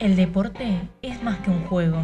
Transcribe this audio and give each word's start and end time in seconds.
El 0.00 0.16
deporte 0.16 0.88
es 1.02 1.22
más 1.22 1.40
que 1.40 1.50
un 1.50 1.66
juego 1.66 2.02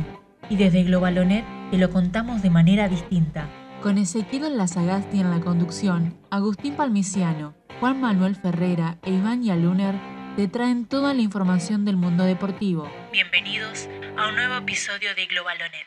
y 0.50 0.56
desde 0.58 0.82
Globalonet 0.82 1.46
te 1.70 1.78
lo 1.78 1.88
contamos 1.90 2.42
de 2.42 2.50
manera 2.50 2.88
distinta. 2.88 3.48
Con 3.82 3.96
Ezequiel 3.96 4.58
Lazagasti 4.58 5.18
en 5.18 5.30
la 5.30 5.40
conducción, 5.40 6.14
Agustín 6.30 6.76
Palmiciano, 6.76 7.54
Juan 7.80 7.98
Manuel 8.02 8.36
Ferrera 8.36 8.98
e 9.02 9.12
Iván 9.12 9.42
Yaluner 9.42 9.94
te 10.36 10.46
traen 10.46 10.84
toda 10.84 11.14
la 11.14 11.22
información 11.22 11.86
del 11.86 11.96
mundo 11.96 12.24
deportivo. 12.24 12.86
Bienvenidos 13.12 13.88
a 14.18 14.28
un 14.28 14.34
nuevo 14.34 14.56
episodio 14.56 15.14
de 15.14 15.24
Globalonet. 15.24 15.86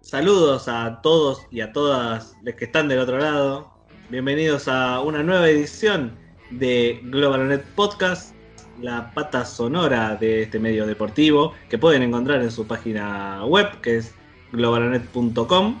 Saludos 0.00 0.68
a 0.68 1.00
todos 1.02 1.44
y 1.50 1.60
a 1.60 1.72
todas 1.72 2.36
los 2.44 2.54
que 2.54 2.66
están 2.66 2.86
del 2.86 3.00
otro 3.00 3.18
lado. 3.18 3.84
Bienvenidos 4.10 4.68
a 4.68 5.00
una 5.00 5.24
nueva 5.24 5.48
edición 5.48 6.16
de 6.52 7.00
Globalonet 7.02 7.64
Podcast 7.74 8.36
la 8.82 9.12
pata 9.14 9.44
sonora 9.44 10.16
de 10.16 10.42
este 10.42 10.58
medio 10.58 10.86
deportivo 10.86 11.54
que 11.70 11.78
pueden 11.78 12.02
encontrar 12.02 12.42
en 12.42 12.50
su 12.50 12.66
página 12.66 13.44
web 13.46 13.80
que 13.80 13.98
es 13.98 14.14
globalonet.com. 14.52 15.78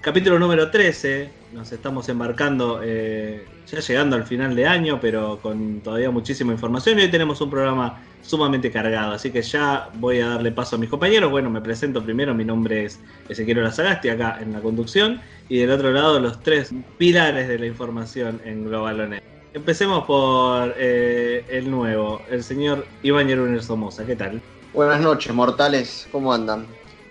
Capítulo 0.00 0.38
número 0.38 0.70
13, 0.70 1.30
nos 1.52 1.72
estamos 1.72 2.08
embarcando 2.08 2.80
eh, 2.84 3.44
ya 3.66 3.80
llegando 3.80 4.14
al 4.14 4.24
final 4.24 4.54
de 4.54 4.66
año, 4.66 5.00
pero 5.00 5.40
con 5.40 5.80
todavía 5.80 6.10
muchísima 6.10 6.52
información 6.52 6.98
y 6.98 7.02
hoy 7.02 7.10
tenemos 7.10 7.40
un 7.40 7.50
programa 7.50 8.00
sumamente 8.22 8.70
cargado, 8.70 9.12
así 9.12 9.30
que 9.30 9.42
ya 9.42 9.88
voy 9.94 10.20
a 10.20 10.28
darle 10.28 10.52
paso 10.52 10.76
a 10.76 10.78
mis 10.78 10.90
compañeros. 10.90 11.30
Bueno, 11.30 11.50
me 11.50 11.60
presento 11.60 12.04
primero, 12.04 12.34
mi 12.34 12.44
nombre 12.44 12.84
es 12.84 13.00
Ezequiel 13.28 13.62
Lazagasti, 13.62 14.10
acá 14.10 14.38
en 14.40 14.52
la 14.52 14.60
conducción, 14.60 15.20
y 15.48 15.58
del 15.58 15.70
otro 15.70 15.90
lado 15.90 16.20
los 16.20 16.40
tres 16.42 16.72
pilares 16.98 17.48
de 17.48 17.58
la 17.58 17.66
información 17.66 18.40
en 18.44 18.64
Globalonet. 18.64 19.37
Empecemos 19.58 20.04
por 20.04 20.72
eh, 20.78 21.44
el 21.48 21.68
nuevo, 21.68 22.22
el 22.30 22.44
señor 22.44 22.86
Iván 23.02 23.26
Yeruner 23.26 23.60
Somoza. 23.60 24.06
¿Qué 24.06 24.14
tal? 24.14 24.40
Buenas 24.72 25.00
noches, 25.00 25.34
mortales. 25.34 26.06
¿Cómo 26.12 26.32
andan? 26.32 26.64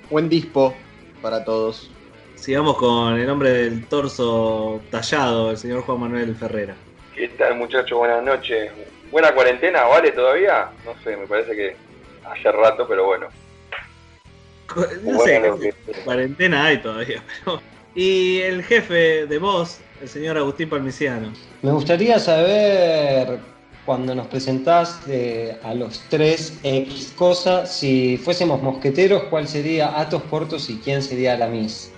Buen 0.09 0.29
dispo 0.29 0.73
para 1.21 1.43
todos. 1.43 1.91
Sigamos 2.35 2.77
con 2.77 3.15
el 3.15 3.29
hombre 3.29 3.49
del 3.49 3.85
torso 3.87 4.79
tallado, 4.89 5.51
el 5.51 5.57
señor 5.57 5.81
Juan 5.81 5.99
Manuel 5.99 6.37
Ferrera. 6.37 6.73
¿Qué 7.13 7.27
tal, 7.37 7.57
muchachos? 7.57 7.97
Buenas 7.97 8.23
noches. 8.23 8.71
¿Buena 9.11 9.33
cuarentena? 9.33 9.83
¿Vale 9.83 10.13
todavía? 10.13 10.69
No 10.85 10.95
sé, 11.03 11.17
me 11.17 11.27
parece 11.27 11.53
que 11.53 11.75
hace 12.25 12.49
rato, 12.49 12.87
pero 12.87 13.07
bueno. 13.07 13.27
No 15.03 15.19
sé, 15.19 15.73
cuarentena 16.05 16.67
hay 16.67 16.77
todavía, 16.77 17.21
pero... 17.43 17.61
Y 17.93 18.39
el 18.39 18.63
jefe 18.63 19.25
de 19.25 19.37
voz, 19.37 19.81
el 20.01 20.09
señor 20.09 20.37
Agustín 20.37 20.69
Palmiciano. 20.69 21.31
Me 21.61 21.71
gustaría 21.71 22.19
saber, 22.19 23.39
cuando 23.85 24.13
nos 24.13 24.27
presentás 24.27 24.99
a 25.63 25.73
los 25.73 26.03
tres 26.09 26.59
X 26.63 27.13
cosas, 27.15 27.73
si 27.73 28.17
fuésemos 28.17 28.61
mosqueteros, 28.61 29.23
¿cuál 29.25 29.47
sería 29.47 29.99
Atos, 29.99 30.21
Portos 30.23 30.69
y 30.69 30.77
quién 30.77 31.01
sería 31.01 31.37
la 31.37 31.47
Miss? 31.47 31.91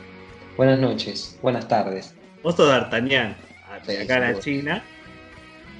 Buenas 0.58 0.80
noches, 0.80 1.38
buenas 1.42 1.67
tardes. 1.67 2.14
Vos 2.44 2.55
sos 2.55 2.67
D'Artagnan, 2.67 3.36
acá 3.72 4.16
en 4.16 4.33
la 4.33 4.39
China. 4.39 4.83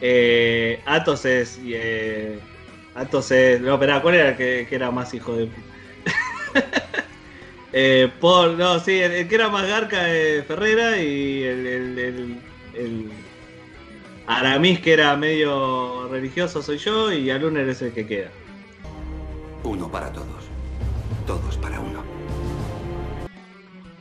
Eh, 0.01 0.81
Atos 0.85 1.25
es. 1.25 1.59
Eh, 1.65 2.39
Atos 2.95 3.31
es. 3.31 3.61
No, 3.61 3.73
espera, 3.73 4.01
¿cuál 4.01 4.15
era 4.15 4.29
el 4.29 4.37
que, 4.37 4.65
que 4.69 4.75
era 4.75 4.91
más 4.91 5.13
hijo 5.13 5.35
de.? 5.35 5.49
Eh, 7.71 8.11
Paul, 8.19 8.57
no, 8.57 8.79
sí, 8.79 8.99
el, 8.99 9.27
que 9.27 9.35
era 9.35 9.49
más 9.49 9.67
garca 9.67 10.11
es 10.11 10.45
Ferrera 10.45 10.97
y 10.97 11.43
el, 11.43 11.67
el, 11.67 12.41
el, 12.73 13.11
Aramis 14.25 14.79
que 14.79 14.93
era 14.93 15.15
medio 15.15 16.07
religioso 16.07 16.61
soy 16.61 16.77
yo 16.77 17.11
y 17.11 17.29
Aluner 17.29 17.69
es 17.69 17.81
el 17.81 17.91
que 17.91 18.07
queda. 18.07 18.29
Uno 19.63 19.91
para 19.91 20.11
todos, 20.11 20.45
todos 21.27 21.57
para 21.57 21.79
uno. 21.79 22.03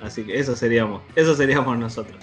Así 0.03 0.25
que 0.25 0.39
eso 0.39 0.55
seríamos, 0.55 1.03
eso 1.15 1.35
seríamos 1.35 1.79
nosotros. 1.79 2.23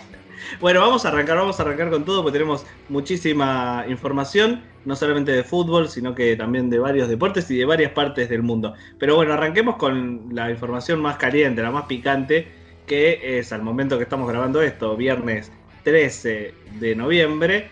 Bueno, 0.62 0.80
vamos 0.82 1.06
a 1.06 1.10
arrancar, 1.10 1.38
vamos 1.38 1.60
a 1.60 1.64
arrancar 1.64 1.90
con 1.90 2.06
todo 2.06 2.22
porque 2.24 2.40
tenemos 2.40 2.66
muchísima 2.90 3.84
información, 3.88 4.62
no 4.86 4.96
solamente 4.96 5.32
de 5.32 5.44
fútbol, 5.44 5.90
sino 5.90 6.16
que 6.16 6.36
también 6.36 6.70
de 6.70 6.80
varios 6.80 7.10
deportes 7.10 7.50
y 7.52 7.58
de 7.58 7.66
varias 7.66 7.92
partes 7.92 8.30
del 8.30 8.42
mundo. 8.42 8.74
Pero 8.98 9.16
bueno, 9.16 9.34
arranquemos 9.34 9.76
con 9.76 10.30
la 10.32 10.50
información 10.50 11.02
más 11.02 11.18
caliente, 11.18 11.62
la 11.62 11.72
más 11.72 11.86
picante, 11.86 12.48
que 12.86 13.40
es 13.40 13.52
al 13.52 13.64
momento 13.64 13.98
que 13.98 14.04
estamos 14.04 14.30
grabando 14.30 14.62
esto, 14.62 14.96
viernes 14.96 15.52
13 15.84 16.54
de 16.80 16.96
noviembre, 16.96 17.70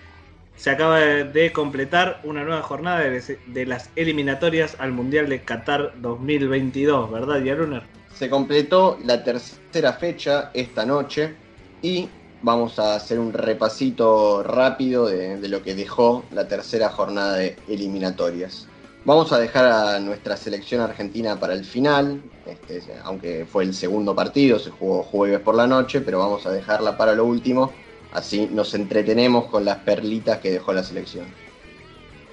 se 0.56 0.70
acaba 0.70 1.00
de 1.00 1.52
completar 1.52 2.22
una 2.24 2.44
nueva 2.44 2.62
jornada 2.62 3.00
de, 3.00 3.66
las 3.66 3.90
eliminatorias 3.96 4.76
al 4.80 4.92
Mundial 4.92 5.30
de 5.30 5.42
Qatar 5.42 5.94
2022, 6.02 7.12
¿verdad, 7.12 7.42
Yaruner? 7.42 7.84
Se 8.14 8.30
completó 8.30 9.00
la 9.04 9.24
tercera 9.24 9.94
fecha 9.94 10.52
esta 10.54 10.86
noche 10.86 11.34
y 11.82 12.08
vamos 12.44 12.78
a 12.78 12.96
hacer 12.96 13.20
un 13.20 13.34
repasito 13.34 14.44
rápido 14.44 15.08
de, 15.08 15.48
lo 15.48 15.64
que 15.64 15.74
dejó 15.74 16.24
la 16.32 16.48
tercera 16.48 16.90
jornada 16.90 17.38
de 17.38 17.56
eliminatorias. 17.68 18.68
Vamos 19.06 19.32
a 19.34 19.40
dejar 19.40 19.66
a 19.66 20.00
nuestra 20.00 20.38
selección 20.38 20.82
argentina 20.82 21.40
para 21.40 21.54
el 21.54 21.66
final, 21.66 22.22
este, 22.46 22.82
aunque 23.04 23.46
fue 23.50 23.64
el 23.64 23.74
segundo 23.74 24.16
partido, 24.16 24.60
se 24.60 24.70
jugó 24.70 25.04
jueves 25.04 25.40
por 25.40 25.56
la 25.56 25.68
noche, 25.68 26.02
pero 26.02 26.20
vamos 26.20 26.46
a 26.46 26.52
dejarla 26.52 26.98
para 26.98 27.14
lo 27.14 27.26
último, 27.26 27.72
así 28.14 28.48
nos 28.52 28.74
entretenemos 28.74 29.46
con 29.46 29.66
las 29.66 29.78
perlitas 29.80 30.40
que 30.40 30.52
dejó 30.52 30.74
la 30.74 30.84
selección. 30.84 31.26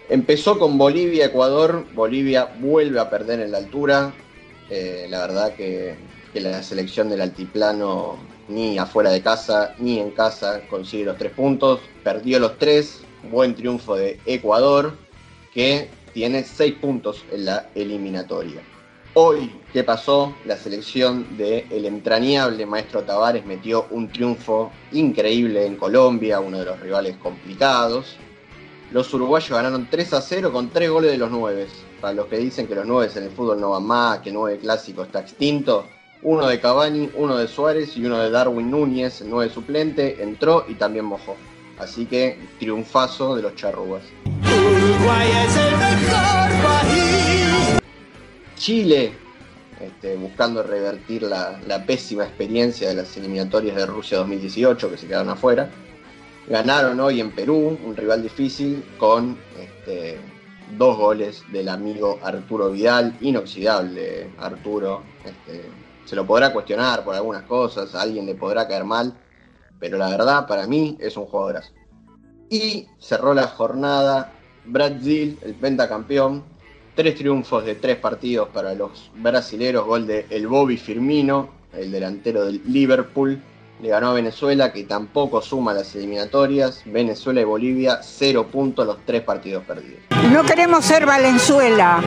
Empezó 0.09 0.59
con 0.59 0.77
Bolivia-Ecuador, 0.77 1.87
Bolivia 1.95 2.53
vuelve 2.61 2.99
a 2.99 3.11
perder 3.11 3.41
en 3.41 3.53
la 3.53 3.59
altura, 3.59 4.13
eh, 4.69 5.07
la 5.09 5.21
verdad 5.21 5.55
que, 5.55 5.95
que 6.33 6.41
la 6.41 6.63
selección 6.63 7.09
del 7.09 7.21
altiplano 7.21 8.17
ni 8.51 8.79
afuera 8.79 9.11
de 9.11 9.23
casa 9.23 9.75
ni 9.79 9.99
en 9.99 10.11
casa 10.11 10.63
consigue 10.69 11.05
los 11.05 11.17
tres 11.17 11.33
puntos. 11.33 11.81
Perdió 12.05 12.39
los 12.39 12.59
tres. 12.59 13.03
Buen 13.31 13.55
triunfo 13.55 13.97
de 13.97 14.19
Ecuador 14.25 14.97
que 15.53 15.91
tiene 16.15 16.43
seis 16.43 16.75
puntos 16.75 17.25
en 17.31 17.45
la 17.45 17.69
eliminatoria. 17.75 18.63
Hoy, 19.15 19.51
¿qué 19.73 19.83
pasó? 19.83 20.35
La 20.45 20.57
selección 20.57 21.37
del 21.37 21.67
el 21.71 21.85
entrañable 21.85 22.65
maestro 22.65 23.03
Tavares 23.03 23.45
metió 23.45 23.87
un 23.91 24.09
triunfo 24.09 24.71
increíble 24.93 25.67
en 25.67 25.77
Colombia, 25.77 26.41
uno 26.41 26.59
de 26.59 26.65
los 26.65 26.81
rivales 26.81 27.17
complicados. 27.17 28.17
Los 28.93 29.13
uruguayos 29.13 29.51
ganaron 29.51 29.89
3 29.91 30.15
a 30.15 30.21
0 30.21 30.53
con 30.53 30.71
tres 30.71 30.91
goles 30.91 31.11
de 31.11 31.19
los 31.19 31.31
nueve. 31.31 31.67
Para 32.01 32.15
los 32.15 32.27
que 32.27 32.39
dicen 32.39 32.67
que 32.67 32.75
los 32.75 32.87
nueve 32.87 33.13
en 33.15 33.25
el 33.25 33.31
fútbol 33.31 33.61
no 33.61 33.71
van 33.71 33.85
más, 33.85 34.21
que 34.21 34.31
el 34.31 34.35
nueve 34.37 34.59
clásico 34.59 35.03
está 35.03 35.21
extinto, 35.21 35.87
uno 36.23 36.47
de 36.47 36.61
Cavani, 36.61 37.11
uno 37.15 37.37
de 37.37 37.49
Suárez 37.49 37.97
y 37.97 38.05
uno 38.05 38.19
de 38.19 38.31
Darwin 38.31 38.71
Núñez, 38.71 39.21
el 39.23 39.31
nueve 39.31 39.53
suplente, 39.53 40.23
entró 40.23 40.65
y 40.69 40.75
también 40.75 41.05
mojó. 41.05 41.37
Así 41.79 42.05
que 42.05 42.39
triunfazo 42.59 43.37
de 43.37 43.43
los 43.43 43.55
charrúas. 43.55 44.03
Chile, 48.57 49.13
este, 49.81 50.17
buscando 50.17 50.63
revertir 50.63 51.23
la, 51.23 51.85
pésima 51.87 52.25
experiencia 52.25 52.91
de 52.91 52.97
las 52.97 53.17
eliminatorias 53.17 53.77
de 53.77 53.87
Rusia 53.87 54.19
2018 54.19 54.91
que 54.91 54.99
se 54.99 55.07
quedaron 55.07 55.31
afuera. 55.31 55.71
Ganaron 56.47 57.01
hoy 57.01 57.21
en 57.21 57.31
Perú, 57.31 57.79
un 57.83 57.97
rival 57.97 58.23
difícil, 58.23 58.85
con 58.99 59.39
este, 59.59 60.19
dos 60.77 60.99
goles 60.99 61.43
del 61.51 61.71
amigo 61.71 62.19
Arturo 62.23 62.71
Vidal, 62.71 63.17
inoxidable 63.21 64.29
Arturo, 64.39 65.03
este, 65.25 65.63
se 66.11 66.17
lo 66.17 66.27
podrá 66.27 66.53
cuestionar 66.53 67.05
por 67.05 67.15
algunas 67.15 67.45
cosas, 67.45 67.95
a 67.95 68.03
alguien 68.03 68.27
le 68.27 68.35
podrá 68.35 68.67
caer 68.67 68.83
mal, 68.83 69.15
pero 69.79 69.97
la 69.97 70.11
verdad 70.11 70.45
para 70.45 70.67
mí 70.67 70.99
es 70.99 71.17
un 71.17 71.27
jugadorazo. 71.27 71.71
Y 72.49 72.89
cerró 72.99 73.33
la 73.33 73.47
jornada 73.47 74.33
Brasil, 74.65 75.39
el 75.43 75.55
pentacampeón, 75.55 76.43
tres 76.97 77.15
triunfos 77.15 77.65
de 77.65 77.77
tres 77.77 77.97
partidos 77.99 78.49
para 78.49 78.75
los 78.75 79.09
brasileros, 79.19 79.87
gol 79.87 80.09
de 80.09 80.27
el 80.31 80.49
Bobby 80.49 80.79
Firmino, 80.79 81.51
el 81.73 81.93
delantero 81.93 82.45
del 82.45 82.61
Liverpool, 82.67 83.41
le 83.81 83.89
ganó 83.91 84.09
a 84.09 84.15
Venezuela 84.15 84.73
que 84.73 84.83
tampoco 84.83 85.41
suma 85.41 85.73
las 85.73 85.95
eliminatorias, 85.95 86.83
Venezuela 86.87 87.41
y 87.41 87.45
Bolivia, 87.45 88.01
cero 88.03 88.49
puntos 88.51 88.85
los 88.85 88.99
tres 89.07 89.23
partidos 89.23 89.63
perdidos. 89.63 90.01
No 90.33 90.43
queremos 90.43 90.85
ser 90.85 91.07
Valenzuela. 91.07 92.05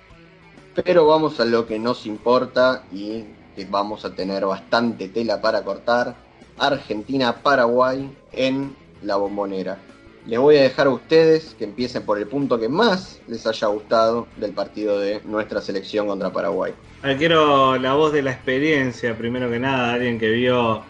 Pero 0.84 1.08
vamos 1.08 1.40
a 1.40 1.46
lo 1.46 1.66
que 1.66 1.80
nos 1.80 2.06
importa 2.06 2.84
y 2.92 3.24
que 3.56 3.66
vamos 3.66 4.06
a 4.06 4.14
tener 4.16 4.46
bastante 4.46 5.10
tela 5.10 5.42
para 5.42 5.64
cortar. 5.64 6.16
Argentina-Paraguay 6.58 8.10
en 8.32 8.76
la 9.02 9.16
bombonera. 9.16 9.78
Les 10.26 10.40
voy 10.40 10.56
a 10.58 10.62
dejar 10.62 10.88
a 10.88 10.92
ustedes 10.92 11.54
que 11.58 11.66
empiecen 11.66 12.06
por 12.06 12.18
el 12.18 12.28
punto 12.28 12.58
que 12.58 12.70
más 12.70 13.22
les 13.28 13.46
haya 13.46 13.68
gustado 13.68 14.28
del 14.38 14.54
partido 14.54 14.98
de 15.00 15.20
nuestra 15.26 15.60
selección 15.60 16.08
contra 16.08 16.32
Paraguay. 16.32 16.74
quiero 17.18 17.78
la 17.78 17.94
voz 17.94 18.14
de 18.14 18.22
la 18.22 18.32
experiencia, 18.32 19.18
primero 19.18 19.50
que 19.50 19.60
nada, 19.60 19.94
alguien 19.94 20.18
que 20.18 20.30
vio 20.30 20.82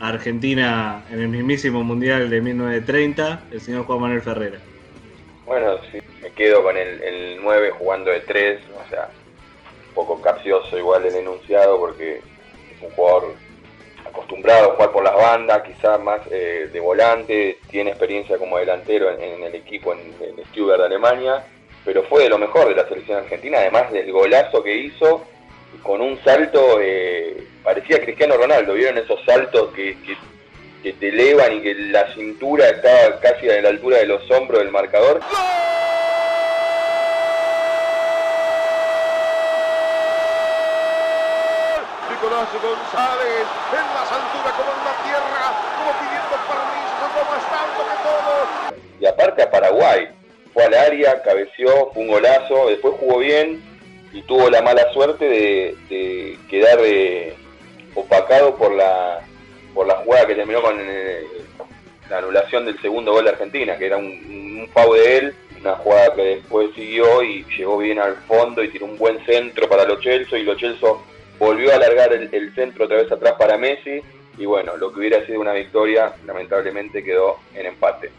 a 0.00 0.08
Argentina 0.08 1.04
en 1.10 1.20
el 1.20 1.28
mismísimo 1.28 1.84
Mundial 1.84 2.30
de 2.30 2.40
1930, 2.40 3.42
el 3.50 3.60
señor 3.60 3.84
Juan 3.84 4.00
Manuel 4.00 4.22
Ferrera. 4.22 4.58
Bueno, 5.44 5.76
sí, 5.92 5.98
me 6.22 6.30
quedo 6.30 6.62
con 6.62 6.76
el, 6.76 7.02
el 7.02 7.38
9 7.42 7.70
jugando 7.72 8.10
de 8.10 8.20
3, 8.20 8.60
o 8.86 8.88
sea, 8.88 9.10
poco 9.98 10.22
capcioso 10.22 10.78
igual 10.78 11.04
el 11.04 11.16
enunciado 11.16 11.76
porque 11.76 12.18
es 12.18 12.82
un 12.82 12.90
jugador 12.90 13.34
acostumbrado 14.06 14.70
a 14.70 14.74
jugar 14.76 14.92
por 14.92 15.02
las 15.02 15.16
bandas, 15.16 15.62
quizás 15.62 16.00
más 16.00 16.20
eh, 16.30 16.70
de 16.72 16.78
volante, 16.78 17.58
tiene 17.68 17.90
experiencia 17.90 18.38
como 18.38 18.58
delantero 18.58 19.10
en, 19.10 19.42
el 19.42 19.54
equipo 19.56 19.92
en, 19.92 20.14
en 20.20 20.44
Stuttgart 20.46 20.78
de 20.78 20.86
Alemania, 20.86 21.44
pero 21.84 22.04
fue 22.04 22.22
de 22.22 22.28
lo 22.28 22.38
mejor 22.38 22.68
de 22.68 22.76
la 22.76 22.86
selección 22.86 23.18
argentina, 23.18 23.58
además 23.58 23.90
del 23.90 24.12
golazo 24.12 24.62
que 24.62 24.76
hizo 24.76 25.24
con 25.82 26.00
un 26.00 26.16
salto, 26.22 26.78
eh, 26.80 27.44
parecía 27.64 28.00
Cristiano 28.00 28.36
Ronaldo, 28.36 28.74
¿vieron 28.74 28.98
esos 28.98 29.20
saltos 29.24 29.74
que, 29.74 29.96
que, 30.82 30.92
te 30.92 31.08
elevan 31.08 31.54
y 31.54 31.60
que 31.60 31.74
la 31.74 32.14
cintura 32.14 32.68
estaba 32.68 33.18
casi 33.18 33.50
a 33.50 33.60
la 33.60 33.70
altura 33.70 33.98
de 33.98 34.06
los 34.06 34.30
hombros 34.30 34.60
del 34.60 34.70
marcador? 34.70 35.20
González 42.98 43.46
en 43.70 43.94
las 43.94 44.10
alturas 44.10 44.52
como 44.54 44.72
la 44.82 44.94
tierra, 45.04 45.54
como 45.78 45.92
pidiendo. 46.02 46.28
Y 49.00 49.06
aparte 49.06 49.42
a 49.42 49.50
Paraguay, 49.50 50.08
fue 50.52 50.64
al 50.64 50.74
área, 50.74 51.22
cabeció, 51.22 51.90
fue 51.92 52.02
un 52.02 52.08
golazo, 52.08 52.68
después 52.68 52.94
jugó 52.98 53.18
bien, 53.18 53.62
y 54.12 54.22
tuvo 54.22 54.50
la 54.50 54.62
mala 54.62 54.92
suerte 54.92 55.24
de, 55.28 56.38
quedar 56.50 56.78
eh, 56.82 57.36
opacado 57.94 58.56
por 58.56 58.74
la 58.74 59.20
por 59.74 59.86
la 59.86 59.96
jugada 59.96 60.26
que 60.26 60.34
terminó 60.34 60.60
con 60.60 60.76
eh, 60.80 61.22
la 62.10 62.18
anulación 62.18 62.64
del 62.64 62.80
segundo 62.80 63.12
gol 63.12 63.24
de 63.24 63.30
Argentina, 63.30 63.78
que 63.78 63.86
era 63.86 63.96
un, 63.96 64.06
un 64.06 64.92
de 64.94 65.18
él, 65.18 65.34
una 65.60 65.76
jugada 65.76 66.14
que 66.14 66.22
después 66.22 66.70
siguió 66.74 67.22
y 67.22 67.44
llegó 67.56 67.78
bien 67.78 68.00
al 68.00 68.16
fondo 68.26 68.64
y 68.64 68.70
tiró 68.70 68.86
un 68.86 68.98
buen 68.98 69.24
centro 69.24 69.68
para 69.68 69.84
Lo 69.84 70.02
Celso 70.02 70.36
y 70.36 70.42
Lo 70.42 70.58
Celso 70.58 71.04
volvió 71.38 71.72
a 71.72 71.76
alargar 71.76 72.12
el, 72.12 72.28
el, 72.32 72.54
centro 72.54 72.84
otra 72.84 72.98
vez 72.98 73.10
atrás 73.10 73.34
para 73.38 73.56
Messi 73.56 74.00
y 74.38 74.46
bueno, 74.46 74.76
lo 74.76 74.92
que 74.92 75.00
hubiera 75.00 75.24
sido 75.26 75.40
una 75.40 75.52
victoria 75.52 76.12
lamentablemente 76.26 77.02
quedó 77.02 77.38
en 77.54 77.66
empate. 77.66 78.10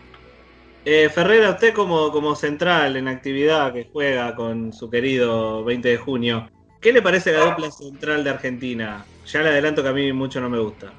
Eh, 0.86 1.10
Ferreira, 1.10 1.52
usted 1.52 1.74
como, 1.74 2.12
como 2.12 2.36
central 2.36 2.96
en 2.96 3.08
actividad 3.08 3.74
que 3.74 3.90
juega 3.92 4.34
con 4.36 4.72
su 4.74 4.90
querido 4.90 5.64
20 5.64 5.90
de 5.90 5.98
junio, 5.98 6.50
¿qué 6.82 6.94
le 6.94 7.02
parece 7.02 7.32
la 7.32 7.42
dupla 7.42 7.70
central 7.70 8.24
de 8.24 8.30
Argentina? 8.30 9.06
Ya 9.26 9.42
le 9.42 9.50
adelanto 9.50 9.84
que 9.84 9.90
a 9.90 9.94
mí 9.94 10.12
mucho 10.14 10.40
no 10.40 10.50
me 10.50 10.60
gusta. 10.60 10.92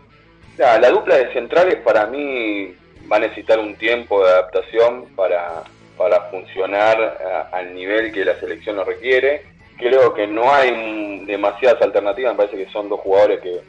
la 0.59 0.91
dupla 0.91 1.17
de 1.17 1.33
centrales 1.33 1.77
para 1.77 2.07
mí 2.07 2.75
va 3.11 3.17
a 3.17 3.21
necesitar 3.21 3.59
un 3.59 3.75
tiempo 3.77 4.23
de 4.25 4.31
adaptación 4.31 5.07
para, 5.17 5.65
para 5.97 6.23
funcionar 6.31 7.49
al 7.51 7.75
nivel 7.75 8.13
que 8.13 8.25
la 8.25 8.39
selección 8.39 8.77
lo 8.77 8.85
requiere. 8.85 9.43
Creo 9.81 10.15
que 10.15 10.27
no 10.27 10.53
hay 10.53 11.25
demasiadas 11.25 11.83
alternativas, 11.83 12.35
me 12.35 12.45
parece 12.45 12.65
que 12.65 12.71
son 12.71 12.89
dos 12.89 13.01
jugadores 13.01 13.41
que 13.41 13.61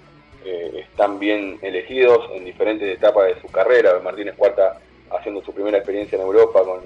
eh, 0.46 0.86
están 0.90 1.18
bien 1.18 1.58
elegidos 1.62 2.30
en 2.34 2.46
diferentes 2.46 2.88
etapas 2.96 3.28
de 3.28 3.42
su 3.42 3.48
carrera. 3.48 3.98
Martínez 4.04 4.36
Cuarta 4.36 4.78
haciendo 5.10 5.42
su 5.42 5.54
primera 5.54 5.78
experiencia 5.78 6.18
en 6.18 6.24
Europa 6.24 6.62
con 6.64 6.82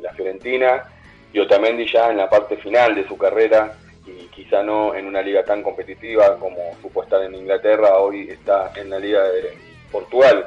la 0.00 0.12
Fiorentina, 0.14 0.84
y 1.32 1.38
Otamendi 1.38 1.86
ya 1.90 2.10
en 2.10 2.18
la 2.18 2.28
parte 2.28 2.56
final 2.56 2.94
de 2.94 3.06
su 3.06 3.16
carrera 3.16 3.74
y 4.06 4.26
quizá 4.28 4.62
no 4.62 4.94
en 4.94 5.06
una 5.06 5.22
liga 5.22 5.44
tan 5.44 5.62
competitiva 5.62 6.36
como 6.38 6.58
supo 6.82 7.02
estar 7.02 7.22
en 7.22 7.34
Inglaterra, 7.34 7.98
hoy 7.98 8.28
está 8.28 8.72
en 8.76 8.90
la 8.90 8.98
liga 8.98 9.22
de 9.22 9.56
Portugal. 9.90 10.46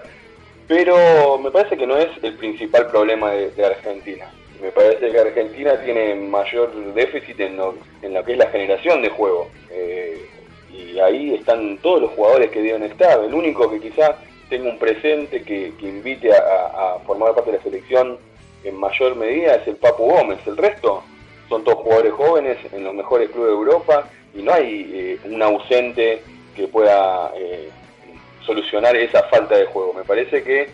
Pero 0.68 1.38
me 1.38 1.52
parece 1.52 1.78
que 1.78 1.88
no 1.88 1.98
es 1.98 2.10
el 2.24 2.36
principal 2.36 2.88
problema 2.88 3.32
de, 3.32 3.66
Argentina. 3.66 4.26
Me 4.62 4.72
parece 4.72 5.12
que 5.12 5.20
Argentina 5.20 5.82
tiene 5.84 6.16
mayor 6.16 6.94
déficit 6.94 7.40
en 7.40 7.58
lo, 7.58 7.76
que 8.02 8.32
es 8.32 8.38
la 8.38 8.48
generación 8.48 9.02
de 9.02 9.10
juego. 9.10 9.50
Eh, 9.70 10.26
y 10.72 11.00
ahí 11.00 11.34
están 11.36 11.78
todos 11.80 12.02
los 12.02 12.12
jugadores 12.12 12.52
que 12.52 12.62
deben 12.62 12.84
estar. 12.84 13.24
El 13.24 13.34
único 13.34 13.70
que 13.70 13.80
quizá 13.80 14.18
tenga 14.50 14.70
un 14.70 14.78
presente 14.78 15.42
que, 15.44 15.74
invite 15.82 16.32
a, 16.34 16.98
formar 17.06 17.34
parte 17.34 17.52
de 17.52 17.58
la 17.58 17.64
selección 17.64 18.18
en 18.64 18.76
mayor 18.76 19.16
medida 19.16 19.56
es 19.56 19.68
el 19.68 19.76
Papu 19.76 20.06
Gómez. 20.06 20.40
El 20.46 20.58
resto 20.58 21.04
son 21.50 21.64
todos 21.64 21.80
jugadores 21.80 22.14
jóvenes 22.14 22.58
en 22.72 22.84
los 22.84 22.94
mejores 22.94 23.30
clubes 23.30 23.50
de 23.50 23.56
Europa 23.56 24.10
y 24.34 24.42
no 24.42 24.54
hay 24.54 24.92
eh, 24.94 25.20
un 25.26 25.42
ausente 25.42 26.22
que 26.56 26.68
pueda 26.68 27.32
eh, 27.36 27.70
solucionar 28.46 28.96
esa 28.96 29.24
falta 29.24 29.56
de 29.58 29.66
juego. 29.66 29.94
Me 29.94 30.04
parece 30.04 30.44
que 30.44 30.70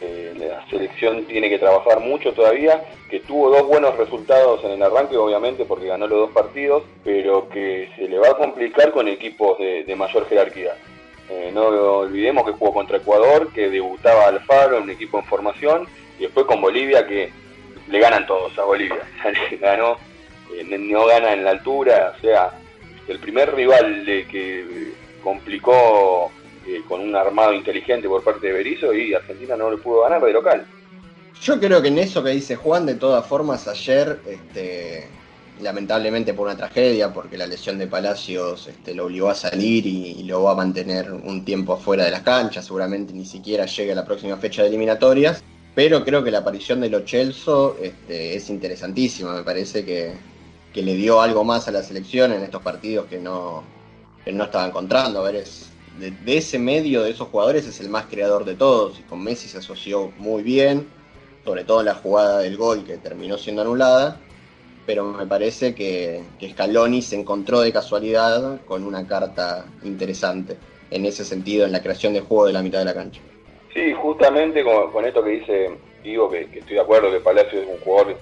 eh, 0.00 0.34
la 0.38 0.66
selección 0.68 1.24
tiene 1.26 1.48
que 1.48 1.58
trabajar 1.58 2.00
mucho 2.00 2.32
todavía, 2.32 2.82
que 3.10 3.20
tuvo 3.20 3.50
dos 3.50 3.66
buenos 3.66 3.96
resultados 3.96 4.64
en 4.64 4.72
el 4.72 4.82
arranque, 4.82 5.16
obviamente, 5.16 5.64
porque 5.64 5.86
ganó 5.86 6.06
los 6.06 6.18
dos 6.20 6.30
partidos, 6.30 6.82
pero 7.04 7.48
que 7.48 7.88
se 7.96 8.08
le 8.08 8.18
va 8.18 8.28
a 8.28 8.36
complicar 8.36 8.92
con 8.92 9.08
equipos 9.08 9.58
de 9.58 9.94
mayor 9.96 10.28
jerarquía. 10.28 10.74
Eh, 11.32 11.50
no 11.52 11.68
olvidemos 11.68 12.44
que 12.44 12.52
jugó 12.52 12.74
contra 12.74 12.98
Ecuador, 12.98 13.50
que 13.52 13.70
debutaba 13.70 14.26
Alfaro 14.26 14.82
un 14.82 14.90
equipo 14.90 15.18
en 15.18 15.24
formación, 15.24 15.88
y 16.18 16.24
después 16.24 16.46
con 16.46 16.60
Bolivia, 16.60 17.06
que 17.06 17.30
le 17.88 18.00
ganan 18.00 18.26
todos 18.26 18.56
a 18.58 18.64
Bolivia. 18.64 19.00
ganó, 19.60 19.96
eh, 20.54 20.64
no 20.64 21.06
gana 21.06 21.32
en 21.32 21.44
la 21.44 21.50
altura, 21.50 22.14
o 22.16 22.20
sea, 22.20 22.50
el 23.08 23.18
primer 23.18 23.54
rival 23.54 24.04
de 24.04 24.26
que 24.26 24.92
complicó 25.22 26.30
eh, 26.66 26.82
con 26.88 27.00
un 27.00 27.14
armado 27.14 27.52
inteligente 27.52 28.08
por 28.08 28.22
parte 28.22 28.48
de 28.48 28.52
Berizzo 28.52 28.92
y 28.92 29.14
Argentina 29.14 29.56
no 29.56 29.70
le 29.70 29.78
pudo 29.78 30.02
ganar 30.02 30.22
de 30.22 30.32
local. 30.32 30.66
Yo 31.40 31.58
creo 31.58 31.82
que 31.82 31.88
en 31.88 31.98
eso 31.98 32.22
que 32.22 32.30
dice 32.30 32.56
Juan, 32.56 32.86
de 32.86 32.94
todas 32.94 33.26
formas, 33.26 33.66
ayer 33.66 34.20
este, 34.26 35.08
lamentablemente 35.60 36.34
por 36.34 36.46
una 36.46 36.56
tragedia, 36.56 37.12
porque 37.12 37.38
la 37.38 37.46
lesión 37.46 37.78
de 37.78 37.86
Palacios 37.86 38.68
este, 38.68 38.94
lo 38.94 39.06
obligó 39.06 39.30
a 39.30 39.34
salir 39.34 39.86
y, 39.86 40.22
lo 40.24 40.44
va 40.44 40.52
a 40.52 40.54
mantener 40.54 41.12
un 41.12 41.44
tiempo 41.44 41.74
afuera 41.74 42.04
de 42.04 42.10
las 42.10 42.22
canchas, 42.22 42.64
seguramente 42.64 43.12
ni 43.12 43.24
siquiera 43.24 43.66
llegue 43.66 43.92
a 43.92 43.94
la 43.96 44.04
próxima 44.04 44.36
fecha 44.36 44.62
de 44.62 44.68
eliminatorias, 44.68 45.42
pero 45.74 46.04
creo 46.04 46.22
que 46.22 46.30
la 46.30 46.38
aparición 46.38 46.80
de 46.80 46.90
Lo 46.90 47.06
Celso 47.06 47.76
este, 47.82 48.36
es 48.36 48.48
interesantísima, 48.50 49.34
me 49.34 49.42
parece 49.42 49.84
que, 49.84 50.14
le 50.74 50.94
dio 50.94 51.20
algo 51.20 51.44
más 51.44 51.68
a 51.68 51.70
la 51.70 51.82
selección 51.82 52.32
en 52.32 52.42
estos 52.42 52.62
partidos 52.62 53.06
que 53.06 53.18
no, 53.18 53.62
no 54.24 54.44
estaba 54.44 54.66
encontrando, 54.66 55.20
a 55.20 55.24
ver, 55.24 55.36
es, 55.36 55.71
de, 55.98 56.10
de 56.10 56.36
ese 56.36 56.58
medio, 56.58 57.02
de 57.02 57.10
esos 57.10 57.28
jugadores, 57.28 57.66
es 57.66 57.80
el 57.80 57.88
más 57.88 58.06
creador 58.06 58.44
de 58.44 58.54
todos, 58.54 58.98
y 58.98 59.02
con 59.02 59.22
Messi 59.22 59.48
se 59.48 59.58
asoció 59.58 60.12
muy 60.18 60.42
bien, 60.42 60.86
sobre 61.44 61.64
todo 61.64 61.80
en 61.80 61.86
la 61.86 61.94
jugada 61.94 62.38
del 62.38 62.56
gol 62.56 62.84
que 62.84 62.96
terminó 62.98 63.36
siendo 63.38 63.62
anulada, 63.62 64.20
pero 64.86 65.04
me 65.04 65.26
parece 65.26 65.74
que, 65.74 66.22
Scaloni 66.42 67.02
se 67.02 67.18
encontró 67.18 67.60
de 67.60 67.72
casualidad 67.72 68.60
con 68.64 68.84
una 68.84 69.06
carta 69.06 69.66
interesante 69.82 70.56
en 70.90 71.06
ese 71.06 71.24
sentido, 71.24 71.64
en 71.64 71.72
la 71.72 71.82
creación 71.82 72.12
de 72.12 72.20
juego 72.20 72.46
de 72.46 72.52
la 72.52 72.62
mitad 72.62 72.80
de 72.80 72.84
la 72.86 72.94
cancha. 72.94 73.20
Sí, 73.72 73.92
justamente 73.92 74.62
con, 74.64 75.04
esto 75.04 75.22
que 75.24 75.30
dice 75.30 75.70
digo 76.02 76.30
que, 76.30 76.42
estoy 76.42 76.74
de 76.74 76.80
acuerdo 76.80 77.10
que 77.10 77.20
Palacio 77.20 77.62
es 77.62 77.68
un 77.68 77.78
jugador 77.78 78.18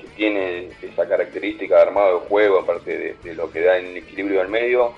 que 0.00 0.06
tiene 0.16 0.68
esa 0.80 1.06
característica 1.08 1.76
de 1.76 1.82
armado 1.82 2.20
de 2.20 2.28
juego, 2.28 2.60
aparte 2.60 3.16
de, 3.22 3.34
lo 3.34 3.50
que 3.50 3.60
da 3.60 3.78
en 3.78 3.86
el 3.86 3.96
equilibrio 3.98 4.38
del 4.38 4.48
medio. 4.48 4.92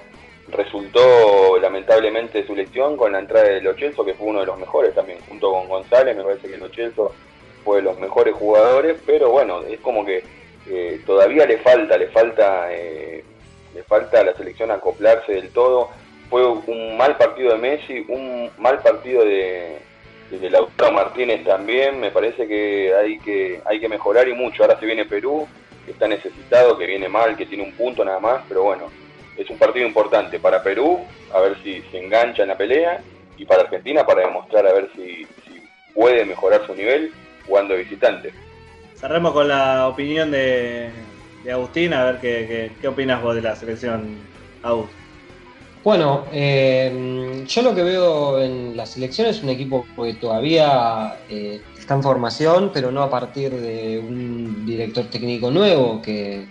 Resultó 0.50 1.58
lamentablemente 1.60 2.46
su 2.46 2.54
lección 2.54 2.96
con 2.96 3.12
la 3.12 3.18
entrada 3.18 3.48
de 3.48 3.60
Lochelso, 3.60 4.04
que 4.04 4.14
fue 4.14 4.28
uno 4.28 4.40
de 4.40 4.46
los 4.46 4.58
mejores 4.58 4.94
también, 4.94 5.18
junto 5.28 5.52
con 5.52 5.68
González, 5.68 6.16
me 6.16 6.24
parece 6.24 6.48
que 6.48 6.56
Lochelso 6.56 7.12
fue 7.64 7.76
de 7.76 7.82
los 7.82 7.98
mejores 7.98 8.34
jugadores, 8.34 8.98
pero 9.04 9.30
bueno, 9.30 9.62
es 9.62 9.78
como 9.80 10.04
que 10.04 10.24
eh, 10.70 11.00
todavía 11.06 11.46
le 11.46 11.58
falta, 11.58 11.96
le 11.96 12.08
falta, 12.08 12.72
eh, 12.72 13.24
le 13.74 13.82
falta 13.82 14.20
a 14.20 14.24
la 14.24 14.34
selección 14.34 14.70
acoplarse 14.70 15.32
del 15.32 15.50
todo. 15.50 15.90
Fue 16.28 16.46
un 16.46 16.96
mal 16.96 17.16
partido 17.16 17.52
de 17.52 17.58
Messi, 17.58 18.04
un 18.08 18.50
mal 18.58 18.80
partido 18.80 19.24
de, 19.24 19.78
de 20.30 20.50
Lautaro 20.50 20.92
Martínez 20.92 21.44
también. 21.44 22.00
Me 22.00 22.10
parece 22.10 22.46
que 22.46 22.92
hay 22.94 23.18
que 23.20 23.62
hay 23.64 23.80
que 23.80 23.88
mejorar 23.88 24.28
y 24.28 24.34
mucho. 24.34 24.62
Ahora 24.62 24.78
se 24.78 24.84
viene 24.84 25.06
Perú, 25.06 25.48
que 25.86 25.92
está 25.92 26.06
necesitado, 26.06 26.76
que 26.76 26.86
viene 26.86 27.08
mal, 27.08 27.36
que 27.36 27.46
tiene 27.46 27.64
un 27.64 27.72
punto 27.72 28.04
nada 28.04 28.20
más, 28.20 28.42
pero 28.46 28.62
bueno, 28.62 28.90
es 29.38 29.48
un 29.48 29.56
partido 29.56 29.86
importante 29.86 30.40
para 30.40 30.62
Perú, 30.62 30.98
a 31.32 31.40
ver 31.40 31.56
si 31.62 31.80
se 31.90 31.98
engancha 31.98 32.42
en 32.42 32.48
la 32.48 32.58
pelea, 32.58 33.00
y 33.36 33.44
para 33.44 33.62
Argentina 33.62 34.04
para 34.04 34.22
demostrar 34.22 34.66
a 34.66 34.72
ver 34.72 34.90
si, 34.96 35.26
si 35.44 35.62
puede 35.94 36.24
mejorar 36.24 36.66
su 36.66 36.74
nivel 36.74 37.12
jugando 37.46 37.74
de 37.74 37.84
visitante. 37.84 38.32
Cerremos 38.96 39.32
con 39.32 39.46
la 39.46 39.86
opinión 39.86 40.30
de, 40.32 40.90
Agustín, 41.50 41.94
a 41.94 42.04
ver 42.04 42.18
qué, 42.18 42.72
qué, 42.80 42.88
opinas 42.88 43.22
vos 43.22 43.36
de 43.36 43.42
la 43.42 43.54
selección, 43.54 44.18
Agus. 44.62 44.90
Bueno, 45.84 46.24
eh, 46.32 47.44
yo 47.46 47.62
lo 47.62 47.74
que 47.74 47.82
veo 47.84 48.42
en 48.42 48.76
la 48.76 48.84
selección 48.84 49.28
es 49.28 49.42
un 49.42 49.48
equipo 49.48 49.86
que 49.96 50.14
todavía 50.14 51.16
eh, 51.30 51.62
está 51.78 51.94
en 51.94 52.02
formación, 52.02 52.72
pero 52.74 52.90
no 52.90 53.02
a 53.02 53.08
partir 53.08 53.52
de 53.52 53.98
un 54.00 54.66
director 54.66 55.04
técnico 55.06 55.50
nuevo, 55.50 56.02
que 56.02 56.46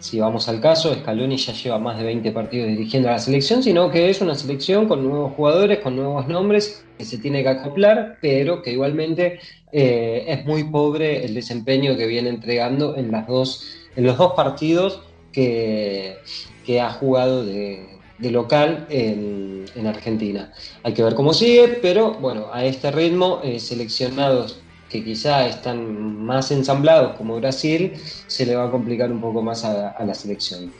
si 0.00 0.18
vamos 0.18 0.48
al 0.48 0.60
caso, 0.60 0.94
Scaloni 0.94 1.36
ya 1.36 1.52
lleva 1.52 1.78
más 1.78 1.98
de 1.98 2.04
20 2.04 2.32
partidos 2.32 2.68
dirigiendo 2.68 3.10
a 3.10 3.12
la 3.12 3.18
selección, 3.18 3.62
sino 3.62 3.90
que 3.90 4.08
es 4.08 4.20
una 4.22 4.34
selección 4.34 4.88
con 4.88 5.06
nuevos 5.06 5.34
jugadores, 5.34 5.80
con 5.80 5.94
nuevos 5.94 6.26
nombres, 6.26 6.84
que 6.96 7.04
se 7.04 7.18
tiene 7.18 7.42
que 7.42 7.50
acoplar, 7.50 8.16
pero 8.22 8.62
que 8.62 8.72
igualmente 8.72 9.40
eh, 9.72 10.24
es 10.26 10.44
muy 10.46 10.64
pobre 10.64 11.24
el 11.24 11.34
desempeño 11.34 11.96
que 11.98 12.06
viene 12.06 12.30
entregando 12.30 12.96
en, 12.96 13.12
las 13.12 13.26
dos, 13.26 13.66
en 13.94 14.06
los 14.06 14.16
dos 14.16 14.32
partidos 14.32 15.02
que, 15.32 16.16
que 16.64 16.80
ha 16.80 16.90
jugado 16.92 17.44
de, 17.44 17.86
local 18.20 18.86
en, 18.88 19.66
en, 19.76 19.86
Argentina. 19.86 20.52
Hay 20.82 20.94
que 20.94 21.02
ver 21.02 21.14
cómo 21.14 21.34
sigue, 21.34 21.78
pero 21.82 22.14
bueno, 22.14 22.46
a 22.52 22.64
este 22.64 22.90
ritmo, 22.90 23.40
eh, 23.44 23.60
seleccionados 23.60 24.59
que 24.90 25.04
quizá 25.04 25.46
están 25.46 26.24
más 26.24 26.50
ensamblados 26.50 27.16
como 27.16 27.36
Brasil, 27.36 27.92
se 28.26 28.44
le 28.44 28.56
va 28.56 28.66
a 28.66 28.70
complicar 28.70 29.10
un 29.10 29.20
poco 29.20 29.40
más 29.40 29.64
a, 29.64 30.04
la 30.04 30.14
selección. 30.14 30.72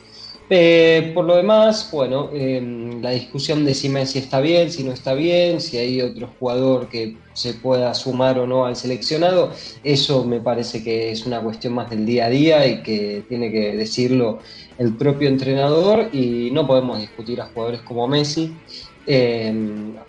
Eh, 0.53 1.13
por 1.15 1.23
lo 1.23 1.37
demás, 1.37 1.89
bueno, 1.93 2.29
eh, 2.33 2.61
la 3.01 3.11
discusión 3.11 3.63
de 3.63 3.73
si 3.73 3.87
Messi 3.87 4.19
está 4.19 4.41
bien, 4.41 4.69
si 4.69 4.83
no 4.83 4.91
está 4.91 5.13
bien, 5.13 5.61
si 5.61 5.77
hay 5.77 6.01
otro 6.01 6.29
jugador 6.37 6.89
que 6.89 7.15
se 7.31 7.53
pueda 7.53 7.93
sumar 7.93 8.37
o 8.37 8.45
no 8.45 8.65
al 8.65 8.75
seleccionado, 8.75 9.53
eso 9.81 10.25
me 10.25 10.41
parece 10.41 10.83
que 10.83 11.09
es 11.11 11.25
una 11.25 11.39
cuestión 11.39 11.71
más 11.73 11.89
del 11.89 12.05
día 12.05 12.25
a 12.25 12.29
día 12.29 12.67
y 12.67 12.83
que 12.83 13.23
tiene 13.29 13.49
que 13.49 13.77
decirlo 13.77 14.39
el 14.77 14.93
propio 14.97 15.29
entrenador 15.29 16.09
y 16.11 16.51
no 16.51 16.67
podemos 16.67 16.99
discutir 16.99 17.39
a 17.39 17.45
jugadores 17.45 17.81
como 17.83 18.05
Messi. 18.09 18.53
Eh, 19.07 19.53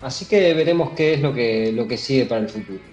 así 0.01 0.25
que 0.25 0.53
veremos 0.53 0.91
qué 0.91 1.13
es 1.13 1.21
lo 1.21 1.33
que, 1.33 1.71
lo 1.71 1.87
que 1.87 1.97
sigue 1.97 2.25
para 2.25 2.41
el 2.41 2.49
futuro. 2.49 2.92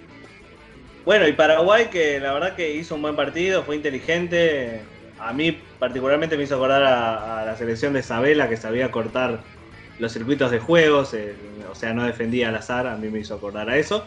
Bueno, 1.05 1.27
y 1.27 1.33
Paraguay 1.33 1.87
que 1.87 2.19
la 2.19 2.33
verdad 2.33 2.55
que 2.55 2.75
hizo 2.75 2.95
un 2.95 3.01
buen 3.01 3.15
partido, 3.15 3.63
fue 3.63 3.75
inteligente, 3.75 4.81
a 5.19 5.33
mí 5.33 5.59
particularmente 5.79 6.37
me 6.37 6.43
hizo 6.43 6.55
acordar 6.55 6.83
a, 6.83 7.45
la 7.45 7.55
selección 7.55 7.93
de 7.93 8.03
Sabela 8.03 8.47
que 8.47 8.57
sabía 8.57 8.91
cortar 8.91 9.41
los 9.97 10.11
circuitos 10.11 10.51
de 10.51 10.59
juegos, 10.59 11.13
eh, 11.13 11.35
o 11.71 11.75
sea, 11.75 11.93
no 11.93 12.05
defendía 12.05 12.49
al 12.49 12.55
azar, 12.55 12.87
a 12.87 12.97
mí 12.97 13.09
me 13.09 13.19
hizo 13.19 13.35
acordar 13.35 13.69
a 13.69 13.77
eso. 13.77 14.05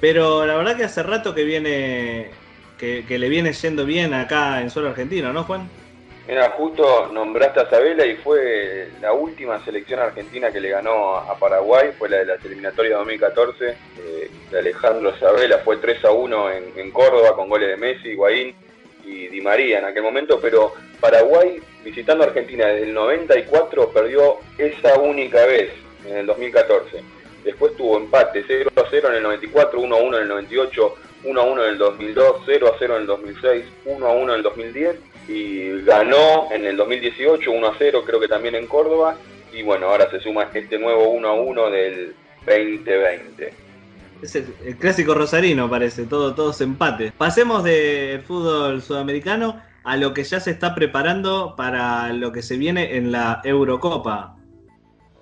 Pero 0.00 0.44
la 0.44 0.56
verdad 0.56 0.76
que 0.76 0.84
hace 0.84 1.02
rato 1.02 1.34
que 1.34 1.44
viene, 1.44 2.30
que, 2.78 3.04
que 3.06 3.18
le 3.18 3.28
viene 3.28 3.52
yendo 3.52 3.86
bien 3.86 4.12
acá 4.12 4.60
en 4.60 4.70
suelo 4.70 4.88
argentino, 4.88 5.32
¿no, 5.32 5.44
Juan? 5.44 5.68
Mira, 6.26 6.50
justo 6.52 7.10
nombraste 7.12 7.60
a 7.60 7.68
Sabela 7.68 8.06
y 8.06 8.16
fue 8.16 8.88
la 9.02 9.12
última 9.12 9.62
selección 9.62 10.00
argentina 10.00 10.50
que 10.50 10.60
le 10.60 10.70
ganó 10.70 11.16
a 11.16 11.38
Paraguay, 11.38 11.90
fue 11.98 12.08
la 12.08 12.16
de 12.18 12.24
las 12.24 12.42
eliminatorias 12.42 12.98
2014, 12.98 13.68
eh, 13.68 14.30
de 14.50 14.58
Alejandro 14.58 15.14
Sabela, 15.18 15.58
fue 15.58 15.76
3 15.76 16.02
a 16.06 16.12
1 16.12 16.50
en, 16.50 16.64
en 16.76 16.90
Córdoba 16.92 17.36
con 17.36 17.50
goles 17.50 17.68
de 17.68 17.76
Messi, 17.76 18.08
Higuaín 18.08 18.54
y 19.04 19.28
Di 19.28 19.40
María 19.42 19.80
en 19.80 19.84
aquel 19.84 20.02
momento, 20.02 20.40
pero 20.40 20.72
Paraguay 20.98 21.60
visitando 21.84 22.24
Argentina 22.24 22.68
desde 22.68 22.86
el 22.86 22.94
94 22.94 23.90
perdió 23.90 24.38
esa 24.56 24.98
única 24.98 25.44
vez 25.44 25.72
en 26.06 26.16
el 26.16 26.26
2014. 26.26 27.02
Después 27.44 27.76
tuvo 27.76 27.98
empate 27.98 28.42
0 28.46 28.70
a 28.76 28.84
0 28.90 29.08
en 29.10 29.16
el 29.16 29.22
94, 29.24 29.78
1 29.78 29.94
a 29.94 29.98
1 30.00 30.16
en 30.16 30.22
el 30.22 30.28
98, 30.30 30.94
1 31.24 31.40
a 31.40 31.44
1 31.44 31.64
en 31.64 31.70
el 31.70 31.78
2002, 31.78 32.36
0 32.46 32.72
a 32.72 32.76
0 32.78 32.94
en 32.94 33.00
el 33.02 33.06
2006, 33.06 33.64
1 33.84 34.06
a 34.06 34.12
1 34.12 34.32
en 34.32 34.36
el 34.38 34.42
2010 34.42 35.13
y 35.28 35.82
ganó 35.82 36.48
en 36.52 36.64
el 36.64 36.76
2018 36.76 37.50
1 37.50 37.66
a 37.66 37.74
0 37.78 38.02
creo 38.06 38.20
que 38.20 38.28
también 38.28 38.54
en 38.54 38.66
Córdoba 38.66 39.16
y 39.52 39.62
bueno, 39.62 39.86
ahora 39.86 40.10
se 40.10 40.20
suma 40.20 40.48
este 40.52 40.78
nuevo 40.78 41.08
1 41.10 41.28
a 41.28 41.32
1 41.32 41.70
del 41.70 42.14
2020. 42.46 43.54
Es 44.22 44.34
el, 44.36 44.54
el, 44.64 44.76
clásico 44.76 45.14
rosarino, 45.14 45.68
parece, 45.70 46.04
todo, 46.04 46.34
todos 46.34 46.60
empates. 46.60 47.12
Pasemos 47.12 47.62
del 47.62 48.22
fútbol 48.22 48.82
sudamericano 48.82 49.60
a 49.84 49.96
lo 49.96 50.14
que 50.14 50.24
ya 50.24 50.40
se 50.40 50.50
está 50.50 50.74
preparando 50.74 51.54
para 51.56 52.12
lo 52.12 52.32
que 52.32 52.42
se 52.42 52.56
viene 52.56 52.96
en 52.96 53.12
la 53.12 53.40
Eurocopa. 53.44 54.36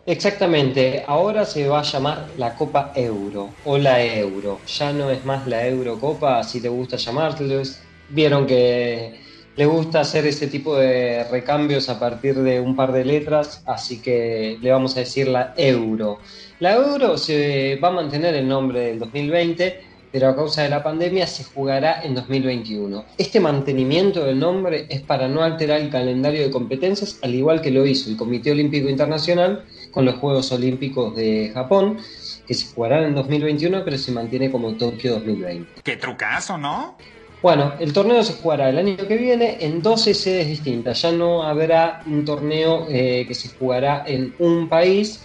Exactamente, 0.05 1.05
ahora 1.07 1.45
se 1.45 1.69
va 1.69 1.81
a 1.81 1.85
llamar 1.85 2.27
la 2.37 2.55
Copa 2.57 2.93
Euro 2.97 3.51
o 3.65 3.79
la 3.79 4.05
Euro. 4.05 4.61
Ya 4.67 4.93
no 4.93 5.11
es 5.11 5.25
más 5.25 5.47
la 5.47 5.67
Eurocopa, 5.67 6.43
si 6.43 6.61
te 6.61 6.69
gusta 6.69 6.97
llamártelo. 6.97 7.63
Vieron 8.09 8.47
que 8.47 9.22
le 9.57 9.67
gusta 9.67 10.01
hacer 10.01 10.27
ese 10.27 10.47
tipo 10.47 10.77
de 10.77 11.25
recambios 11.25 11.89
a 11.89 12.01
partir 12.01 12.37
de 12.37 12.61
un 12.61 12.75
par 12.75 12.93
de 12.93 13.05
letras, 13.05 13.63
así 13.67 14.01
que 14.01 14.59
le 14.61 14.71
vamos 14.71 14.97
a 14.97 15.01
decir 15.01 15.29
la 15.29 15.53
Euro. 15.57 16.19
La 16.59 16.75
Euro 16.75 17.19
se 17.19 17.79
va 17.83 17.89
a 17.89 17.93
mantener 17.93 18.35
el 18.35 18.49
nombre 18.49 18.81
del 18.81 18.99
2020, 18.99 19.93
pero 20.11 20.29
a 20.29 20.37
causa 20.37 20.63
de 20.63 20.69
la 20.69 20.83
pandemia 20.83 21.27
se 21.27 21.45
jugará 21.45 22.03
en 22.03 22.15
2021. 22.15 23.05
Este 23.19 23.41
mantenimiento 23.41 24.25
del 24.25 24.39
nombre 24.39 24.87
es 24.89 25.01
para 25.03 25.29
no 25.29 25.43
alterar 25.43 25.81
el 25.81 25.91
calendario 25.91 26.43
de 26.43 26.51
competencias, 26.51 27.19
al 27.23 27.35
igual 27.35 27.61
que 27.61 27.71
lo 27.71 27.87
hizo 27.87 28.11
el 28.11 28.17
Comité 28.17 28.53
Olímpico 28.53 28.89
Internacional 28.89 29.65
con 29.91 30.05
los 30.05 30.17
Juegos 30.17 30.53
Olímpicos 30.53 31.15
de 31.15 31.51
Japón, 31.53 31.99
que 32.47 32.55
se 32.55 32.73
jugarán 32.75 33.05
en 33.05 33.15
2021, 33.15 33.85
pero 33.85 33.99
se 33.99 34.13
mantiene 34.13 34.51
como 34.51 34.75
Tokio 34.75 35.13
2020. 35.13 35.83
¡Qué 35.83 35.97
trucazo, 35.97 36.59
¿no? 36.59 36.97
Bueno, 37.43 37.73
el 37.81 37.93
torneo 37.93 38.23
se 38.23 38.35
jugará 38.35 38.69
el 38.71 38.79
año 38.79 38.97
que 38.97 39.17
viene 39.17 39.57
en 39.59 39.83
12 39.83 40.15
sedes 40.15 40.47
distintas. 40.47 41.03
Ya 41.03 41.11
no 41.11 41.43
habrá 41.43 42.01
un 42.07 42.25
torneo 42.25 42.87
eh, 42.89 43.25
que 43.27 43.35
se 43.35 43.49
jugará 43.49 44.05
en 44.07 44.33
un 44.39 44.69
país 44.69 45.21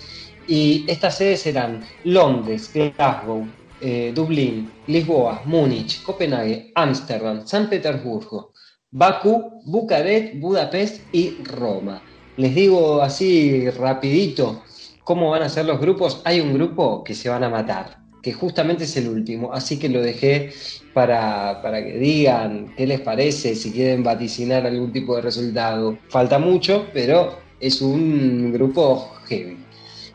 y 0.47 0.83
estas 0.87 1.19
sedes 1.19 1.41
serán 1.41 1.85
Londres, 2.05 2.71
Glasgow, 2.73 3.47
eh, 3.81 4.11
Dublín, 4.15 4.71
Lisboa, 4.87 5.43
Múnich, 5.45 6.01
Copenhague, 6.01 6.71
Ámsterdam, 6.73 7.45
San 7.45 7.69
Petersburgo, 7.69 8.51
Bakú, 8.89 9.61
Bucarest, 9.65 10.39
Budapest 10.39 11.13
y 11.13 11.43
Roma. 11.43 12.01
Les 12.37 12.55
digo 12.55 12.99
así 13.03 13.69
rapidito 13.69 14.63
cómo 15.03 15.29
van 15.29 15.43
a 15.43 15.49
ser 15.49 15.65
los 15.65 15.79
grupos. 15.79 16.23
Hay 16.25 16.41
un 16.41 16.55
grupo 16.55 17.03
que 17.03 17.13
se 17.13 17.29
van 17.29 17.43
a 17.43 17.49
matar 17.49 18.06
que 18.21 18.33
justamente 18.33 18.85
es 18.85 18.97
el 18.97 19.07
último, 19.07 19.53
así 19.53 19.77
que 19.77 19.89
lo 19.89 20.01
dejé 20.01 20.51
para, 20.93 21.61
para, 21.61 21.83
que 21.83 21.97
digan 21.97 22.73
qué 22.75 22.87
les 22.87 23.01
parece, 23.01 23.55
si 23.55 23.71
quieren 23.71 24.03
vaticinar 24.03 24.65
algún 24.65 24.91
tipo 24.91 25.15
de 25.15 25.21
resultado. 25.21 25.97
Falta 26.09 26.39
mucho, 26.39 26.87
pero 26.93 27.37
es 27.59 27.81
un 27.81 28.51
grupo 28.51 29.13
heavy. 29.27 29.57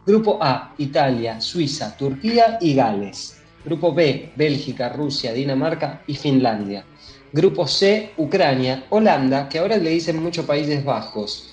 Grupo 0.04 0.38
A, 0.40 0.74
Italia, 0.78 1.40
Suiza, 1.40 1.96
Turquía 1.96 2.58
y 2.60 2.74
Gales. 2.74 3.40
Grupo 3.64 3.94
B, 3.94 4.32
Bélgica, 4.34 4.88
Rusia, 4.88 5.32
Dinamarca 5.32 6.02
y 6.06 6.16
Finlandia. 6.16 6.84
Grupo 7.32 7.66
C, 7.66 8.10
Ucrania, 8.16 8.84
Holanda, 8.90 9.48
que 9.48 9.58
ahora 9.58 9.76
le 9.76 9.90
dicen 9.90 10.22
muchos 10.22 10.44
Países 10.44 10.84
Bajos, 10.84 11.48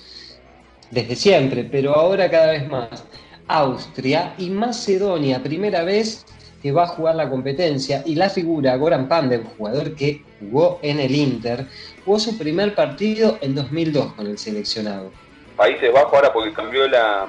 desde 0.90 1.16
siempre, 1.16 1.64
pero 1.64 1.94
ahora 1.94 2.30
cada 2.30 2.52
vez 2.52 2.68
más. 2.68 3.04
Austria 3.46 4.34
y 4.38 4.50
Macedonia, 4.50 5.42
primera 5.42 5.82
vez 5.82 6.24
que 6.62 6.72
va 6.72 6.84
a 6.84 6.88
jugar 6.88 7.14
la 7.14 7.28
competencia 7.28 8.02
y 8.04 8.14
la 8.14 8.28
figura 8.28 8.76
Goran 8.76 9.08
Pandev, 9.08 9.44
jugador 9.56 9.94
que 9.94 10.22
jugó 10.38 10.78
en 10.82 11.00
el 11.00 11.14
Inter, 11.14 11.66
jugó 12.04 12.18
su 12.18 12.36
primer 12.38 12.74
partido 12.74 13.38
en 13.40 13.54
2002 13.54 14.12
con 14.14 14.26
el 14.26 14.38
seleccionado. 14.38 15.10
Países 15.56 15.92
Bajos 15.92 16.14
ahora 16.14 16.32
porque 16.32 16.52
cambió 16.52 16.86
la 16.88 17.28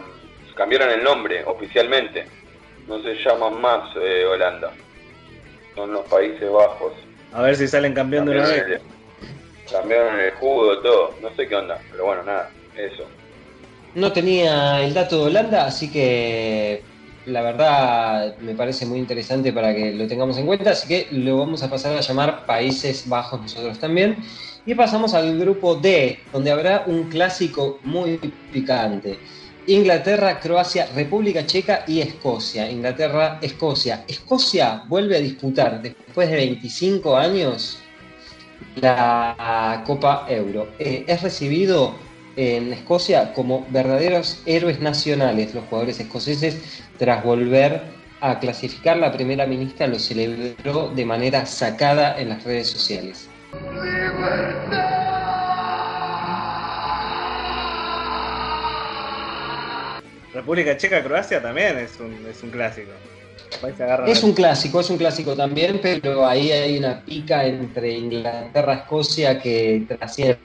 cambiaron 0.56 0.90
el 0.90 1.04
nombre 1.04 1.44
oficialmente. 1.46 2.26
No 2.88 3.02
se 3.02 3.16
llaman 3.16 3.60
más 3.62 3.90
eh, 3.96 4.26
Holanda. 4.26 4.72
Son 5.76 5.92
los 5.94 6.06
Países 6.08 6.52
Bajos. 6.52 6.94
A 7.34 7.42
ver 7.42 7.56
si 7.56 7.68
salen 7.68 7.94
campeón 7.94 8.26
de 8.26 8.32
una 8.32 8.48
vez. 8.48 8.82
Cambiaron 9.72 10.20
el 10.20 10.28
escudo, 10.28 10.80
todo. 10.82 11.16
No 11.22 11.34
sé 11.36 11.48
qué 11.48 11.56
onda, 11.56 11.80
pero 11.92 12.06
bueno, 12.06 12.24
nada, 12.24 12.52
eso. 12.76 13.08
No 13.96 14.12
tenía 14.12 14.82
el 14.82 14.94
dato 14.94 15.18
de 15.18 15.24
Holanda, 15.24 15.66
así 15.66 15.92
que 15.92 16.84
la 17.26 17.42
verdad 17.42 18.38
me 18.40 18.56
parece 18.56 18.86
muy 18.86 19.00
interesante 19.00 19.54
para 19.54 19.74
que 19.76 19.94
lo 19.94 20.08
tengamos 20.08 20.38
en 20.38 20.46
cuenta, 20.46 20.72
así 20.72 20.88
que 20.88 21.08
lo 21.12 21.38
vamos 21.38 21.62
a 21.64 21.70
pasar 21.70 21.96
a 21.96 22.02
llamar 22.02 22.46
Países 22.46 23.08
Bajos 23.08 23.42
nosotros 23.42 23.80
también. 23.80 24.18
Y 24.66 24.76
pasamos 24.76 25.14
al 25.14 25.40
grupo 25.40 25.76
D, 25.76 26.20
donde 26.32 26.52
habrá 26.52 26.84
un 26.86 27.10
clásico 27.10 27.80
muy 27.84 28.18
picante. 28.52 29.18
Inglaterra, 29.68 30.40
Croacia, 30.40 30.88
República 30.96 31.46
Checa 31.46 31.84
y 31.88 32.02
Escocia. 32.02 32.70
Inglaterra, 32.70 33.40
Escocia. 33.42 34.04
Escocia 34.08 34.84
vuelve 34.88 35.18
a 35.18 35.20
disputar 35.20 35.82
después 35.82 36.30
de 36.30 36.36
25 36.36 37.18
años 37.18 37.80
la 38.76 39.84
Copa 39.86 40.26
Euro. 40.30 40.70
Eh, 40.80 41.06
es 41.08 41.22
recibido 41.22 41.96
en 42.36 42.74
Escocia 42.74 43.34
como 43.34 43.66
verdaderos 43.70 44.42
héroes 44.46 44.80
nacionales. 44.80 45.54
Los 45.54 45.66
jugadores 45.66 46.00
escoceses, 46.00 46.84
tras 46.98 47.24
volver 47.24 47.82
a 48.22 48.40
clasificar, 48.40 48.98
la 48.98 49.12
primera 49.12 49.46
ministra 49.46 49.88
lo 49.88 50.00
celebró 50.00 50.90
de 50.90 51.06
manera 51.06 51.46
sacada 51.46 52.20
en 52.20 52.30
las 52.30 52.44
redes 52.44 52.68
sociales. 52.68 53.28
República 60.34 60.78
Checa, 60.78 61.04
Croacia 61.04 61.42
también 61.42 61.78
es 61.78 62.00
un, 62.00 62.26
es 62.28 62.42
un 62.42 62.52
clásico. 62.52 62.92
Es 64.08 64.24
un 64.24 64.34
clásico, 64.34 64.80
es 64.80 64.90
un 64.90 64.98
clásico 64.98 65.36
también, 65.36 65.80
pero 65.82 66.26
ahí 66.26 66.52
hay 66.52 66.78
una 66.78 67.02
pica 67.02 67.46
entre 67.46 67.92
Inglaterra 67.92 68.74
y 68.74 68.78
Escocia 68.78 69.40
que 69.40 69.86
trasciende 69.88 70.38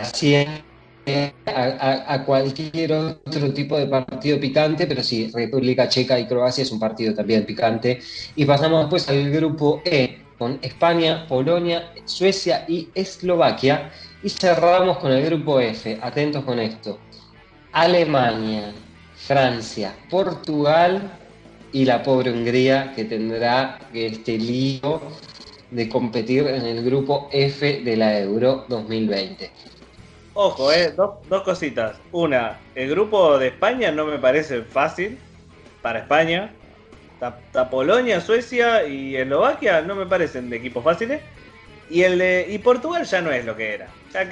a, 1.47 2.23
cualquier 2.25 2.93
otro 2.93 3.53
tipo 3.53 3.79
de 3.79 3.87
partido 3.87 4.41
picante, 4.41 4.87
pero 4.87 5.03
sí, 5.03 5.31
República 5.33 5.89
Checa 5.89 6.19
y 6.19 6.27
Croacia 6.27 6.63
es 6.63 6.73
un 6.73 6.81
partido 6.81 7.15
también 7.15 7.45
picante. 7.45 8.01
Y 8.35 8.45
pasamos 8.45 8.81
después 8.81 9.09
al 9.09 9.31
grupo 9.31 9.83
E, 9.85 10.19
con 10.39 10.59
España, 10.63 11.27
Polonia, 11.29 11.93
Suecia 12.05 12.65
y 12.69 12.89
Eslovaquia. 12.95 13.91
Y 14.23 14.31
cerramos 14.31 14.99
con 14.99 15.13
el 15.13 15.25
grupo 15.25 15.61
F, 15.61 15.99
atentos 16.03 16.45
con 16.45 16.59
esto. 16.59 16.99
Alemania, 17.73 18.73
Francia, 19.15 19.95
Portugal 20.11 21.13
y 21.73 21.85
la 21.85 22.03
pobre 22.03 22.33
Hungría 22.33 22.93
que 22.97 23.05
tendrá 23.05 23.79
este 23.93 24.39
lío 24.39 25.01
de 25.71 25.89
competir 25.89 26.47
en 26.47 26.65
el 26.65 26.85
grupo 26.85 27.29
F 27.33 27.83
de 27.83 27.97
la 27.97 28.19
Euro 28.19 28.65
2020. 28.69 29.51
Ojo, 30.39 30.71
eh, 30.71 30.93
dos, 30.95 31.15
dos 31.31 31.43
cositas. 31.43 31.97
Una, 32.13 32.59
el 32.75 32.91
grupo 32.91 33.39
de 33.39 33.49
España 33.49 33.91
no 33.91 34.05
me 34.05 34.19
parece 34.19 34.63
fácil 34.63 35.19
para 35.81 36.01
España. 36.01 36.53
Está, 37.15 37.71
Polonia, 37.71 38.21
Suecia 38.21 38.87
y 38.87 39.17
Eslovaquia 39.17 39.81
no 39.81 39.95
me 39.95 40.05
parecen 40.05 40.51
de 40.51 40.59
equipos 40.59 40.85
fáciles. 40.85 41.23
Y 41.89 42.03
el 42.03 42.19
de, 42.19 42.47
y 42.51 42.59
Portugal 42.59 43.05
ya 43.05 43.23
no 43.23 43.31
es 43.31 43.47
lo 43.47 43.57
que 43.57 43.73
era. 43.73 43.89
Ya 44.13 44.29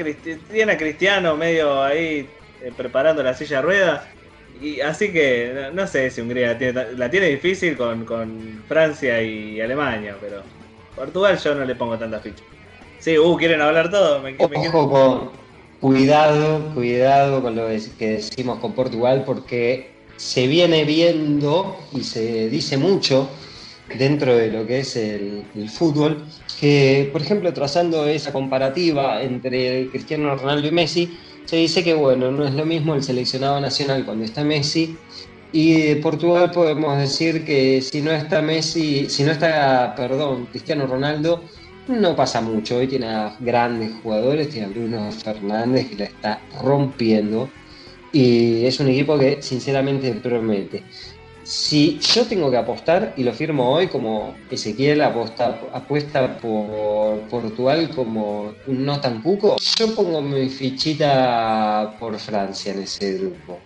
tiene 0.53 0.73
a 0.73 0.77
Cristiano 0.77 1.37
medio 1.37 1.83
ahí 1.83 2.29
eh, 2.61 2.73
preparando 2.77 3.23
la 3.23 3.33
silla 3.33 3.57
de 3.57 3.63
ruedas. 3.63 4.03
Y 4.61 4.83
así 4.83 5.11
que 5.11 5.71
no, 5.73 5.87
sé 5.87 6.11
si 6.11 6.21
Hungría 6.21 6.59
la 6.97 7.11
tiene 7.11 7.29
difícil 7.29 7.79
con, 7.79 8.05
con, 8.05 8.63
Francia 8.69 9.23
y 9.23 9.59
Alemania, 9.59 10.17
pero 10.21 10.43
Portugal 10.95 11.39
yo 11.39 11.55
no 11.55 11.65
le 11.65 11.75
pongo 11.75 11.97
tanta 11.97 12.21
ficha. 12.21 12.45
Sí, 12.99 13.19
uh, 13.19 13.37
quieren 13.39 13.63
hablar 13.63 13.91
todo. 13.91 14.21
Me, 14.21 14.37
Ojo, 14.39 15.33
cuidado, 15.81 16.75
cuidado 16.75 17.43
con 17.43 17.57
lo 17.57 17.67
que 17.99 18.09
decimos 18.09 18.59
con 18.59 18.73
Portugal 18.73 19.25
porque 19.27 19.95
se 20.17 20.47
viene 20.47 20.85
viendo 20.85 21.77
y 21.93 22.03
se 22.03 22.49
dice 22.49 22.77
mucho 22.77 23.29
dentro 23.99 24.37
de 24.37 24.51
lo 24.51 24.67
que 24.67 24.81
es 24.81 24.97
el, 24.97 25.45
fútbol, 25.69 26.25
que 26.61 27.09
por 27.13 27.23
ejemplo 27.23 27.53
trazando 27.53 28.07
esa 28.07 28.33
comparativa 28.33 29.23
entre 29.23 29.89
Cristiano 29.89 30.35
Ronaldo 30.37 30.69
y 30.69 30.71
Messi, 30.71 31.19
se 31.45 31.57
dice 31.57 31.85
que 31.85 31.95
bueno, 31.95 32.31
no 32.31 32.47
es 32.47 32.55
lo 32.55 32.65
mismo 32.65 32.95
el 32.95 33.03
seleccionado 33.03 33.61
nacional 33.61 34.05
cuando 34.05 34.25
está 34.25 34.45
Messi 34.45 34.97
y 35.53 35.83
de 35.83 35.97
Portugal 35.97 36.51
podemos 36.51 36.99
decir 36.99 37.45
que 37.45 37.81
si 37.81 38.01
no 38.01 38.11
está 38.11 38.43
Messi, 38.43 39.09
si 39.09 39.23
no 39.23 39.31
está, 39.31 39.95
perdón, 39.95 40.47
Cristiano 40.47 40.87
Ronaldo, 40.87 41.45
no 41.89 42.17
pasa 42.17 42.41
mucho. 42.41 42.77
Hoy 42.77 42.87
tiene 42.87 43.07
a 43.07 43.37
grandes 43.41 43.93
jugadores, 44.03 44.49
tiene 44.51 44.67
a 44.67 44.71
Bruno 44.71 45.13
Fernández 45.13 45.89
que 45.89 45.97
la 45.97 46.05
está 46.05 46.41
rompiendo 46.63 47.49
y 48.13 48.65
es 48.65 48.79
un 48.81 48.89
equipo 48.89 49.19
que 49.19 49.43
sinceramente 49.43 50.13
promete. 50.15 50.85
Si 51.43 51.99
yo 51.99 52.25
tengo 52.27 52.51
que 52.51 52.57
apostar, 52.57 53.13
y 53.19 53.23
lo 53.23 53.33
firmo 53.33 53.75
hoy 53.75 53.89
como 53.89 54.35
Ezequiel 54.51 55.03
aposta, 55.03 55.61
apuesta 55.73 56.39
por 56.39 57.21
Portugal 57.29 57.91
como 57.95 58.55
un 58.67 58.87
no 58.87 58.99
tan 58.99 59.21
cuco, 59.21 59.57
yo 59.77 59.95
pongo 59.95 60.23
mi 60.23 60.49
fichita 60.49 61.97
por 62.01 62.19
Francia 62.19 62.73
en 62.73 62.85
ese 62.85 63.19
grupo. 63.19 63.59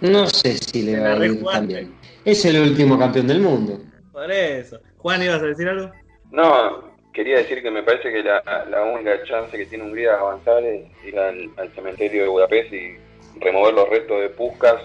No 0.00 0.26
sé 0.26 0.56
si 0.56 0.82
le 0.82 0.98
va 0.98 1.12
a 1.12 1.26
ir 1.26 1.44
también. 1.44 1.92
Es 2.24 2.44
el 2.46 2.60
último 2.60 2.98
campeón 2.98 3.26
del 3.26 3.40
mundo. 3.40 3.78
Por 4.12 4.30
eso. 4.30 4.80
Juan, 4.96 5.22
¿ibas 5.22 5.42
a 5.42 5.46
decir 5.46 5.68
algo? 5.68 5.90
No, 6.30 6.95
quería 7.16 7.38
decir 7.38 7.62
que 7.62 7.70
me 7.70 7.82
parece 7.82 8.12
que 8.12 8.22
la, 8.22 8.82
única 8.94 9.22
chance 9.24 9.56
que 9.56 9.64
tiene 9.64 9.84
Hungría 9.84 10.10
de 10.10 10.18
avanzar 10.18 10.62
es 10.62 10.84
ir 11.02 11.18
al, 11.18 11.50
al 11.56 11.72
cementerio 11.72 12.22
de 12.22 12.28
Budapest 12.28 12.70
y 12.74 12.94
remover 13.40 13.72
los 13.72 13.88
restos 13.88 14.20
de 14.20 14.28
Puskas 14.28 14.82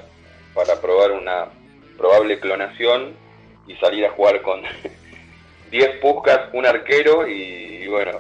para 0.54 0.80
probar 0.80 1.12
una 1.12 1.50
probable 1.98 2.40
clonación 2.40 3.14
y 3.68 3.76
salir 3.76 4.06
a 4.06 4.12
jugar 4.12 4.42
con 4.44 4.62
10 5.72 5.98
Puskas, 6.00 6.54
un 6.54 6.66
arquero 6.66 7.28
y, 7.28 7.86
bueno, 7.88 8.14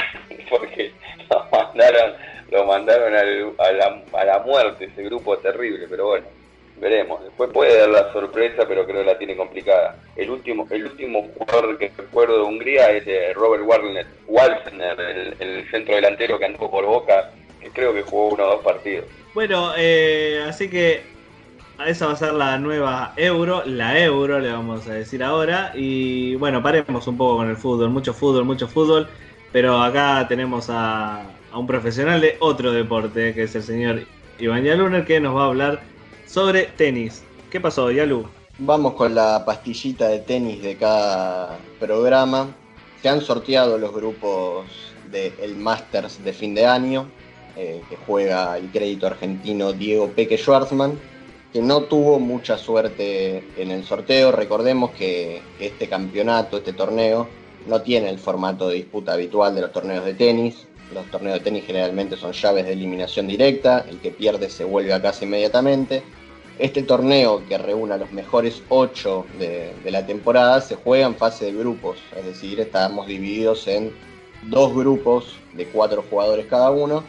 porque 0.48 0.90
lo 1.30 1.46
mandaron, 1.52 2.14
lo 2.50 2.64
mandaron 2.64 3.14
a, 3.14 3.72
la, 3.72 4.02
a 4.14 4.24
la 4.24 4.38
muerte 4.38 4.86
ese 4.86 5.02
grupo 5.02 5.36
terrible, 5.36 5.86
pero 5.90 6.06
bueno, 6.06 6.26
veremos. 6.80 7.22
Después 7.24 7.50
puede 7.52 7.78
dar 7.78 7.88
la 7.88 8.12
sorpresa, 8.12 8.64
pero 8.66 8.84
creo 8.84 9.00
que 9.00 9.06
la 9.06 9.18
tiene 9.18 9.36
complicada. 9.36 9.96
El 10.16 10.30
último, 10.30 10.66
el 10.70 10.84
último 10.84 11.28
jugador 11.36 11.78
que 11.78 11.92
recuerdo 11.96 12.36
de 12.36 12.42
Hungría 12.42 12.90
es 12.90 13.06
eh, 13.06 13.32
Robert 13.34 13.64
Walsner, 14.26 15.00
el, 15.40 15.70
centro 15.70 15.94
delantero 15.94 16.38
que 16.38 16.44
andó 16.46 16.70
por 16.70 16.86
Boca, 16.86 17.30
que 17.60 17.70
creo 17.70 17.92
que 17.92 18.02
jugó 18.02 18.28
uno 18.28 18.44
o 18.44 18.50
dos 18.54 18.64
partidos. 18.64 19.06
Bueno, 19.34 19.72
eh, 19.76 20.44
así 20.48 20.68
que 20.68 21.02
esa 21.86 22.06
va 22.06 22.12
a 22.12 22.16
ser 22.16 22.32
la 22.32 22.58
nueva 22.58 23.12
euro, 23.16 23.62
la 23.64 23.98
euro 24.00 24.40
le 24.40 24.50
vamos 24.50 24.88
a 24.88 24.94
decir 24.94 25.22
ahora. 25.22 25.72
Y 25.74 26.34
bueno, 26.34 26.62
paremos 26.62 27.06
un 27.06 27.16
poco 27.16 27.36
con 27.36 27.48
el 27.48 27.56
fútbol, 27.56 27.90
mucho 27.90 28.12
fútbol, 28.12 28.44
mucho 28.44 28.66
fútbol. 28.66 29.08
Pero 29.52 29.80
acá 29.80 30.26
tenemos 30.28 30.68
a, 30.70 31.22
un 31.54 31.66
profesional 31.66 32.20
de 32.20 32.36
otro 32.40 32.72
deporte, 32.72 33.32
que 33.32 33.44
es 33.44 33.54
el 33.54 33.62
señor 33.62 34.02
Iván 34.38 34.64
Yaluner, 34.64 35.04
que 35.04 35.20
nos 35.20 35.36
va 35.36 35.44
a 35.44 35.46
hablar 35.46 35.80
sobre 36.28 36.64
tenis. 36.76 37.24
¿Qué 37.50 37.60
pasó, 37.60 37.90
Yalu? 37.90 38.26
Vamos 38.58 38.94
con 38.94 39.14
la 39.14 39.44
pastillita 39.44 40.08
de 40.08 40.20
tenis 40.20 40.62
de 40.62 40.76
cada 40.76 41.58
programa. 41.80 42.54
Se 43.02 43.08
han 43.08 43.20
sorteado 43.20 43.78
los 43.78 43.92
grupos 43.92 44.66
del 45.10 45.56
Masters 45.56 46.22
de 46.22 46.32
fin 46.32 46.54
de 46.54 46.66
año. 46.66 47.08
Eh, 47.60 47.82
que 47.90 47.96
juega 47.96 48.56
el 48.56 48.70
crédito 48.70 49.08
argentino 49.08 49.72
Diego 49.72 50.10
Peque 50.10 50.38
Schwartzman, 50.38 50.96
que 51.52 51.60
no 51.60 51.82
tuvo 51.82 52.20
mucha 52.20 52.56
suerte 52.56 53.42
en 53.56 53.72
el 53.72 53.82
sorteo. 53.82 54.30
Recordemos 54.30 54.92
que 54.92 55.42
este 55.58 55.88
campeonato, 55.88 56.58
este 56.58 56.72
torneo, 56.72 57.26
no 57.66 57.82
tiene 57.82 58.10
el 58.10 58.20
formato 58.20 58.68
de 58.68 58.76
disputa 58.76 59.14
habitual 59.14 59.56
de 59.56 59.62
los 59.62 59.72
torneos 59.72 60.04
de 60.04 60.14
tenis. 60.14 60.68
Los 60.94 61.10
torneos 61.10 61.38
de 61.38 61.44
tenis 61.44 61.64
generalmente 61.66 62.16
son 62.16 62.30
llaves 62.30 62.64
de 62.64 62.74
eliminación 62.74 63.26
directa, 63.26 63.84
el 63.90 63.98
que 63.98 64.12
pierde 64.12 64.50
se 64.50 64.62
vuelve 64.62 64.92
a 64.92 65.02
casa 65.02 65.24
inmediatamente. 65.24 66.04
Este 66.58 66.82
torneo, 66.82 67.42
que 67.48 67.56
reúne 67.56 67.94
a 67.94 67.98
los 67.98 68.10
mejores 68.10 68.62
ocho 68.68 69.26
de, 69.38 69.72
la 69.84 70.04
temporada, 70.06 70.60
se 70.60 70.74
juega 70.74 71.06
en 71.06 71.14
fase 71.14 71.46
de 71.46 71.52
grupos, 71.52 71.98
es 72.16 72.24
decir, 72.24 72.58
estamos 72.58 73.06
divididos 73.06 73.68
en 73.68 73.92
dos 74.42 74.74
grupos 74.74 75.36
de 75.54 75.66
cuatro 75.66 76.04
jugadores 76.08 76.46
cada 76.46 76.70
uno 76.70 77.04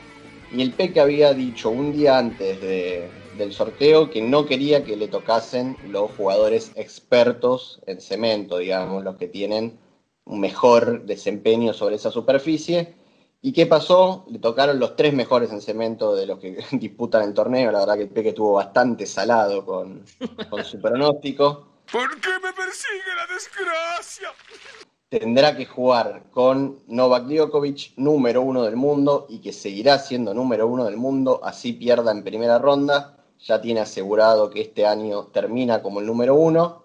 y 0.51 0.62
el 0.62 0.71
Peque 0.71 0.99
había 0.99 1.33
dicho 1.33 1.69
un 1.69 1.93
día 1.93 2.17
antes 2.17 2.59
del 2.62 3.53
sorteo 3.53 4.09
que 4.09 4.21
no 4.21 4.45
quería 4.45 4.83
que 4.83 4.97
le 4.97 5.07
tocasen 5.07 5.77
los 5.88 6.12
jugadores 6.12 6.71
expertos 6.75 7.81
en 7.85 8.01
cemento, 8.01 8.57
digamos, 8.57 9.03
los 9.03 9.17
que 9.17 9.27
tienen 9.27 9.77
un 10.25 10.39
mejor 10.39 11.05
desempeño 11.05 11.73
sobre 11.73 11.95
esa 11.95 12.12
superficie. 12.12 12.95
¿Y 13.41 13.54
qué 13.54 13.65
pasó? 13.65 14.25
Le 14.30 14.39
tocaron 14.39 14.80
los 14.80 14.95
tres 14.95 15.13
mejores 15.13 15.52
en 15.52 15.62
cemento 15.62 16.15
de 16.15 16.25
los 16.25 16.39
que 16.39 16.58
disputan 16.73 17.23
el 17.23 17.34
torneo. 17.34 17.71
La 17.71 17.80
verdad 17.80 17.95
que 17.95 18.04
el 18.04 18.10
Peque 18.10 18.30
estuvo 18.30 18.54
bastante 18.54 19.06
salado 19.06 19.65
con, 19.65 20.04
con 20.49 20.63
su 20.63 20.80
pronóstico. 20.80 21.67
¿Por 21.91 22.19
qué 22.21 22.32
me 22.43 22.54
persigue 22.54 23.15
la 23.15 23.34
desgracia? 23.34 24.30
tendrá 25.10 25.58
que 25.58 25.65
jugar 25.65 26.30
con 26.32 26.80
Novak 26.88 27.25
Djokovic, 27.25 27.93
número 27.97 28.43
uno 28.43 28.63
del 28.63 28.75
mundo, 28.75 29.25
y 29.28 29.39
que 29.39 29.52
seguirá 29.52 29.97
siendo 29.97 30.34
número 30.34 30.67
uno 30.67 30.86
del 30.86 30.97
mundo, 30.97 31.41
así 31.43 31.73
pierda 31.73 32.12
en 32.12 32.23
primera 32.23 32.60
ronda. 32.60 33.17
Ya 33.39 33.60
tiene 33.60 33.80
asegurado 33.80 34.49
que 34.49 34.62
este 34.62 34.86
año 34.86 35.28
termina 35.28 35.82
como 35.82 35.99
el 35.99 36.06
número 36.06 36.36
uno. 36.36 36.84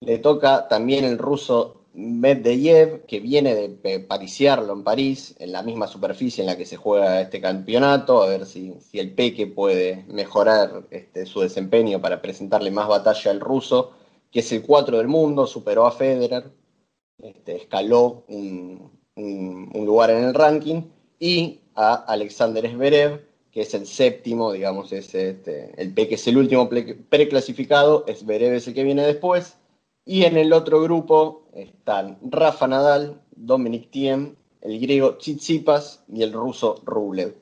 Le 0.00 0.18
toca 0.18 0.68
también 0.68 1.04
el 1.04 1.18
ruso 1.18 1.87
Medvedev, 1.94 3.06
que 3.06 3.18
viene 3.20 3.54
de 3.54 4.00
pariciarlo 4.00 4.72
en 4.72 4.84
París, 4.84 5.34
en 5.38 5.52
la 5.52 5.62
misma 5.62 5.88
superficie 5.88 6.42
en 6.42 6.46
la 6.46 6.56
que 6.56 6.66
se 6.66 6.76
juega 6.76 7.20
este 7.20 7.40
campeonato, 7.40 8.22
a 8.22 8.28
ver 8.28 8.46
si, 8.46 8.74
el 8.92 9.12
Peque 9.14 9.46
puede 9.46 10.04
mejorar 10.08 10.86
este, 10.90 11.26
su 11.26 11.40
desempeño 11.40 12.00
para 12.00 12.22
presentarle 12.22 12.70
más 12.70 12.88
batalla 12.88 13.30
al 13.30 13.40
ruso, 13.40 13.92
que 14.30 14.40
es 14.40 14.52
el 14.52 14.62
4 14.62 14.98
del 14.98 15.08
mundo, 15.08 15.46
superó 15.46 15.86
a 15.86 15.92
Federer, 15.92 16.52
este, 17.22 17.56
escaló 17.56 18.24
un, 18.28 18.92
lugar 19.74 20.10
en 20.10 20.24
el 20.24 20.34
ranking, 20.34 20.82
y 21.18 21.60
a 21.74 21.94
Alexander 21.94 22.70
Zverev, 22.70 23.26
que 23.50 23.62
es 23.62 23.74
el 23.74 23.86
séptimo, 23.86 24.52
digamos, 24.52 24.92
es 24.92 25.14
este, 25.14 25.72
el 25.80 25.92
P 25.94 26.06
que 26.06 26.14
es 26.14 26.26
el 26.28 26.36
último 26.36 26.68
preclasificado, 27.08 28.04
Zverev 28.14 28.54
es 28.54 28.68
el 28.68 28.74
que 28.74 28.84
viene 28.84 29.04
después, 29.04 29.56
y 30.08 30.24
en 30.24 30.38
el 30.38 30.54
otro 30.54 30.80
grupo 30.80 31.42
están 31.52 32.16
Rafa 32.22 32.66
Nadal, 32.66 33.20
Dominic 33.36 33.90
Thiem, 33.90 34.36
el 34.62 34.80
griego 34.80 35.18
Tsitsipas 35.18 36.02
y 36.10 36.22
el 36.22 36.32
ruso 36.32 36.80
Rublev. 36.86 37.36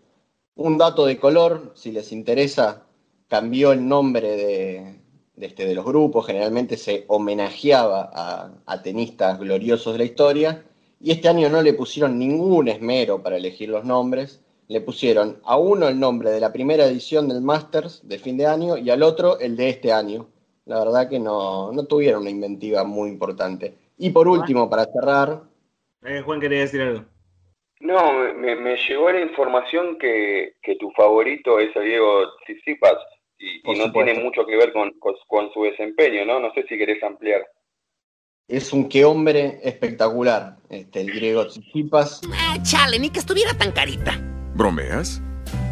Un 0.57 0.77
dato 0.77 1.07
de 1.07 1.17
color, 1.17 1.71
si 1.77 1.93
les 1.93 2.11
interesa, 2.11 2.83
cambió 3.29 3.71
el 3.71 3.87
nombre 3.87 4.37
de, 4.37 5.01
de, 5.37 5.47
este, 5.47 5.65
de 5.65 5.77
los 5.77 5.85
grupos, 5.85 6.27
generalmente 6.27 6.77
se 6.77 7.05
homenajeaba 7.07 8.11
a, 8.67 8.83
tenistas 8.83 9.39
gloriosos 9.39 9.93
de 9.93 9.99
la 9.99 10.05
historia, 10.05 10.65
y 11.01 11.13
este 11.13 11.29
año 11.29 11.49
no 11.49 11.63
le 11.63 11.73
pusieron 11.73 12.19
ningún 12.19 12.67
esmero 12.67 13.23
para 13.23 13.37
elegir 13.37 13.69
los 13.69 13.85
nombres, 13.85 14.41
le 14.67 14.81
pusieron 14.81 15.39
a 15.45 15.57
uno 15.57 15.87
el 15.87 16.01
nombre 16.01 16.33
de 16.33 16.41
la 16.41 16.53
primera 16.53 16.85
edición 16.87 17.29
del 17.29 17.43
Masters 17.43 18.01
de 18.09 18.19
fin 18.19 18.37
de 18.37 18.47
año 18.47 18.77
y 18.77 18.91
al 18.91 19.05
otro 19.05 19.39
el 19.39 19.55
de 19.55 19.69
este 19.69 19.93
año. 19.93 20.27
La 20.67 20.81
verdad 20.81 21.09
que 21.09 21.21
no, 21.21 21.73
no 21.73 21.87
tuvieron 21.87 22.23
una 22.23 22.31
inventiva 22.31 22.85
muy 22.85 23.09
importante. 23.09 23.75
Y 23.99 24.11
por 24.11 24.29
último, 24.29 24.69
para 24.69 24.85
cerrar... 24.87 25.43
Eh, 26.05 26.21
Juan 26.23 26.41
quería 26.41 26.61
decir 26.61 26.83
algo. 26.83 27.05
No, 27.81 28.13
me, 28.35 28.57
me 28.57 28.77
llegó 28.77 29.11
la 29.11 29.21
información 29.21 29.97
que, 29.99 30.55
que 30.63 30.77
tu 30.77 30.91
favorito 30.93 31.61
es 31.61 31.75
el 31.77 31.85
Diego 31.85 32.25
Tsitsipas 32.45 32.97
y, 33.39 33.73
y 33.73 33.79
no 33.79 33.93
tiene 33.93 34.15
mucho 34.15 34.45
que 34.45 34.57
ver 34.57 34.73
con, 34.73 34.91
con, 34.99 35.15
con, 35.29 35.53
su 35.53 35.63
desempeño, 35.63 36.25
¿no? 36.25 36.41
No 36.41 36.53
sé 36.53 36.65
si 36.69 36.77
querés 36.77 37.03
ampliar. 37.03 37.47
Es 38.49 38.73
un 38.73 38.89
que 38.89 39.05
hombre 39.05 39.61
espectacular, 39.63 40.57
este, 40.71 41.01
el 41.03 41.13
griego 41.13 41.47
Tsitsipas. 41.47 42.23
Ah, 42.33 42.57
chale, 42.63 42.99
ni 42.99 43.11
que 43.11 43.19
estuviera 43.21 43.57
tan 43.57 43.73
carita. 43.73 44.19
¿Bromeas? 44.55 45.21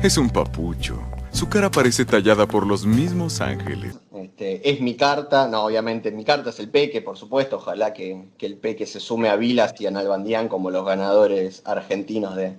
Es 0.02 0.18
un 0.18 0.30
papucho. 0.30 1.00
Su 1.33 1.48
cara 1.48 1.70
parece 1.70 2.04
tallada 2.04 2.46
por 2.46 2.66
los 2.66 2.85
mismos 2.85 3.40
ángeles. 3.40 3.98
Este, 4.44 4.70
es 4.70 4.80
mi 4.80 4.94
carta, 4.94 5.48
no, 5.48 5.64
obviamente 5.64 6.11
mi 6.11 6.24
carta 6.24 6.50
es 6.50 6.61
el 6.61 6.68
Peque, 6.68 7.00
por 7.00 7.16
supuesto. 7.16 7.57
Ojalá 7.57 7.94
que, 7.94 8.28
que 8.37 8.46
el 8.46 8.59
Peque 8.59 8.85
se 8.85 9.00
sume 9.00 9.30
a 9.30 9.37
Vilas 9.37 9.74
y 9.78 9.87
a 9.87 9.90
Nalbandián 9.90 10.48
como 10.48 10.70
los 10.70 10.85
ganadores 10.85 11.62
argentinos 11.64 12.37
de, 12.37 12.57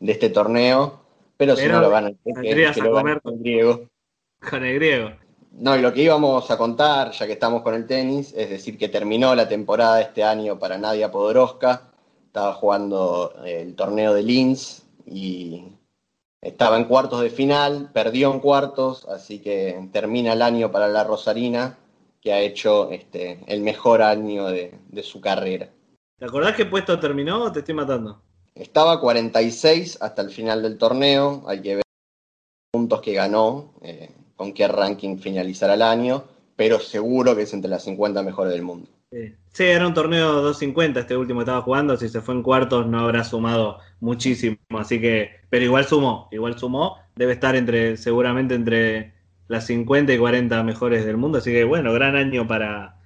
de 0.00 0.12
este 0.12 0.30
torneo. 0.30 1.00
Pero, 1.36 1.54
Pero, 1.54 1.56
si 1.56 1.72
no 1.72 1.80
lo 1.80 1.90
gana 1.90 2.08
el 2.08 2.16
Peque, 2.16 2.72
que 2.74 2.80
lo 2.80 2.94
gane 2.94 3.20
con 3.20 3.34
el 3.34 3.40
griego. 3.40 3.88
Con 4.50 4.64
el 4.64 4.74
griego. 4.74 5.12
No, 5.52 5.76
y 5.76 5.80
lo 5.80 5.92
que 5.92 6.02
íbamos 6.02 6.50
a 6.50 6.58
contar, 6.58 7.12
ya 7.12 7.26
que 7.26 7.32
estamos 7.32 7.62
con 7.62 7.74
el 7.74 7.86
tenis, 7.86 8.32
es 8.36 8.50
decir, 8.50 8.76
que 8.76 8.88
terminó 8.88 9.34
la 9.34 9.48
temporada 9.48 10.00
este 10.00 10.24
año 10.24 10.58
para 10.58 10.78
Nadia 10.78 11.10
Podoroska. 11.12 11.90
Estaba 12.26 12.54
jugando 12.54 13.34
el 13.44 13.74
torneo 13.76 14.12
de 14.12 14.22
Linz 14.22 14.82
y 15.06 15.64
estaba 16.40 16.76
en 16.76 16.84
cuartos 16.84 17.20
de 17.20 17.30
final, 17.30 17.90
perdió 17.92 18.32
en 18.32 18.40
cuartos, 18.40 19.06
así 19.08 19.40
que 19.40 19.88
termina 19.92 20.32
el 20.32 20.42
año 20.42 20.70
para 20.70 20.88
la 20.88 21.04
Rosarina, 21.04 21.78
que 22.20 22.32
ha 22.32 22.40
hecho 22.40 22.90
este, 22.90 23.40
el 23.46 23.60
mejor 23.60 24.02
año 24.02 24.46
de, 24.46 24.78
de 24.88 25.02
su 25.02 25.20
carrera. 25.20 25.70
¿Te 26.18 26.24
acordás 26.24 26.56
qué 26.56 26.66
puesto 26.66 26.98
terminó 26.98 27.44
o 27.44 27.52
te 27.52 27.60
estoy 27.60 27.74
matando? 27.74 28.22
Estaba 28.54 29.00
46 29.00 29.98
hasta 30.00 30.22
el 30.22 30.30
final 30.30 30.62
del 30.62 30.78
torneo, 30.78 31.44
hay 31.46 31.62
que 31.62 31.76
ver 31.76 31.84
puntos 32.72 33.00
que 33.00 33.14
ganó, 33.14 33.72
eh, 33.82 34.10
con 34.34 34.52
qué 34.52 34.66
ranking 34.68 35.18
finalizará 35.18 35.74
el 35.74 35.82
año, 35.82 36.24
pero 36.56 36.80
seguro 36.80 37.36
que 37.36 37.42
es 37.42 37.52
entre 37.52 37.70
las 37.70 37.84
50 37.84 38.22
mejores 38.22 38.52
del 38.52 38.62
mundo. 38.62 38.88
Sí. 39.10 39.34
era 39.64 39.86
un 39.86 39.94
torneo 39.94 40.32
250 40.42 41.00
este 41.00 41.16
último 41.16 41.40
estaba 41.40 41.62
jugando, 41.62 41.96
si 41.96 42.10
se 42.10 42.20
fue 42.20 42.34
en 42.34 42.42
cuartos 42.42 42.86
no 42.86 43.00
habrá 43.00 43.24
sumado 43.24 43.78
muchísimo, 44.00 44.58
así 44.78 45.00
que, 45.00 45.30
pero 45.48 45.64
igual 45.64 45.86
sumó, 45.86 46.28
igual 46.30 46.58
sumó, 46.58 46.98
debe 47.16 47.32
estar 47.32 47.56
entre, 47.56 47.96
seguramente 47.96 48.54
entre 48.54 49.14
las 49.48 49.64
50 49.66 50.12
y 50.12 50.18
40 50.18 50.62
mejores 50.62 51.06
del 51.06 51.16
mundo, 51.16 51.38
así 51.38 51.50
que 51.52 51.64
bueno, 51.64 51.92
gran 51.94 52.16
año 52.16 52.46
para, 52.46 52.96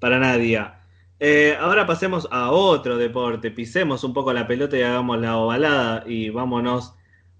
para 0.00 0.18
Nadia. 0.18 0.80
Eh, 1.20 1.56
ahora 1.60 1.86
pasemos 1.86 2.26
a 2.32 2.50
otro 2.50 2.96
deporte, 2.96 3.52
pisemos 3.52 4.02
un 4.02 4.12
poco 4.12 4.32
la 4.32 4.48
pelota 4.48 4.76
y 4.76 4.82
hagamos 4.82 5.20
la 5.20 5.36
ovalada 5.36 6.02
y 6.06 6.30
vámonos 6.30 6.94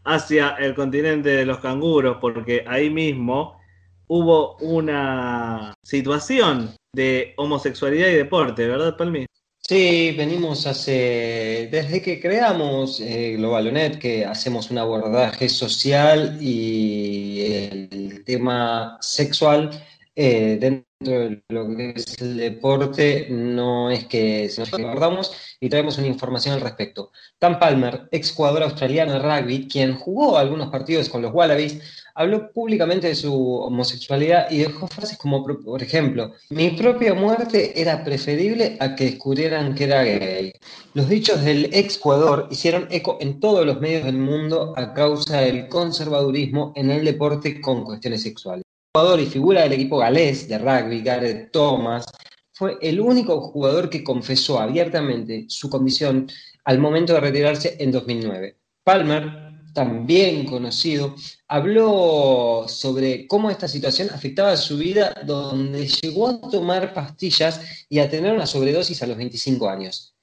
hacia 0.05 0.51
el 0.51 0.75
continente 0.75 1.31
de 1.31 1.45
los 1.45 1.59
canguros, 1.59 2.19
porque 2.21 2.65
ahí 2.69 2.89
mismo 2.91 3.59
hubo 4.07 4.57
una 4.59 5.75
situación 5.83 6.77
de 6.95 7.33
homosexualidad 7.39 8.09
y 8.09 8.15
deporte, 8.15 8.67
¿verdad, 8.67 8.97
Palmi? 8.97 9.25
Sí, 9.59 10.15
venimos 10.17 10.67
hace, 10.67 11.69
desde 11.71 12.03
que 12.03 12.21
creamos 12.21 13.01
eh, 13.01 13.37
Globalonet, 13.37 13.99
que 13.99 14.27
hacemos 14.27 14.71
un 14.71 14.79
abordaje 14.79 15.49
social 15.49 16.37
y 16.41 17.41
el 17.41 18.25
tema 18.27 18.99
sexual 19.01 19.71
eh, 20.15 20.59
dentro 20.61 20.85
de 21.01 21.43
lo 21.49 21.75
que 21.75 21.95
es 21.97 22.21
el 22.21 22.37
deporte, 22.37 23.29
no 23.31 23.91
es 23.91 24.05
que 24.05 24.51
nos 24.59 24.75
abordamos 24.75 25.33
y 25.61 25.71
traemos 25.71 25.97
una 25.97 26.09
información 26.09 26.55
al 26.55 26.61
respecto. 26.61 27.13
Dan 27.41 27.59
Palmer, 27.59 28.09
ex 28.11 28.33
jugador 28.33 28.65
australiano 28.65 29.15
de 29.15 29.19
rugby, 29.21 29.67
quien 29.69 29.95
jugó 29.95 30.37
algunos 30.37 30.69
partidos 30.69 31.09
con 31.09 31.23
los 31.23 31.33
Wallabies, 31.33 32.02
habló 32.15 32.53
públicamente 32.53 33.09
de 33.09 33.15
su 33.15 33.33
homosexualidad 33.33 34.51
y 34.51 34.59
dejó 34.59 34.87
frases 34.87 35.19
como, 35.19 35.45
por 35.45 35.83
ejemplo, 35.83 36.33
mi 36.51 36.71
propia 36.71 37.15
muerte 37.15 37.81
era 37.81 38.05
preferible 38.05 38.77
a 38.81 38.95
que 38.95 39.05
descubrieran 39.05 39.75
que 39.75 39.85
era 39.85 40.03
gay. 40.03 40.53
Los 40.95 41.09
dichos 41.09 41.43
del 41.45 41.71
ex 41.73 41.99
jugador 41.99 42.49
hicieron 42.51 42.87
eco 42.91 43.19
en 43.21 43.41
todos 43.41 43.65
los 43.65 43.81
medios 43.81 44.05
del 44.05 44.19
mundo 44.19 44.75
a 44.77 44.93
causa 44.95 45.41
del 45.41 45.69
conservadurismo 45.69 46.73
en 46.77 46.91
el 46.91 47.05
deporte 47.05 47.61
con 47.61 47.85
cuestiones 47.85 48.23
sexuales. 48.23 48.65
El 48.95 49.01
jugador 49.01 49.21
y 49.21 49.27
figura 49.27 49.63
del 49.63 49.73
equipo 49.73 49.99
galés 49.99 50.49
de 50.49 50.59
rugby, 50.59 51.03
Gareth 51.03 51.51
Thomas, 51.51 52.05
fue 52.53 52.77
el 52.83 53.01
único 53.01 53.41
jugador 53.41 53.89
que 53.89 54.05
confesó 54.05 54.61
abiertamente 54.61 55.47
su 55.49 55.71
condición 55.71 56.29
al 56.65 56.79
momento 56.79 57.15
de 57.15 57.21
retirarse 57.21 57.77
en 57.79 57.91
2009. 57.91 58.57
Palmer, 58.85 59.52
también 59.73 60.47
conocido, 60.47 61.15
habló 61.49 62.65
sobre 62.69 63.27
cómo 63.27 63.51
esta 63.51 63.69
situación 63.69 64.11
afectaba 64.11 64.57
su 64.57 64.79
vida, 64.79 65.15
donde 65.25 65.87
llegó 65.87 66.29
a 66.29 66.41
tomar 66.51 66.95
pastillas 66.95 67.87
y 67.89 67.99
a 67.99 68.09
tener 68.09 68.33
una 68.33 68.47
sobredosis 68.47 69.03
a 69.03 69.07
los 69.07 69.17
25 69.17 69.69
años. 69.69 70.15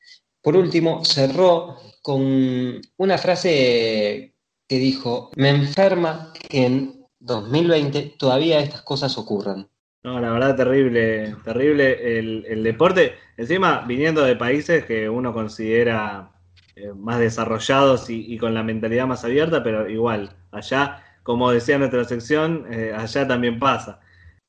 Por 0.42 0.56
último, 0.56 1.04
cerró 1.04 1.78
con 2.02 2.82
una 2.98 3.18
frase 3.18 4.34
que 4.68 4.78
dijo, 4.78 5.32
me 5.36 5.50
enferma 5.50 6.32
que 6.34 6.66
en 6.66 7.06
2020 7.20 8.16
todavía 8.18 8.60
estas 8.60 8.84
cosas 8.84 9.18
ocurran. 9.18 9.70
No, 10.04 10.20
la 10.22 10.32
verdad, 10.32 10.56
terrible, 10.56 11.36
terrible 11.44 12.20
el, 12.20 12.46
el 12.48 12.64
deporte. 12.64 13.16
Encima, 13.36 13.84
viniendo 13.86 14.24
de 14.24 14.38
países 14.38 14.86
que 14.86 15.10
uno 15.10 15.34
considera 15.34 16.39
eh, 16.80 16.94
más 16.96 17.20
desarrollados 17.20 18.10
y, 18.10 18.38
con 18.38 18.54
la 18.54 18.64
mentalidad 18.64 19.08
más 19.08 19.24
abierta, 19.26 19.62
pero 19.64 19.90
igual, 19.90 20.36
allá, 20.52 21.04
como 21.24 21.52
decía 21.52 21.78
nuestra 21.78 22.06
sección, 22.06 22.66
eh, 22.72 22.94
allá 22.96 23.28
también 23.28 23.60
pasa. 23.60 24.00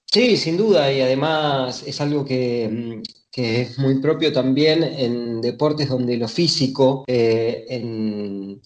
Sí, 0.06 0.36
sin 0.36 0.56
duda, 0.56 0.92
y 0.92 1.00
además 1.00 1.84
es 1.86 2.00
algo 2.00 2.24
que, 2.24 3.02
que 3.30 3.62
es 3.62 3.78
muy 3.78 4.00
propio 4.00 4.32
también 4.32 4.82
en 4.82 5.40
deportes 5.40 5.88
donde 5.88 6.16
lo 6.16 6.26
físico 6.28 7.04
eh, 7.06 8.60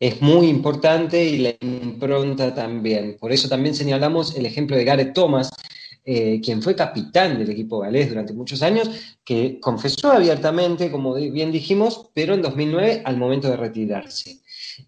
es 0.00 0.20
muy 0.20 0.48
importante 0.48 1.24
y 1.24 1.38
la 1.38 1.54
impronta 1.60 2.54
también. 2.54 3.16
Por 3.18 3.32
eso 3.32 3.48
también 3.48 3.74
señalamos 3.74 4.36
el 4.36 4.46
ejemplo 4.46 4.76
de 4.76 4.84
Gareth 4.84 5.12
Thomas, 5.12 5.50
eh, 6.10 6.40
quien 6.42 6.62
fue 6.62 6.74
capitán 6.74 7.38
del 7.38 7.50
equipo 7.50 7.80
galés 7.80 8.08
durante 8.08 8.32
muchos 8.32 8.62
años, 8.62 9.18
que 9.22 9.60
confesó 9.60 10.10
abiertamente, 10.10 10.90
como 10.90 11.12
bien 11.12 11.52
dijimos, 11.52 12.10
pero 12.14 12.32
en 12.32 12.40
2009 12.40 13.02
al 13.04 13.18
momento 13.18 13.50
de 13.50 13.58
retirarse. 13.58 14.38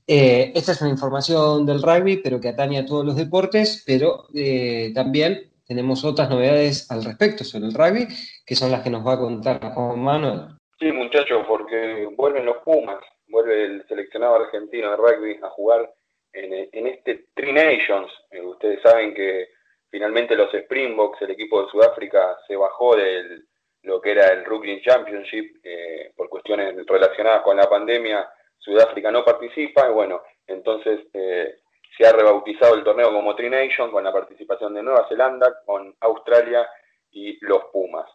Eh, 0.07 0.51
esta 0.55 0.73
es 0.73 0.81
una 0.81 0.89
información 0.89 1.67
del 1.67 1.83
rugby, 1.83 2.23
pero 2.25 2.41
que 2.41 2.49
atañe 2.49 2.79
a 2.79 2.87
todos 2.87 3.05
los 3.05 3.17
deportes, 3.17 3.85
pero 3.87 4.29
eh, 4.35 4.93
también 4.95 5.51
tenemos 5.67 6.07
otras 6.07 6.31
novedades 6.31 6.91
al 6.91 7.05
respecto 7.05 7.45
sobre 7.45 7.67
el 7.67 7.75
rugby, 7.75 8.09
que 8.47 8.55
son 8.57 8.71
las 8.71 8.81
que 8.81 8.89
nos 8.89 9.07
va 9.07 9.13
a 9.13 9.19
contar 9.19 9.75
Juan 9.75 10.01
Manuel. 10.01 10.41
Sí, 10.79 10.91
muchachos, 10.91 11.45
porque 11.47 12.09
vuelven 12.17 12.47
los 12.47 12.57
Pumas, 12.65 13.05
vuelve 13.29 13.67
el 13.67 13.87
seleccionado 13.89 14.37
argentino 14.37 14.93
de 14.93 14.97
rugby 14.97 15.39
a 15.43 15.51
jugar 15.51 15.93
en, 16.33 16.87
este 16.87 17.27
Tri 17.35 17.53
Nations. 17.53 18.11
ustedes 18.43 18.81
saben 18.81 19.13
que 19.13 19.60
Finalmente 19.91 20.37
los 20.37 20.53
Springboks, 20.55 21.21
el 21.23 21.33
equipo 21.33 21.63
de 21.63 21.71
Sudáfrica, 21.71 22.39
se 22.47 22.55
bajó 22.55 22.95
de 22.95 23.43
lo 23.83 24.01
que 24.01 24.13
era 24.13 24.29
el 24.29 24.45
Rugby 24.45 24.81
Championship 24.83 25.57
eh, 25.65 26.13
por 26.17 26.29
cuestiones 26.29 26.75
relacionadas 26.87 27.43
con 27.43 27.57
la 27.57 27.69
pandemia. 27.69 28.29
Sudáfrica 28.59 29.11
no 29.11 29.25
participa 29.25 29.89
y 29.89 29.93
bueno, 29.93 30.23
entonces 30.47 31.01
eh, 31.13 31.57
se 31.97 32.07
ha 32.07 32.13
rebautizado 32.13 32.75
el 32.75 32.85
torneo 32.85 33.13
como 33.13 33.35
Tri 33.35 33.51
Nation 33.51 33.91
con 33.91 34.05
la 34.05 34.13
participación 34.13 34.75
de 34.75 34.83
Nueva 34.83 35.09
Zelanda, 35.09 35.61
con 35.65 35.95
Australia 36.01 36.69
y 37.11 37.45
los 37.45 37.65
Pumas. 37.73 38.07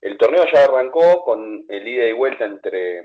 El 0.00 0.18
torneo 0.18 0.44
ya 0.52 0.64
arrancó 0.64 1.24
con 1.24 1.64
el 1.68 1.88
ida 1.88 2.06
y 2.06 2.12
vuelta 2.12 2.44
entre 2.44 3.04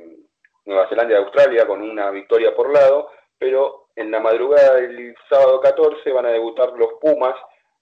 Nueva 0.65 0.89
Zelanda 0.89 1.13
y 1.13 1.17
Australia 1.17 1.65
con 1.65 1.81
una 1.81 2.09
victoria 2.11 2.53
por 2.53 2.73
lado, 2.73 3.09
pero 3.37 3.89
en 3.95 4.11
la 4.11 4.19
madrugada 4.19 4.75
del 4.75 5.15
sábado 5.29 5.61
14 5.61 6.11
van 6.11 6.25
a 6.25 6.31
debutar 6.31 6.73
los 6.73 6.93
Pumas 6.99 7.35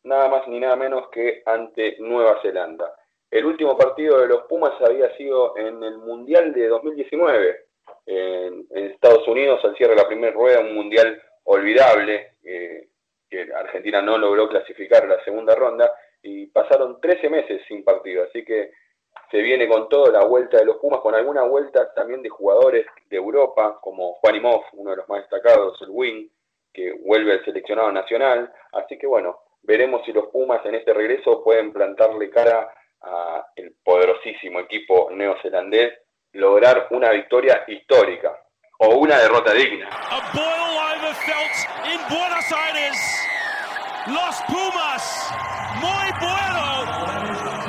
nada 0.06 0.30
más 0.30 0.48
ni 0.48 0.60
nada 0.60 0.76
menos 0.76 1.10
que 1.10 1.44
ante 1.46 1.98
Nueva 2.00 2.40
Zelanda. 2.42 2.96
El 3.30 3.46
último 3.46 3.78
partido 3.78 4.20
de 4.20 4.28
los 4.28 4.44
Pumas 4.44 4.74
había 4.82 5.16
sido 5.18 5.58
en 5.58 5.84
el 5.84 5.98
Mundial 5.98 6.54
de 6.54 6.68
2019, 6.68 7.66
en, 8.06 8.68
en 8.70 8.86
Estados 8.92 9.28
Unidos, 9.28 9.60
al 9.64 9.76
cierre 9.76 9.96
de 9.96 10.02
la 10.02 10.08
primera 10.08 10.34
rueda, 10.34 10.62
un 10.62 10.76
Mundial 10.76 11.22
olvidable, 11.44 12.34
eh, 12.44 12.88
que 13.30 13.48
Argentina 13.54 14.02
no 14.02 14.18
logró 14.18 14.48
clasificar 14.48 15.04
a 15.04 15.18
la 15.18 15.24
segunda 15.24 15.56
ronda, 15.56 15.92
y 16.22 16.48
pasaron 16.48 17.00
13 17.02 17.30
meses 17.30 17.62
sin 17.68 17.84
partido, 17.84 18.24
así 18.24 18.46
que 18.46 18.72
se 19.32 19.42
viene 19.42 19.68
con 19.68 19.90
todo 19.90 20.12
la 20.12 20.24
vuelta 20.24 20.58
de 20.58 20.66
los 20.66 20.78
Pumas, 20.78 21.00
con 21.02 21.16
alguna 21.16 21.44
vuelta 21.44 21.94
también 21.94 22.22
de 22.22 22.30
jugadores 22.30 22.86
de 23.10 23.18
Europa, 23.18 23.80
como 23.82 24.14
Juan 24.16 24.36
Imov, 24.36 24.64
uno 24.74 24.92
de 24.92 24.98
los 24.98 25.10
más 25.10 25.22
destacados, 25.22 25.82
el 25.82 25.90
Wing, 25.90 26.28
que 26.74 26.94
vuelve 27.04 27.34
al 27.34 27.46
seleccionado 27.46 27.92
nacional, 27.92 28.54
así 28.74 28.98
que 28.98 29.08
bueno, 29.08 29.40
Veremos 29.66 30.02
si 30.06 30.14
los 30.14 30.28
Pumas 30.28 30.66
en 30.66 30.76
este 30.76 30.94
regreso 30.94 31.44
pueden 31.44 31.74
plantarle 31.74 32.30
cara 32.30 32.72
al 33.02 33.74
poderosísimo 33.84 34.60
equipo 34.60 35.10
neozelandés, 35.12 35.94
lograr 36.34 36.88
una 36.92 37.12
victoria 37.12 37.64
histórica. 37.68 38.42
o 38.80 38.90
una 38.96 39.18
derrota 39.20 39.54
digna. 39.54 39.90
Los 44.08 44.42
Pumas, 44.48 45.32
muy 45.82 46.12
bueno. 46.20 46.66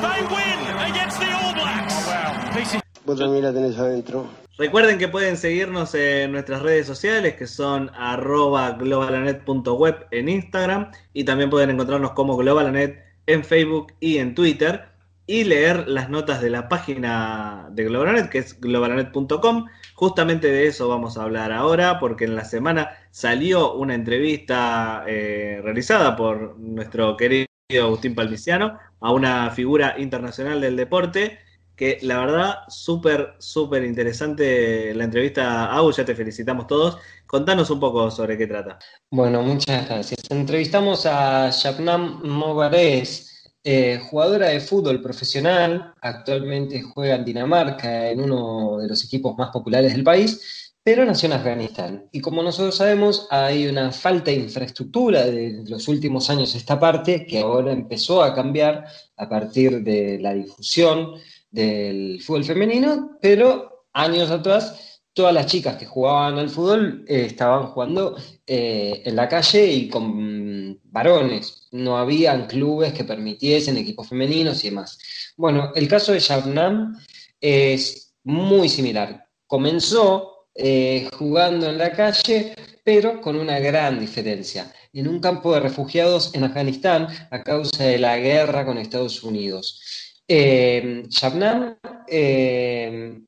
They 0.00 0.22
win 0.26 0.92
against 0.92 1.18
the 1.18 1.32
All 1.32 1.54
Blacks. 1.54 2.85
Vos 3.06 3.18
también 3.20 3.44
la 3.44 3.50
adentro. 3.50 4.26
Recuerden 4.58 4.98
que 4.98 5.06
pueden 5.06 5.36
seguirnos 5.36 5.94
en 5.94 6.32
nuestras 6.32 6.62
redes 6.62 6.88
sociales 6.88 7.36
que 7.36 7.46
son 7.46 7.90
arroba 7.94 8.72
globalanet.web 8.72 10.06
en 10.10 10.28
Instagram 10.28 10.90
y 11.12 11.22
también 11.22 11.48
pueden 11.48 11.70
encontrarnos 11.70 12.12
como 12.12 12.36
globalanet 12.36 13.04
en 13.26 13.44
Facebook 13.44 13.92
y 14.00 14.18
en 14.18 14.34
Twitter 14.34 14.86
y 15.24 15.44
leer 15.44 15.86
las 15.86 16.10
notas 16.10 16.40
de 16.40 16.50
la 16.50 16.68
página 16.68 17.68
de 17.70 17.84
Globalanet 17.84 18.28
que 18.28 18.38
es 18.38 18.60
globalanet.com. 18.60 19.66
Justamente 19.94 20.48
de 20.48 20.66
eso 20.66 20.88
vamos 20.88 21.16
a 21.16 21.22
hablar 21.22 21.52
ahora 21.52 22.00
porque 22.00 22.24
en 22.24 22.34
la 22.34 22.44
semana 22.44 22.90
salió 23.12 23.74
una 23.74 23.94
entrevista 23.94 25.04
eh, 25.06 25.60
realizada 25.62 26.16
por 26.16 26.58
nuestro 26.58 27.16
querido 27.16 27.46
Agustín 27.82 28.16
Palmiciano 28.16 28.78
a 29.00 29.12
una 29.12 29.50
figura 29.50 29.94
internacional 29.98 30.60
del 30.60 30.76
deporte 30.76 31.45
que 31.76 31.98
la 32.02 32.18
verdad, 32.20 32.54
súper, 32.68 33.34
súper 33.38 33.84
interesante 33.84 34.94
la 34.94 35.04
entrevista. 35.04 35.72
Agus, 35.72 35.98
ya 35.98 36.04
te 36.04 36.14
felicitamos 36.14 36.66
todos. 36.66 36.98
Contanos 37.26 37.68
un 37.70 37.78
poco 37.78 38.10
sobre 38.10 38.38
qué 38.38 38.46
trata. 38.46 38.78
Bueno, 39.10 39.42
muchas 39.42 39.86
gracias. 39.86 40.20
Entrevistamos 40.30 41.04
a 41.06 41.50
Shabnam 41.50 42.22
Mobares, 42.24 43.52
eh, 43.62 44.00
jugadora 44.08 44.48
de 44.48 44.60
fútbol 44.60 45.02
profesional, 45.02 45.92
actualmente 46.00 46.82
juega 46.82 47.16
en 47.16 47.24
Dinamarca, 47.24 48.10
en 48.10 48.20
uno 48.20 48.78
de 48.78 48.88
los 48.88 49.04
equipos 49.04 49.36
más 49.36 49.50
populares 49.50 49.92
del 49.92 50.04
país, 50.04 50.72
pero 50.84 51.04
nació 51.04 51.26
en 51.26 51.32
Afganistán. 51.32 52.08
Y 52.12 52.20
como 52.20 52.44
nosotros 52.44 52.76
sabemos, 52.76 53.26
hay 53.28 53.66
una 53.66 53.90
falta 53.90 54.30
de 54.30 54.36
infraestructura 54.36 55.26
de 55.26 55.64
los 55.66 55.88
últimos 55.88 56.30
años 56.30 56.54
esta 56.54 56.78
parte, 56.78 57.26
que 57.26 57.40
ahora 57.40 57.72
empezó 57.72 58.22
a 58.22 58.32
cambiar 58.32 58.86
a 59.16 59.28
partir 59.28 59.82
de 59.82 60.20
la 60.20 60.32
difusión 60.32 61.14
del 61.56 62.20
fútbol 62.22 62.44
femenino, 62.44 63.18
pero 63.20 63.86
años 63.94 64.30
atrás 64.30 65.00
todas 65.14 65.32
las 65.32 65.46
chicas 65.46 65.76
que 65.76 65.86
jugaban 65.86 66.38
al 66.38 66.50
fútbol 66.50 67.04
eh, 67.08 67.24
estaban 67.24 67.68
jugando 67.68 68.16
eh, 68.46 69.02
en 69.06 69.16
la 69.16 69.26
calle 69.26 69.66
y 69.66 69.88
con 69.88 70.78
varones. 70.84 71.68
No 71.72 71.96
habían 71.96 72.46
clubes 72.46 72.92
que 72.92 73.04
permitiesen 73.04 73.78
equipos 73.78 74.08
femeninos 74.08 74.62
y 74.62 74.68
demás. 74.68 74.98
Bueno, 75.38 75.72
el 75.74 75.88
caso 75.88 76.12
de 76.12 76.20
Shabnam 76.20 76.98
es 77.40 78.12
muy 78.24 78.68
similar. 78.68 79.26
Comenzó 79.46 80.48
eh, 80.54 81.08
jugando 81.16 81.70
en 81.70 81.78
la 81.78 81.92
calle, 81.92 82.54
pero 82.84 83.22
con 83.22 83.36
una 83.36 83.58
gran 83.58 83.98
diferencia. 83.98 84.70
En 84.92 85.08
un 85.08 85.20
campo 85.20 85.54
de 85.54 85.60
refugiados 85.60 86.34
en 86.34 86.44
Afganistán 86.44 87.08
a 87.30 87.42
causa 87.42 87.84
de 87.84 87.98
la 87.98 88.18
guerra 88.18 88.66
con 88.66 88.76
Estados 88.76 89.22
Unidos. 89.22 89.80
Eh, 90.28 91.04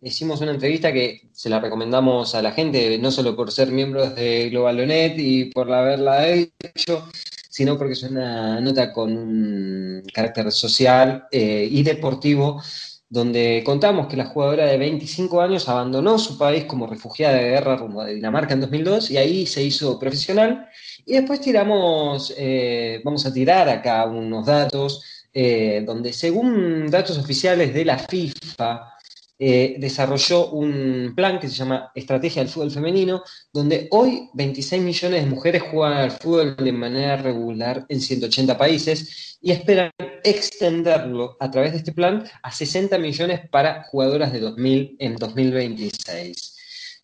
hicimos 0.02 0.40
una 0.40 0.52
entrevista 0.52 0.92
que 0.92 1.28
se 1.32 1.48
la 1.48 1.60
recomendamos 1.60 2.34
a 2.34 2.42
la 2.42 2.52
gente, 2.52 2.98
no 2.98 3.10
solo 3.10 3.36
por 3.36 3.52
ser 3.52 3.70
miembros 3.70 4.14
de 4.14 4.50
Globalonet 4.50 5.14
y 5.18 5.46
por 5.46 5.72
haberla 5.72 6.28
hecho, 6.28 7.08
sino 7.48 7.78
porque 7.78 7.94
es 7.94 8.02
una 8.02 8.60
nota 8.60 8.92
con 8.92 10.02
carácter 10.12 10.50
social 10.52 11.26
eh, 11.30 11.68
y 11.70 11.82
deportivo, 11.82 12.62
donde 13.08 13.62
contamos 13.64 14.06
que 14.06 14.16
la 14.16 14.26
jugadora 14.26 14.66
de 14.66 14.76
25 14.76 15.40
años 15.40 15.68
abandonó 15.68 16.18
su 16.18 16.36
país 16.36 16.64
como 16.64 16.86
refugiada 16.86 17.36
de 17.36 17.50
guerra 17.50 17.76
rumbo 17.76 18.02
a 18.02 18.06
Dinamarca 18.06 18.54
en 18.54 18.60
2002 18.60 19.10
y 19.12 19.16
ahí 19.16 19.46
se 19.46 19.62
hizo 19.62 19.98
profesional. 19.98 20.68
Y 21.06 21.14
después 21.14 21.40
tiramos, 21.40 22.34
eh, 22.36 23.00
vamos 23.04 23.24
a 23.24 23.32
tirar 23.32 23.68
acá 23.68 24.04
unos 24.04 24.44
datos 24.44 25.02
eh, 25.40 25.84
donde 25.86 26.12
según 26.12 26.90
datos 26.90 27.16
oficiales 27.16 27.72
de 27.72 27.84
la 27.84 27.96
FIFA, 27.96 28.94
eh, 29.38 29.76
desarrolló 29.78 30.50
un 30.50 31.12
plan 31.14 31.38
que 31.38 31.46
se 31.46 31.54
llama 31.54 31.92
Estrategia 31.94 32.42
del 32.42 32.50
Fútbol 32.50 32.72
Femenino, 32.72 33.22
donde 33.52 33.86
hoy 33.92 34.30
26 34.34 34.82
millones 34.82 35.22
de 35.22 35.30
mujeres 35.30 35.62
juegan 35.62 35.98
al 35.98 36.10
fútbol 36.10 36.56
de 36.56 36.72
manera 36.72 37.18
regular 37.18 37.86
en 37.88 38.00
180 38.00 38.58
países 38.58 39.38
y 39.40 39.52
esperan 39.52 39.92
extenderlo 40.24 41.36
a 41.38 41.48
través 41.52 41.70
de 41.70 41.78
este 41.78 41.92
plan 41.92 42.24
a 42.42 42.50
60 42.50 42.98
millones 42.98 43.48
para 43.48 43.84
jugadoras 43.84 44.32
de 44.32 44.40
2000 44.40 44.96
en 44.98 45.14
2026 45.14 46.56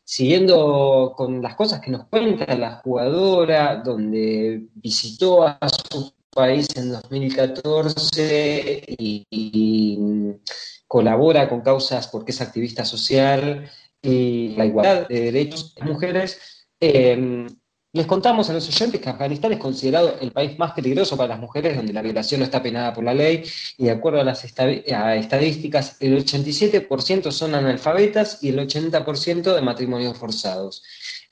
siguiendo 0.02 1.14
con 1.16 1.40
las 1.40 1.54
cosas 1.54 1.80
que 1.80 1.90
nos 1.90 2.06
cuenta 2.08 2.54
la 2.56 2.76
jugadora, 2.84 3.76
donde 3.76 4.66
visitó 4.74 5.46
a 5.46 5.58
su 5.68 6.13
país 6.34 6.66
en 6.76 6.90
2014 6.92 8.84
y, 8.98 10.34
colabora 10.86 11.48
con 11.48 11.60
causas 11.60 12.06
porque 12.08 12.32
es 12.32 12.40
activista 12.40 12.84
social 12.84 13.68
y 14.00 14.54
la 14.56 14.66
igualdad 14.66 15.08
de 15.08 15.20
derechos 15.32 15.74
de 15.74 15.84
mujeres. 15.84 16.66
Eh, 16.80 17.46
les 17.94 18.06
contamos 18.06 18.50
a 18.50 18.52
los 18.52 18.68
oyentes 18.68 19.00
que 19.00 19.08
Afganistán 19.08 19.52
es 19.52 19.60
considerado 19.60 20.16
el 20.20 20.32
país 20.32 20.58
más 20.58 20.72
peligroso 20.72 21.16
para 21.16 21.28
las 21.28 21.38
mujeres, 21.38 21.76
donde 21.76 21.92
la 21.92 22.02
violación 22.02 22.40
no 22.40 22.44
está 22.44 22.60
penada 22.60 22.92
por 22.92 23.04
la 23.04 23.14
ley, 23.14 23.44
y 23.78 23.84
de 23.84 23.92
acuerdo 23.92 24.20
a 24.20 24.24
las 24.24 24.44
estadísticas, 24.44 25.96
el 26.00 26.18
87% 26.18 27.30
son 27.30 27.54
analfabetas 27.54 28.42
y 28.42 28.48
el 28.48 28.58
80% 28.58 29.54
de 29.54 29.62
matrimonios 29.62 30.18
forzados. 30.18 30.82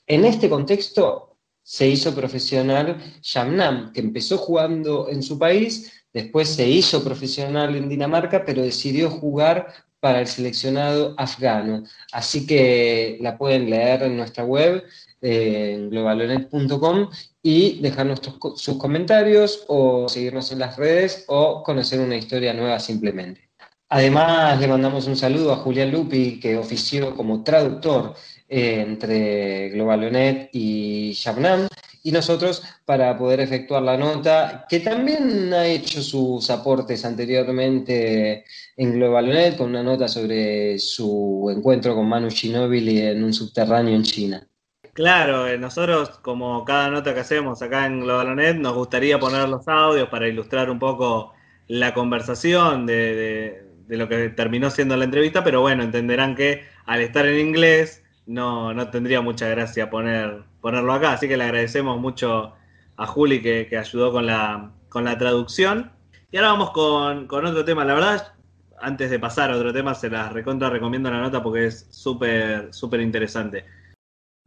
En 0.07 0.23
este 0.23 0.49
contexto, 0.49 1.32
se 1.63 1.87
hizo 1.87 2.13
profesional 2.13 2.97
Shamnam, 3.21 3.91
que 3.93 4.01
empezó 4.01 4.37
jugando 4.37 5.07
en 5.09 5.23
su 5.23 5.39
país, 5.39 5.91
después 6.13 6.49
se 6.49 6.67
hizo 6.69 7.03
profesional 7.03 7.75
en 7.75 7.89
Dinamarca, 7.89 8.43
pero 8.45 8.61
decidió 8.61 9.09
jugar 9.09 9.73
para 9.99 10.19
el 10.19 10.27
seleccionado 10.27 11.15
afgano. 11.17 11.85
Así 12.11 12.45
que 12.45 13.17
la 13.21 13.37
pueden 13.37 13.69
leer 13.69 14.03
en 14.03 14.17
nuestra 14.17 14.43
web, 14.43 14.83
eh, 15.21 15.75
en 15.75 15.89
globalonet.com, 15.89 17.09
y 17.41 17.79
dejar 17.79 18.13
sus 18.55 18.77
comentarios 18.77 19.63
o 19.67 20.09
seguirnos 20.09 20.51
en 20.51 20.59
las 20.59 20.75
redes 20.75 21.23
o 21.27 21.63
conocer 21.63 22.01
una 22.01 22.17
historia 22.17 22.53
nueva 22.53 22.79
simplemente. 22.79 23.49
Además, 23.87 24.59
le 24.59 24.67
mandamos 24.67 25.07
un 25.07 25.15
saludo 25.15 25.53
a 25.53 25.57
Julián 25.57 25.91
Lupi, 25.91 26.39
que 26.39 26.57
ofició 26.57 27.15
como 27.15 27.43
traductor 27.43 28.15
entre 28.53 29.69
Globalonet 29.69 30.49
y 30.53 31.13
Shabnam, 31.13 31.67
y 32.03 32.11
nosotros 32.11 32.61
para 32.85 33.17
poder 33.17 33.39
efectuar 33.39 33.81
la 33.81 33.97
nota, 33.97 34.65
que 34.69 34.81
también 34.81 35.53
ha 35.53 35.65
hecho 35.65 36.01
sus 36.01 36.49
aportes 36.49 37.03
anteriormente 37.05 38.43
en 38.75 38.93
Globalonet, 38.93 39.57
con 39.57 39.69
una 39.69 39.81
nota 39.81 40.07
sobre 40.07 40.77
su 40.77 41.51
encuentro 41.55 41.95
con 41.95 42.07
Manu 42.07 42.29
Ginóbili 42.29 42.99
en 42.99 43.23
un 43.23 43.33
subterráneo 43.33 43.95
en 43.95 44.03
China. 44.03 44.47
Claro, 44.93 45.47
eh, 45.47 45.57
nosotros 45.57 46.09
como 46.19 46.63
cada 46.65 46.89
nota 46.91 47.15
que 47.15 47.21
hacemos 47.21 47.61
acá 47.63 47.87
en 47.87 48.01
Globalonet 48.01 48.57
nos 48.57 48.75
gustaría 48.75 49.17
poner 49.17 49.49
los 49.49 49.67
audios 49.67 50.09
para 50.09 50.27
ilustrar 50.27 50.69
un 50.69 50.77
poco 50.77 51.33
la 51.67 51.95
conversación 51.95 52.85
de 52.85 53.65
lo 53.87 54.07
que 54.07 54.29
terminó 54.29 54.69
siendo 54.69 54.95
la 54.97 55.05
entrevista, 55.05 55.43
pero 55.43 55.61
bueno, 55.61 55.83
entenderán 55.83 56.35
que 56.35 56.63
al 56.85 57.01
estar 57.01 57.25
en 57.25 57.39
inglés 57.39 58.02
no, 58.25 58.73
no 58.73 58.89
tendría 58.89 59.21
mucha 59.21 59.47
gracia 59.47 59.89
poner, 59.89 60.43
ponerlo 60.61 60.93
acá. 60.93 61.13
Así 61.13 61.27
que 61.27 61.37
le 61.37 61.43
agradecemos 61.43 61.99
mucho 61.99 62.53
a 62.97 63.05
Juli 63.07 63.41
que, 63.41 63.77
ayudó 63.77 64.11
con 64.11 64.25
la, 64.25 64.71
con 64.89 65.03
la 65.03 65.17
traducción. 65.17 65.91
Y 66.31 66.37
ahora 66.37 66.49
vamos 66.49 66.71
con, 66.71 67.27
otro 67.29 67.65
tema. 67.65 67.85
La 67.85 67.93
verdad, 67.93 68.33
antes 68.81 69.09
de 69.09 69.19
pasar 69.19 69.51
a 69.51 69.57
otro 69.57 69.73
tema, 69.73 69.93
se 69.95 70.09
las 70.09 70.31
recontra 70.31 70.69
recomiendo 70.69 71.11
la 71.11 71.21
nota 71.21 71.43
porque 71.43 71.67
es 71.67 71.87
súper, 71.91 72.73
súper 72.73 73.01
interesante. 73.01 73.65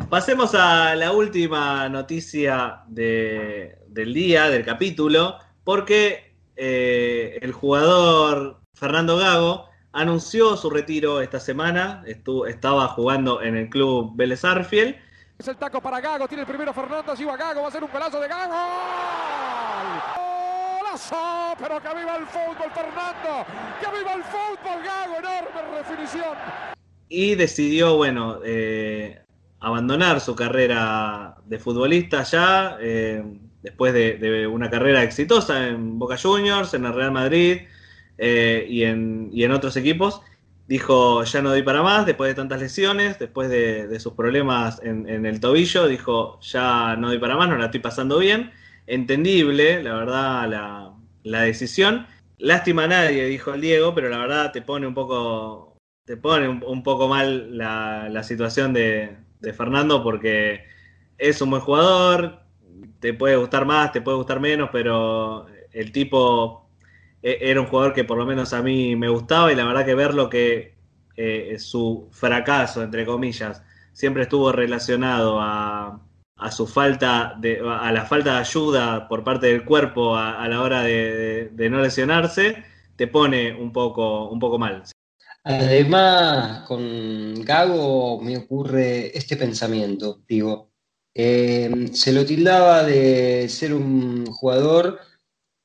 Pasemos 0.09 0.55
a 0.55 0.95
la 0.95 1.13
última 1.13 1.89
noticia 1.89 2.83
del 2.87 4.15
día, 4.15 4.49
del 4.49 4.65
capítulo, 4.65 5.39
porque 5.65 6.35
eh, 6.55 7.39
el 7.43 7.53
jugador 7.53 8.61
Fernando 8.75 9.17
Gago 9.17 9.69
anunció 9.97 10.57
su 10.57 10.69
retiro 10.69 11.21
esta 11.23 11.41
semana. 11.41 12.05
estaba 12.07 12.89
jugando 12.89 13.41
en 13.43 13.57
el 13.57 13.71
club 13.71 14.13
Vélez 14.15 14.45
Arfiel. 14.45 14.97
Es 15.39 15.49
el 15.49 15.57
taco 15.57 15.81
para 15.81 16.01
Gago, 16.01 16.29
tiene 16.29 16.43
el 16.43 16.47
primero 16.47 16.73
Fernando, 16.73 17.13
allí 17.13 17.25
va 17.25 17.37
Gago, 17.37 17.63
va 17.63 17.69
a 17.69 17.71
ser 17.71 17.83
un 17.83 17.91
golazo 17.91 18.21
de 18.21 18.29
Gago. 18.29 18.55
¡Golazo! 20.79 21.55
Pero 21.59 21.81
que 21.81 21.89
viva 21.99 22.17
el 22.17 22.27
fútbol, 22.27 22.71
Fernando. 22.75 23.47
Que 23.81 23.99
viva 23.99 24.13
el 24.15 24.23
fútbol, 24.25 24.83
Gago, 24.85 25.19
enorme 25.19 25.79
definición. 25.79 26.37
Y 27.09 27.35
decidió, 27.35 27.97
bueno, 27.97 28.41
eh, 28.45 29.23
abandonar 29.61 30.21
su 30.21 30.37
carrera 30.37 31.37
de 31.47 31.59
futbolista 31.59 32.23
ya, 32.23 32.77
eh, 32.81 33.23
después 33.63 33.95
de 33.95 34.47
una 34.47 34.69
carrera 34.69 35.03
exitosa 35.03 35.69
en 35.69 35.99
Boca 35.99 36.17
Juniors, 36.19 36.75
en 36.75 36.85
el 36.85 36.95
Real 36.95 37.13
Madrid, 37.13 37.63
eh, 38.19 38.67
y, 38.69 38.85
en, 38.85 39.31
y, 39.33 39.45
en, 39.45 39.53
otros 39.53 39.77
equipos. 39.77 40.23
dijo, 40.69 41.23
ya 41.25 41.43
no 41.43 41.51
doy 41.51 41.63
para 41.63 41.83
más, 41.83 42.07
después 42.07 42.29
de 42.29 42.35
tantas 42.35 42.61
lesiones, 42.61 43.19
después 43.19 43.49
de, 43.49 43.99
sus 44.01 44.15
problemas 44.15 44.81
en, 44.83 45.27
el 45.27 45.41
tobillo, 45.41 45.87
dijo, 45.87 46.41
ya 46.41 46.97
no 46.97 47.09
doy 47.09 47.19
para 47.19 47.37
más, 47.37 47.49
no 47.49 47.57
la 47.57 47.67
estoy 47.67 47.81
pasando 47.81 48.19
bien. 48.19 48.53
Entendible, 48.87 49.83
la 49.83 49.95
verdad, 49.95 50.95
la, 51.23 51.41
decisión. 51.43 52.07
Lástima 52.39 52.85
a 52.85 52.89
nadie, 52.89 53.27
dijo 53.27 53.55
el 53.55 53.61
Diego, 53.61 53.95
pero 53.95 54.09
la 54.09 54.19
verdad 54.19 54.53
te 54.53 54.63
pone 54.63 54.87
un 54.87 54.95
poco, 54.95 55.77
te 56.05 56.17
pone 56.17 56.49
un, 56.49 56.83
poco 56.83 57.09
mal 57.09 57.57
la, 57.57 58.23
situación 58.23 58.73
de, 58.73 59.17
de 59.41 59.53
Fernando 59.53 60.03
porque 60.03 60.65
es 61.19 61.41
un 61.41 61.51
buen 61.51 61.63
jugador, 61.63 62.41
te 63.01 63.15
puede 63.15 63.37
gustar 63.37 63.65
más, 63.65 63.93
te 63.93 64.01
puede 64.01 64.19
gustar 64.19 64.41
menos, 64.41 64.71
pero 64.73 65.47
el 65.73 65.93
tipo 65.93 66.66
era 67.27 67.61
un 67.61 67.67
jugador 67.67 67.93
que 67.93 68.05
por 68.05 68.19
lo 68.19 68.25
menos 68.25 68.53
a 68.53 68.63
mí 68.63 68.95
me 68.95 69.09
gustaba 69.09 69.53
y 69.53 69.57
la 69.57 69.65
verdad 69.65 69.85
que 69.85 69.95
ver 69.95 70.15
lo 70.15 70.31
que 70.31 70.75
eh, 71.17 71.57
su 71.59 72.09
fracaso, 72.13 72.83
entre 72.83 73.05
comillas, 73.05 73.63
siempre 73.93 74.25
estuvo 74.25 74.53
relacionado 74.53 75.41
a, 75.41 76.03
su 76.51 76.67
falta 76.67 77.35
de, 77.39 77.61
a 77.67 77.91
la 77.91 78.05
falta 78.05 78.35
de 78.35 78.41
ayuda 78.41 79.09
por 79.09 79.25
parte 79.25 79.47
del 79.47 79.65
cuerpo 79.65 80.17
a, 80.17 80.47
la 80.47 80.61
hora 80.61 80.83
de, 80.83 81.51
no 81.71 81.81
lesionarse, 81.81 82.63
te 82.95 83.07
pone 83.09 83.55
un 83.55 83.73
poco, 83.73 84.29
un 84.29 84.39
poco 84.39 84.59
mal. 84.59 84.85
Además, 85.43 86.67
con 86.67 87.43
Gago 87.43 88.21
me 88.21 88.37
ocurre 88.37 89.17
este 89.17 89.37
pensamiento, 89.37 90.21
digo, 90.29 90.71
eh, 91.15 91.89
se 91.93 92.13
lo 92.13 92.27
tildaba 92.27 92.83
de 92.85 93.49
ser 93.49 93.73
un 93.73 94.27
jugador 94.27 95.01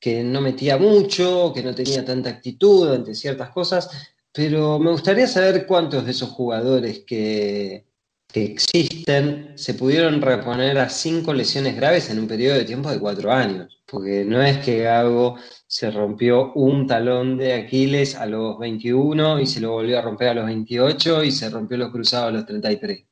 que 0.02 0.24
no 0.24 0.40
metía 0.40 0.78
mucho, 0.78 1.52
que 1.54 1.62
no 1.62 1.76
tenía 1.76 2.04
tanta 2.04 2.30
actitud 2.30 2.92
ante 2.92 3.14
ciertas 3.14 3.50
cosas, 3.50 3.88
pero 4.32 4.80
me 4.80 4.90
gustaría 4.90 5.28
saber 5.28 5.64
cuántos 5.64 6.04
de 6.04 6.10
esos 6.10 6.30
jugadores 6.30 7.04
que, 7.06 7.86
existen 8.34 9.52
se 9.56 9.74
pudieron 9.74 10.22
reponer 10.22 10.78
a 10.78 10.88
cinco 10.88 11.34
lesiones 11.34 11.76
graves 11.76 12.08
en 12.08 12.18
un 12.18 12.26
periodo 12.26 12.56
de 12.56 12.64
tiempo 12.64 12.90
de 12.90 12.98
cuatro 12.98 13.30
años, 13.30 13.80
porque 13.86 14.24
no 14.24 14.42
es 14.42 14.58
que 14.64 14.78
Gago 14.78 15.36
se 15.66 15.90
rompió 15.90 16.52
un 16.54 16.86
talón 16.86 17.36
de 17.36 17.52
Aquiles 17.52 18.16
a 18.16 18.26
los 18.26 18.58
21 18.58 19.38
y 19.38 19.46
se 19.46 19.60
lo 19.60 19.72
volvió 19.72 19.98
a 19.98 20.02
romper 20.02 20.28
a 20.30 20.34
los 20.34 20.46
28 20.46 21.24
y 21.24 21.30
se 21.30 21.50
rompió 21.50 21.76
los 21.76 21.92
cruzados 21.92 22.28
a 22.28 22.32
los 22.32 22.46
33 22.46 23.04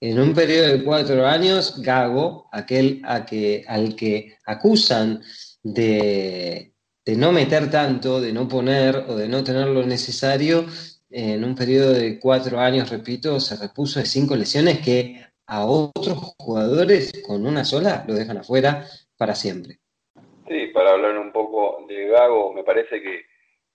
en 0.00 0.20
un 0.20 0.34
periodo 0.34 0.68
de 0.68 0.84
cuatro 0.84 1.26
años, 1.26 1.80
Gago, 1.80 2.48
aquel 2.52 3.00
a 3.04 3.24
que, 3.24 3.64
al 3.66 3.96
que 3.96 4.36
acusan 4.44 5.22
de, 5.64 6.72
no 7.16 7.32
meter 7.32 7.70
tanto, 7.70 8.20
de 8.20 8.32
no 8.32 8.46
poner 8.46 8.96
o 9.08 9.16
de 9.16 9.28
no 9.28 9.42
tener 9.42 9.66
lo 9.66 9.84
necesario, 9.84 10.66
en 11.10 11.44
un 11.44 11.54
periodo 11.54 11.92
de 11.92 12.18
cuatro 12.20 12.58
años, 12.60 12.90
repito, 12.90 13.40
se 13.40 13.56
repuso 13.56 13.98
de 13.98 14.06
cinco 14.06 14.36
lesiones 14.36 14.78
que 14.84 15.20
a 15.46 15.66
otros 15.66 16.34
jugadores 16.38 17.12
con 17.26 17.46
una 17.46 17.64
sola 17.64 18.04
lo 18.06 18.14
dejan 18.14 18.38
afuera 18.38 18.84
para 19.16 19.34
siempre. 19.34 19.78
Sí, 20.48 20.68
para 20.68 20.92
hablar 20.92 21.18
un 21.18 21.32
poco 21.32 21.84
de 21.88 22.08
Gago, 22.08 22.52
me 22.52 22.64
parece 22.64 23.00
que 23.00 23.26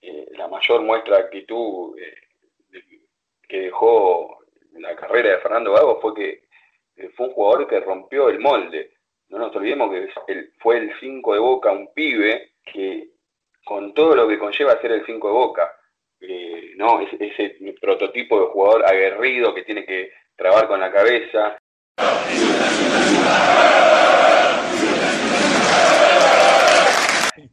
eh, 0.02 0.28
la 0.38 0.48
mayor 0.48 0.82
muestra 0.82 1.18
de 1.18 1.24
actitud 1.24 1.98
eh, 1.98 2.30
que 3.48 3.62
dejó 3.62 4.40
la 4.74 4.96
carrera 4.96 5.32
de 5.32 5.40
Fernando 5.40 5.74
Gago 5.74 6.00
fue 6.00 6.14
que 6.14 6.44
eh, 6.98 7.10
fue 7.16 7.28
un 7.28 7.34
jugador 7.34 7.68
que 7.68 7.80
rompió 7.80 8.30
el 8.30 8.40
molde. 8.40 8.94
No 9.30 9.38
nos 9.38 9.56
olvidemos 9.56 9.92
que 9.92 10.50
fue 10.60 10.78
el 10.78 10.92
5 11.00 11.34
de 11.34 11.40
Boca, 11.40 11.72
un 11.72 11.94
pibe 11.94 12.54
que 12.66 13.10
con 13.64 13.94
todo 13.94 14.16
lo 14.16 14.28
que 14.28 14.40
conlleva 14.40 14.82
ser 14.82 14.92
el 14.92 15.06
5 15.06 15.28
de 15.28 15.34
Boca, 15.34 15.72
eh, 16.22 16.74
¿no? 16.76 17.00
Ese, 17.02 17.18
ese, 17.20 17.76
prototipo 17.80 18.40
de 18.40 18.48
jugador 18.48 18.86
aguerrido 18.86 19.54
que 19.54 19.64
tiene 19.64 19.86
que 19.86 20.12
trabar 20.36 20.68
con 20.68 20.80
la 20.80 20.92
cabeza. 20.92 21.58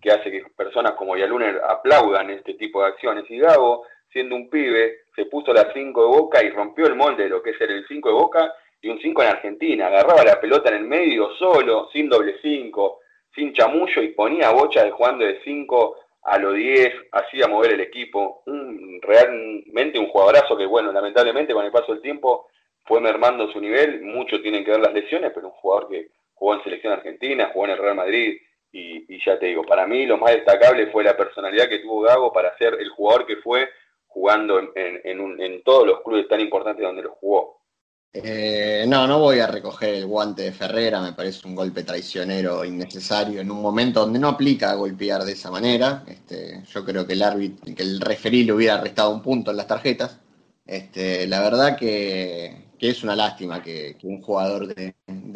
que 0.01 0.13
hace 0.13 0.31
que 0.31 0.45
personas 0.57 0.93
como 0.93 1.17
Yaluner 1.17 1.61
aplaudan 1.69 2.31
este 2.31 2.55
tipo 2.55 2.81
de 2.81 2.89
acciones. 2.89 3.25
Y 3.29 3.39
Gago 3.39 3.85
siendo 4.11 4.37
un 4.37 4.49
pibe, 4.49 5.01
se 5.15 5.27
puso 5.27 5.53
la 5.53 5.73
5 5.73 6.01
de 6.01 6.07
Boca 6.07 6.43
y 6.43 6.51
rompió 6.51 6.87
el 6.87 6.95
molde 6.95 7.25
de 7.25 7.29
lo 7.29 7.43
que 7.43 7.51
es 7.51 7.59
ser 7.59 7.71
el 7.71 7.87
5 7.87 8.09
de 8.09 8.15
Boca 8.15 8.55
y 8.81 8.89
un 8.89 9.01
5 9.01 9.23
en 9.23 9.29
Argentina. 9.29 9.87
Agarraba 9.87 10.25
la 10.25 10.41
pelota 10.41 10.71
en 10.71 10.77
el 10.77 10.85
medio 10.85 11.35
solo, 11.37 11.89
sin 11.93 12.09
doble 12.09 12.37
5, 12.43 13.01
sin 13.35 13.53
chamullo 13.53 14.03
y 14.03 14.09
ponía 14.09 14.51
bocha 14.51 14.85
de 14.85 14.91
jugando 14.91 15.25
de 15.25 15.41
5 15.45 15.97
a 16.23 16.39
los 16.39 16.55
10, 16.55 16.93
hacía 17.13 17.47
mover 17.47 17.73
el 17.73 17.81
equipo. 17.81 18.43
Un, 18.47 19.01
realmente 19.03 19.99
un 19.99 20.09
jugadorazo 20.09 20.57
que, 20.57 20.67
bueno, 20.67 20.93
lamentablemente 20.93 21.53
con 21.53 21.65
el 21.65 21.73
paso 21.73 21.93
del 21.93 22.03
tiempo 22.03 22.49
fue 22.85 23.01
mermando 23.01 23.51
su 23.53 23.61
nivel. 23.61 24.03
Mucho 24.03 24.41
tienen 24.43 24.65
que 24.65 24.73
ver 24.73 24.81
las 24.81 24.93
lesiones, 24.93 25.33
pero 25.35 25.49
un 25.49 25.55
jugador 25.55 25.89
que 25.89 26.09
jugó 26.35 26.55
en 26.55 26.63
selección 26.65 26.93
argentina, 26.93 27.51
jugó 27.53 27.67
en 27.67 27.73
el 27.73 27.79
Real 27.79 27.97
Madrid. 27.97 28.39
Y, 28.73 29.15
y 29.15 29.25
ya 29.25 29.39
te 29.39 29.47
digo, 29.47 29.63
para 29.63 29.87
mí 29.87 30.05
lo 30.07 30.19
más 30.19 30.33
destacable 30.33 30.89
fue 30.89 31.05
la 31.05 31.17
personalidad 31.17 31.69
que 31.69 31.79
tuvo 31.79 32.03
Gago 32.03 32.33
para 32.33 32.57
ser 32.59 32.75
el 32.75 32.91
jugador 32.91 33.27
que 33.27 33.37
fue 33.37 33.69
jugando 34.17 34.59
en, 34.75 35.63
todos 35.63 35.87
los 35.87 36.01
clubes 36.01 36.27
tan 36.27 36.41
importantes 36.41 36.83
donde 36.83 37.03
lo 37.03 37.11
jugó. 37.17 37.59
Eh, 38.13 38.87
no, 38.89 39.07
no 39.07 39.19
voy 39.19 39.41
a 39.41 39.47
recoger 39.47 39.95
el 39.95 40.07
guante 40.07 40.43
de 40.43 40.53
Ferrera, 40.53 41.03
me 41.03 41.13
parece 41.13 41.47
un 41.47 41.55
golpe 41.55 41.83
traicionero 41.83 42.65
innecesario 42.65 43.41
en 43.41 43.51
un 43.51 43.61
momento 43.61 44.01
donde 44.01 44.19
no 44.19 44.29
aplica 44.29 44.73
golpear 44.75 45.25
de 45.25 45.33
esa 45.33 45.51
manera. 45.51 46.05
Este, 46.07 46.63
yo 46.73 46.85
creo 46.85 47.07
que 47.07 47.13
el 47.13 47.23
árbitro, 47.23 47.75
que 47.75 47.83
el 47.83 48.01
referí 48.01 48.45
le 48.45 48.53
hubiera 48.53 48.81
restado 48.81 49.11
un 49.11 49.23
punto 49.23 49.51
en 49.51 49.59
las 49.59 49.67
tarjetas. 49.67 50.19
Este, 50.67 51.27
la 51.27 51.41
verdad 51.41 51.77
que, 51.77 52.67
es 52.81 53.03
una 53.05 53.17
lástima 53.17 53.63
que, 53.63 53.97
un 54.03 54.23
jugador 54.23 54.75
de, 54.75 54.95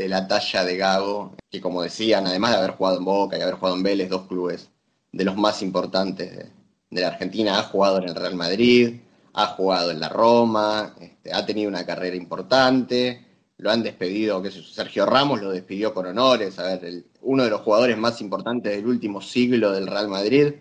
la 0.09 0.27
talla 0.27 0.65
de 0.65 0.77
Gago, 0.77 1.37
que 1.51 1.61
como 1.61 1.83
decían, 1.83 2.27
además 2.27 2.53
de 2.53 2.59
haber 2.59 2.71
jugado 2.73 2.99
en 2.99 3.05
Boca 3.05 3.39
y 3.39 3.43
haber 3.43 3.55
jugado 3.55 3.77
en 3.77 3.83
Vélez, 3.83 4.09
dos 4.09 4.27
clubes 4.27 4.71
de 5.13 5.25
los 5.25 5.37
más 5.37 5.63
importantes 5.63 6.37
de, 6.37 6.47
de 6.91 7.01
la 7.01 7.09
Argentina, 7.09 7.59
ha 7.59 7.63
jugado 7.65 7.99
en 7.99 8.09
el 8.09 8.15
Real 8.15 8.35
Madrid, 8.35 9.01
ha 9.35 9.47
jugado 9.47 9.91
en 9.91 10.01
la 10.01 10.09
Roma, 10.09 10.95
este, 11.01 11.33
ha 11.33 11.45
tenido 11.47 11.69
una 11.69 11.87
carrera 11.87 12.17
importante, 12.17 13.27
lo 13.59 13.71
han 13.71 13.83
despedido, 13.83 14.41
que 14.43 14.51
Sergio 14.51 15.07
Ramos 15.07 15.41
lo 15.41 15.51
despidió 15.51 15.93
con 15.93 16.07
honores, 16.07 16.59
a 16.59 16.77
ver, 16.77 17.05
uno 17.23 17.45
de 17.45 17.51
los 17.51 17.61
jugadores 17.61 17.97
más 17.99 18.21
importantes 18.21 18.75
del 18.75 18.87
último 18.87 19.21
siglo 19.21 19.73
del 19.73 19.87
Real 19.87 20.09
Madrid, 20.09 20.55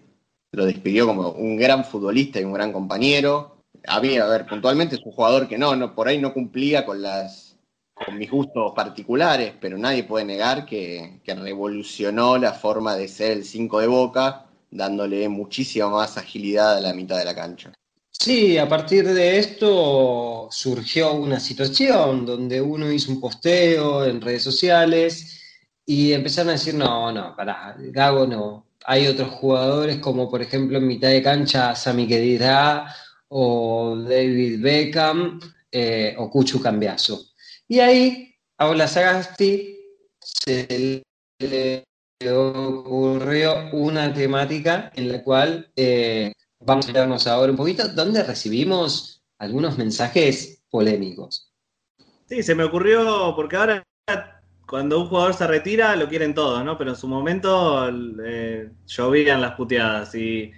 lo 0.51 0.65
despidió 0.65 1.05
como 1.07 1.29
un 1.29 1.57
gran 1.57 1.85
futbolista 1.85 2.39
y 2.39 2.43
un 2.43 2.53
gran 2.53 2.73
compañero. 2.73 3.63
A 3.87 4.01
mí, 4.01 4.17
a 4.17 4.25
ver, 4.25 4.45
puntualmente 4.47 4.95
es 4.95 5.01
un 5.03 5.11
jugador 5.11 5.47
que 5.47 5.57
no, 5.57 5.75
no 5.75 5.93
por 5.95 6.07
ahí 6.07 6.17
no 6.19 6.33
cumplía 6.33 6.85
con 6.85 7.01
las 7.01 7.49
con 7.93 8.17
mis 8.17 8.31
gustos 8.31 8.71
particulares, 8.73 9.53
pero 9.59 9.77
nadie 9.77 10.05
puede 10.05 10.23
negar 10.23 10.65
que, 10.65 11.19
que 11.23 11.35
revolucionó 11.35 12.37
la 12.37 12.53
forma 12.53 12.95
de 12.95 13.09
ser 13.09 13.31
el 13.31 13.43
5 13.43 13.81
de 13.81 13.87
Boca 13.87 14.45
dándole 14.71 15.27
muchísima 15.27 15.89
más 15.89 16.17
agilidad 16.17 16.77
a 16.77 16.81
la 16.81 16.93
mitad 16.93 17.17
de 17.17 17.25
la 17.25 17.35
cancha. 17.35 17.73
Sí, 18.21 18.57
a 18.57 18.67
partir 18.67 19.07
de 19.07 19.39
esto 19.39 20.49
surgió 20.51 21.13
una 21.13 21.39
situación 21.39 22.25
donde 22.25 22.61
uno 22.61 22.91
hizo 22.91 23.13
un 23.13 23.21
posteo 23.21 24.05
en 24.05 24.19
redes 24.19 24.43
sociales 24.43 25.41
y 25.85 26.11
empezaron 26.11 26.49
a 26.49 26.53
decir, 26.53 26.75
no, 26.75 27.13
no, 27.13 27.33
para 27.35 27.75
Gago 27.79 28.27
no. 28.27 28.67
Hay 28.85 29.07
otros 29.07 29.29
jugadores 29.31 29.99
como 29.99 30.29
por 30.29 30.41
ejemplo 30.41 30.77
en 30.77 30.87
mitad 30.87 31.09
de 31.09 31.23
cancha 31.23 31.73
Sami 31.75 32.07
Khedira 32.07 32.93
o 33.29 33.95
David 33.97 34.61
Beckham 34.61 35.39
eh, 35.71 36.13
o 36.17 36.29
Cuchu 36.29 36.61
Cambiazo. 36.61 37.21
Y 37.69 37.79
ahí 37.79 38.35
a 38.57 38.87
Sagasti 38.87 39.79
se 40.19 41.03
le 41.39 41.83
ocurrió 42.29 43.69
una 43.71 44.13
temática 44.13 44.91
en 44.93 45.09
la 45.09 45.23
cual 45.23 45.71
eh, 45.75 46.33
vamos 46.59 46.89
a 46.89 46.91
vernos 46.91 47.27
ahora 47.27 47.51
un 47.51 47.57
poquito, 47.57 47.87
donde 47.87 48.23
recibimos 48.23 49.23
algunos 49.37 49.77
mensajes 49.77 50.61
polémicos. 50.69 51.51
Sí, 52.27 52.43
se 52.43 52.55
me 52.55 52.63
ocurrió 52.63 53.33
porque 53.35 53.55
ahora 53.55 53.83
cuando 54.67 54.99
un 55.01 55.07
jugador 55.07 55.33
se 55.33 55.47
retira 55.47 55.95
lo 55.95 56.07
quieren 56.07 56.35
todos, 56.35 56.63
¿no? 56.63 56.77
Pero 56.77 56.91
en 56.91 56.95
su 56.95 57.07
momento 57.07 57.89
eh, 58.23 58.69
llovían 58.85 59.41
las 59.41 59.55
puteadas 59.55 60.13
y 60.13 60.51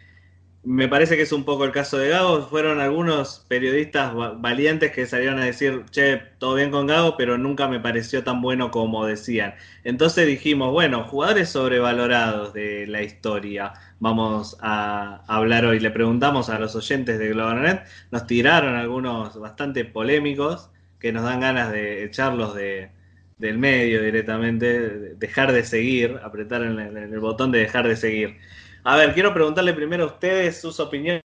me 0.63 0.87
parece 0.87 1.15
que 1.17 1.23
es 1.23 1.31
un 1.31 1.43
poco 1.43 1.65
el 1.65 1.71
caso 1.71 1.97
de 1.97 2.09
Gago. 2.09 2.47
Fueron 2.47 2.79
algunos 2.79 3.45
periodistas 3.47 4.13
valientes 4.39 4.91
que 4.91 5.07
salieron 5.07 5.39
a 5.39 5.45
decir, 5.45 5.85
che, 5.89 6.17
todo 6.37 6.55
bien 6.55 6.69
con 6.71 6.85
Gago, 6.87 7.17
pero 7.17 7.37
nunca 7.37 7.67
me 7.67 7.79
pareció 7.79 8.23
tan 8.23 8.41
bueno 8.41 8.69
como 8.69 9.05
decían. 9.05 9.55
Entonces 9.83 10.27
dijimos, 10.27 10.71
bueno, 10.71 11.03
jugadores 11.05 11.49
sobrevalorados 11.49 12.53
de 12.53 12.85
la 12.87 13.01
historia, 13.01 13.73
vamos 13.99 14.57
a 14.61 15.23
hablar 15.27 15.65
hoy. 15.65 15.79
Le 15.79 15.89
preguntamos 15.91 16.49
a 16.49 16.59
los 16.59 16.75
oyentes 16.75 17.17
de 17.17 17.29
GlobalNet, 17.29 17.83
nos 18.11 18.27
tiraron 18.27 18.75
algunos 18.75 19.39
bastante 19.39 19.83
polémicos 19.85 20.69
que 20.99 21.11
nos 21.11 21.23
dan 21.23 21.39
ganas 21.39 21.71
de 21.71 22.03
echarlos 22.03 22.53
de, 22.53 22.91
del 23.39 23.57
medio 23.57 24.03
directamente, 24.03 25.15
dejar 25.15 25.51
de 25.51 25.63
seguir, 25.63 26.19
apretar 26.23 26.61
el 26.61 27.19
botón 27.19 27.51
de 27.51 27.59
dejar 27.59 27.87
de 27.87 27.95
seguir. 27.97 28.37
A 28.83 28.95
ver, 28.95 29.13
quiero 29.13 29.33
preguntarle 29.33 29.73
primero 29.73 30.05
a 30.05 30.07
ustedes 30.07 30.59
sus 30.59 30.79
opiniones 30.79 31.21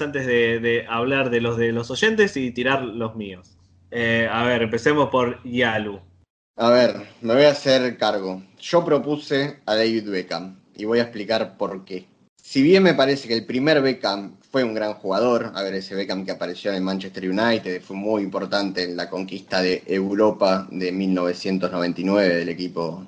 antes 0.00 0.26
de, 0.26 0.86
hablar 0.88 1.30
de 1.30 1.40
los 1.40 1.56
de 1.56 1.72
los 1.72 1.90
oyentes 1.90 2.36
y 2.36 2.52
tirar 2.52 2.84
los 2.84 3.16
míos. 3.16 3.56
Eh, 3.90 4.28
a 4.30 4.44
ver, 4.44 4.62
empecemos 4.62 5.10
por 5.10 5.42
Yalu. 5.42 6.00
A 6.56 6.70
ver, 6.70 6.94
me 7.20 7.34
voy 7.34 7.44
a 7.44 7.50
hacer 7.50 7.96
cargo. 7.98 8.42
Yo 8.60 8.84
propuse 8.84 9.58
a 9.66 9.74
David 9.74 10.08
Beckham 10.08 10.60
y 10.76 10.84
voy 10.84 11.00
a 11.00 11.02
explicar 11.02 11.56
por 11.56 11.84
qué. 11.84 12.06
Si 12.40 12.62
bien 12.62 12.82
me 12.82 12.94
parece 12.94 13.26
que 13.26 13.34
el 13.34 13.46
primer 13.46 13.82
Beckham 13.82 14.36
fue 14.50 14.62
un 14.62 14.74
gran 14.74 14.94
jugador, 14.94 15.52
a 15.54 15.62
ver, 15.62 15.74
ese 15.74 15.94
Beckham 15.94 16.24
que 16.24 16.32
apareció 16.32 16.72
en 16.72 16.84
Manchester 16.84 17.28
United 17.28 17.82
fue 17.82 17.96
muy 17.96 18.22
importante 18.22 18.84
en 18.84 18.96
la 18.96 19.08
conquista 19.10 19.60
de 19.62 19.82
Europa 19.86 20.68
de 20.70 20.92
1999 20.92 22.34
del 22.36 22.48
equipo 22.48 23.06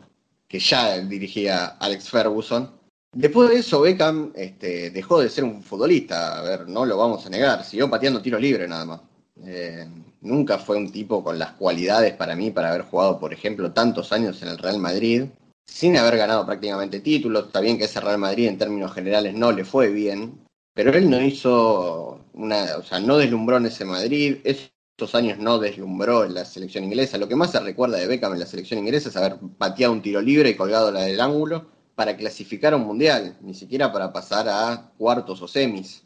que 0.49 0.59
ya 0.59 0.99
dirigía 0.99 1.77
Alex 1.79 2.11
Ferguson. 2.11 2.84
Después 3.15 3.51
de 3.51 3.57
eso, 3.57 3.81
Beckham 3.81 4.33
este, 4.35 4.91
dejó 4.91 5.21
de 5.21 5.31
ser 5.31 5.45
un 5.45 5.62
futbolista, 5.62 6.39
a 6.39 6.43
ver, 6.43 6.69
no 6.69 6.85
lo 6.85 6.97
vamos 6.97 7.25
a 7.25 7.31
negar, 7.31 7.65
siguió 7.65 7.89
pateando 7.89 8.21
tiros 8.21 8.41
libres 8.41 8.69
nada 8.69 8.85
más. 8.85 9.01
Eh, 9.45 9.87
nunca 10.23 10.59
fue 10.59 10.77
un 10.77 10.91
tipo 10.91 11.23
con 11.23 11.39
las 11.39 11.53
cualidades 11.53 12.15
para 12.15 12.35
mí 12.35 12.51
para 12.51 12.71
haber 12.71 12.83
jugado, 12.83 13.21
por 13.21 13.33
ejemplo, 13.33 13.73
tantos 13.73 14.12
años 14.12 14.43
en 14.43 14.49
el 14.49 14.59
Real 14.59 14.79
Madrid, 14.79 15.27
sin 15.65 15.97
haber 15.97 16.17
ganado 16.17 16.45
prácticamente 16.45 17.01
títulos. 17.01 17.47
Está 17.47 17.61
bien 17.61 17.79
que 17.79 17.85
ese 17.85 18.01
Real 18.01 18.19
Madrid 18.19 18.49
en 18.49 18.59
términos 18.59 18.93
generales 18.93 19.33
no 19.35 19.53
le 19.53 19.65
fue 19.65 19.91
bien, 19.91 20.45
pero 20.75 20.93
él 20.93 21.09
no 21.09 21.23
hizo 21.23 22.21
una, 22.33 22.77
o 22.79 22.83
sea, 22.83 22.99
no 22.99 23.17
deslumbró 23.19 23.59
en 23.59 23.67
ese 23.67 23.85
Madrid. 23.85 24.39
Esos 24.43 25.15
años 25.15 25.39
no 25.39 25.61
deslumbró 25.61 26.25
en 26.25 26.35
la 26.35 26.45
selección 26.45 26.83
inglesa. 26.83 27.17
Lo 27.19 27.29
que 27.29 27.37
más 27.37 27.53
se 27.53 27.61
recuerda 27.61 27.99
de 27.99 28.09
Beckham 28.09 28.33
en 28.33 28.41
la 28.41 28.47
selección 28.47 28.81
inglesa 28.81 29.09
es 29.09 29.17
haber 29.17 29.37
pateado 29.57 29.93
un 29.93 30.03
tiro 30.03 30.21
libre 30.21 30.51
y 30.51 30.57
colgado 30.57 30.91
la 30.91 31.03
del 31.03 31.21
ángulo 31.21 31.74
para 31.95 32.17
clasificar 32.17 32.73
a 32.73 32.77
un 32.77 32.85
mundial, 32.87 33.37
ni 33.41 33.55
siquiera 33.55 33.93
para 33.93 34.13
pasar 34.13 34.49
a 34.49 34.91
cuartos 34.99 35.41
o 35.43 35.49
semis. 35.49 36.05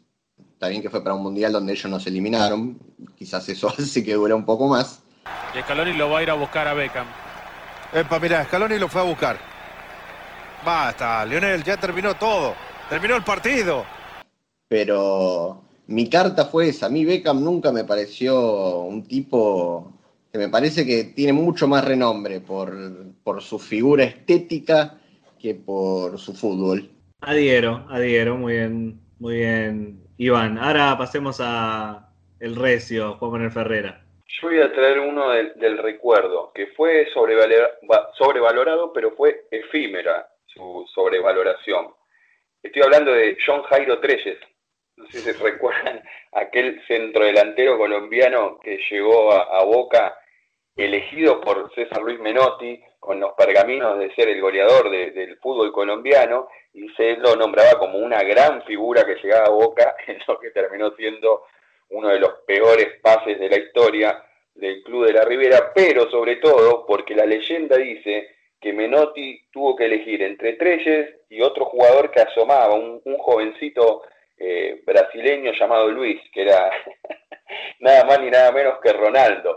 Está 0.53 0.67
bien 0.67 0.81
que 0.81 0.89
fue 0.89 1.03
para 1.03 1.15
un 1.15 1.23
mundial 1.23 1.51
donde 1.51 1.73
ellos 1.73 1.89
nos 1.89 2.05
eliminaron, 2.05 2.79
quizás 3.15 3.47
eso 3.49 3.69
hace 3.77 4.03
que 4.03 4.13
dure 4.13 4.33
un 4.33 4.45
poco 4.45 4.67
más. 4.67 5.01
Y 5.55 5.61
Scaloni 5.61 5.93
lo 5.93 6.09
va 6.09 6.19
a 6.19 6.23
ir 6.23 6.29
a 6.29 6.33
buscar 6.33 6.67
a 6.67 6.73
Beckham. 6.73 7.07
Epa, 7.93 8.19
mirá, 8.19 8.45
Scaloni 8.45 8.77
lo 8.77 8.87
fue 8.87 9.01
a 9.01 9.05
buscar. 9.05 9.37
Basta, 10.63 11.25
Lionel, 11.25 11.63
ya 11.63 11.77
terminó 11.77 12.15
todo. 12.15 12.53
Terminó 12.89 13.15
el 13.15 13.23
partido. 13.23 13.85
Pero 14.67 15.63
mi 15.87 16.09
carta 16.09 16.45
fue 16.45 16.69
esa. 16.69 16.87
A 16.87 16.89
mí 16.89 17.05
Beckham 17.05 17.43
nunca 17.43 17.71
me 17.71 17.83
pareció 17.83 18.79
un 18.79 19.03
tipo 19.03 19.91
que 20.31 20.37
me 20.37 20.49
parece 20.49 20.85
que 20.85 21.05
tiene 21.05 21.33
mucho 21.33 21.67
más 21.67 21.83
renombre 21.83 22.41
por, 22.41 22.75
por 23.23 23.41
su 23.41 23.57
figura 23.57 24.03
estética 24.03 24.98
que 25.39 25.55
por 25.55 26.17
su 26.19 26.33
fútbol. 26.33 26.89
Adhiero, 27.21 27.85
adhiero, 27.89 28.35
muy 28.37 28.53
bien, 28.53 28.99
muy 29.19 29.35
bien, 29.37 30.03
Iván. 30.17 30.57
Ahora 30.57 30.97
pasemos 30.97 31.39
a 31.43 32.09
el 32.39 32.55
recio, 32.55 33.15
Juan 33.15 33.31
Manuel 33.31 33.51
Ferrera. 33.51 34.05
Yo 34.41 34.47
voy 34.47 34.61
a 34.61 34.71
traer 34.73 34.99
uno 34.99 35.29
del, 35.31 35.53
del 35.55 35.77
recuerdo, 35.79 36.51
que 36.53 36.67
fue 36.67 37.07
sobrevalor- 37.13 37.71
va- 37.91 38.09
sobrevalorado, 38.17 38.93
pero 38.93 39.11
fue 39.15 39.45
efímera 39.51 40.27
su 40.45 40.85
sobrevaloración. 40.93 41.87
Estoy 42.63 42.81
hablando 42.83 43.11
de 43.11 43.37
John 43.45 43.63
Jairo 43.63 43.99
Treyes. 43.99 44.37
No 44.95 45.05
sé 45.07 45.19
si 45.19 45.31
recuerdan 45.31 46.01
aquel 46.33 46.81
centrodelantero 46.87 47.77
colombiano 47.77 48.59
que 48.59 48.79
llegó 48.89 49.31
a, 49.33 49.59
a 49.59 49.63
Boca, 49.63 50.15
elegido 50.75 51.41
por 51.41 51.73
César 51.73 52.01
Luis 52.01 52.19
Menotti, 52.19 52.79
con 52.99 53.19
los 53.19 53.33
pergaminos 53.33 53.97
de 53.97 54.13
ser 54.13 54.29
el 54.29 54.41
goleador 54.41 54.89
de- 54.89 55.11
del 55.11 55.37
fútbol 55.37 55.71
colombiano, 55.71 56.47
y 56.73 56.87
se 56.89 57.15
lo 57.17 57.35
nombraba 57.35 57.79
como 57.79 57.97
una 57.97 58.21
gran 58.23 58.63
figura 58.63 59.05
que 59.05 59.15
llegaba 59.15 59.47
a 59.47 59.51
Boca, 59.51 59.95
en 60.07 60.19
lo 60.27 60.39
que 60.39 60.51
terminó 60.51 60.91
siendo 60.91 61.43
uno 61.89 62.09
de 62.09 62.19
los 62.19 62.31
peores 62.45 62.99
pases 63.01 63.39
de 63.39 63.49
la 63.49 63.57
historia 63.57 64.23
del 64.53 64.83
Club 64.83 65.07
de 65.07 65.13
la 65.13 65.23
Ribera, 65.23 65.71
pero 65.73 66.09
sobre 66.11 66.35
todo 66.35 66.85
porque 66.85 67.15
la 67.15 67.25
leyenda 67.25 67.77
dice 67.77 68.35
que 68.59 68.73
Menotti 68.73 69.47
tuvo 69.51 69.75
que 69.75 69.85
elegir 69.85 70.21
entre 70.21 70.53
Treyes 70.53 71.15
y 71.29 71.41
otro 71.41 71.65
jugador 71.65 72.11
que 72.11 72.19
asomaba, 72.19 72.75
un, 72.75 73.01
jovencito 73.19 74.03
eh, 74.37 74.81
brasileño 74.85 75.53
llamado 75.53 75.87
Luis, 75.89 76.19
que 76.33 76.41
era 76.41 76.69
nada 77.79 78.03
más 78.03 78.19
ni 78.19 78.29
nada 78.29 78.51
menos 78.51 78.79
que 78.83 78.91
Ronaldo. 78.91 79.55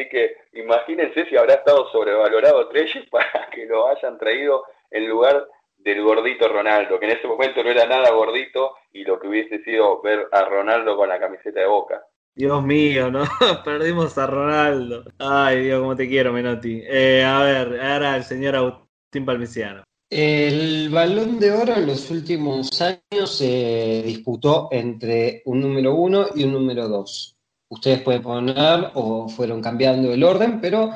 Así 0.00 0.08
que 0.08 0.34
imagínense 0.54 1.26
si 1.26 1.36
habrá 1.36 1.54
estado 1.54 1.90
sobrevalorado 1.92 2.68
Treyes 2.68 3.06
para 3.10 3.50
que 3.52 3.66
lo 3.66 3.88
hayan 3.88 4.16
traído 4.18 4.64
en 4.90 5.08
lugar 5.08 5.46
del 5.76 6.02
gordito 6.02 6.48
Ronaldo, 6.48 6.98
que 6.98 7.06
en 7.06 7.18
ese 7.18 7.26
momento 7.26 7.62
no 7.62 7.70
era 7.70 7.86
nada 7.86 8.10
gordito 8.10 8.74
y 8.92 9.04
lo 9.04 9.20
que 9.20 9.28
hubiese 9.28 9.62
sido 9.62 10.00
ver 10.00 10.26
a 10.32 10.44
Ronaldo 10.44 10.96
con 10.96 11.08
la 11.08 11.20
camiseta 11.20 11.60
de 11.60 11.66
Boca. 11.66 12.02
Dios 12.34 12.62
mío, 12.62 13.10
¿no? 13.10 13.24
Perdimos 13.64 14.16
a 14.16 14.26
Ronaldo. 14.26 15.04
Ay, 15.18 15.64
Dios, 15.64 15.80
cómo 15.80 15.96
te 15.96 16.08
quiero, 16.08 16.32
Menotti. 16.32 16.82
Eh, 16.86 17.22
a 17.22 17.42
ver, 17.42 17.80
ahora 17.80 18.16
el 18.16 18.24
señor 18.24 18.56
Agustín 18.56 19.26
Palmiciano. 19.26 19.84
El 20.08 20.88
balón 20.88 21.38
de 21.38 21.52
oro 21.52 21.74
en 21.74 21.86
los 21.86 22.10
últimos 22.10 22.70
años 22.80 23.36
se 23.36 24.02
disputó 24.04 24.68
entre 24.70 25.42
un 25.44 25.60
número 25.60 25.94
uno 25.94 26.26
y 26.34 26.44
un 26.44 26.52
número 26.52 26.88
dos. 26.88 27.36
Ustedes 27.70 28.02
pueden 28.02 28.22
poner 28.22 28.90
o 28.94 29.28
fueron 29.28 29.62
cambiando 29.62 30.12
el 30.12 30.24
orden, 30.24 30.60
pero 30.60 30.90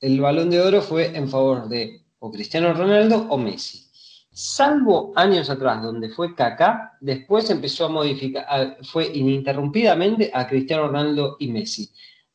el 0.00 0.20
balón 0.20 0.48
de 0.48 0.60
oro 0.60 0.80
fue 0.80 1.14
en 1.16 1.28
favor 1.28 1.68
de 1.68 2.00
o 2.18 2.30
Cristiano 2.30 2.72
Ronaldo 2.72 3.26
o 3.28 3.36
Messi. 3.36 3.86
Salvo 4.32 5.12
años 5.14 5.50
atrás, 5.50 5.82
donde 5.82 6.08
fue 6.08 6.34
Kaká, 6.34 6.96
después 7.00 7.50
empezó 7.50 7.84
a 7.84 7.90
modificar, 7.90 8.78
fue 8.82 9.06
ininterrumpidamente 9.14 10.30
a 10.32 10.48
Cristiano 10.48 10.86
Ronaldo 10.86 11.36
y 11.38 11.48
Messi. 11.48 11.90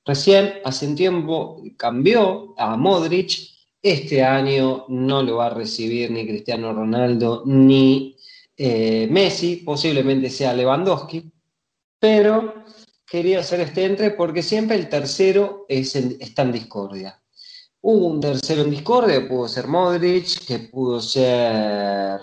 Recién, 0.06 0.60
hace 0.64 0.88
un 0.88 0.96
tiempo, 0.96 1.64
cambió 1.76 2.54
a 2.58 2.78
Modric. 2.78 3.50
Este 3.82 4.24
año 4.24 4.86
no 4.90 5.24
lo 5.24 5.38
va 5.38 5.48
a 5.48 5.54
recibir 5.56 6.12
ni 6.12 6.28
Cristiano 6.28 6.74
Ronaldo 6.74 7.42
ni 7.46 8.16
eh, 8.56 9.08
Messi, 9.10 9.58
posiblemente 9.58 10.30
sea 10.30 10.54
Lewandowski, 10.54 11.32
pero 12.00 12.66
quería 13.10 13.40
hacer 13.40 13.60
este 13.62 13.86
entre 13.86 14.12
porque 14.12 14.42
siempre 14.44 14.76
el 14.78 14.90
tercero 14.90 15.66
es 15.68 15.96
en- 15.96 16.18
está 16.20 16.44
en 16.44 16.52
discordia. 16.52 17.20
Hubo 17.82 18.08
un 18.08 18.20
tercero 18.20 18.62
en 18.64 18.72
discordia, 18.72 19.28
pudo 19.28 19.48
ser 19.48 19.68
Modric, 19.68 20.46
que 20.46 20.60
pudo 20.60 21.02
ser 21.02 22.20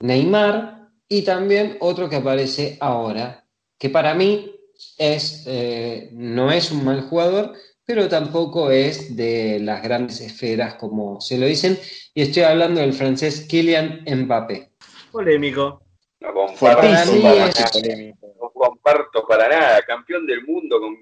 Neymar, 0.00 0.88
y 1.08 1.22
también 1.22 1.76
otro 1.80 2.08
que 2.08 2.16
aparece 2.16 2.76
ahora, 2.80 3.44
que 3.78 3.88
para 3.90 4.14
mí 4.14 4.54
es, 4.98 5.44
eh, 5.46 6.08
no 6.12 6.50
es 6.52 6.70
un 6.70 6.84
mal 6.84 7.02
jugador, 7.02 7.52
pero 7.84 8.08
tampoco 8.08 8.70
es 8.70 9.16
de 9.16 9.58
las 9.60 9.82
grandes 9.82 10.20
esferas 10.20 10.74
como 10.74 11.20
se 11.20 11.38
lo 11.38 11.46
dicen, 11.46 11.78
y 12.14 12.22
estoy 12.22 12.42
hablando 12.44 12.80
del 12.80 12.92
francés 12.92 13.46
Kylian 13.48 14.04
Mbappé. 14.06 14.72
Polémico. 15.10 15.82
No 16.20 16.32
para 16.60 17.02
es- 17.02 17.12
nada, 17.22 17.50
no 17.50 18.21
comparto 18.62 19.26
para 19.26 19.48
nada. 19.48 19.82
Campeón 19.82 20.24
del 20.26 20.44
mundo 20.44 20.80
con 20.80 20.96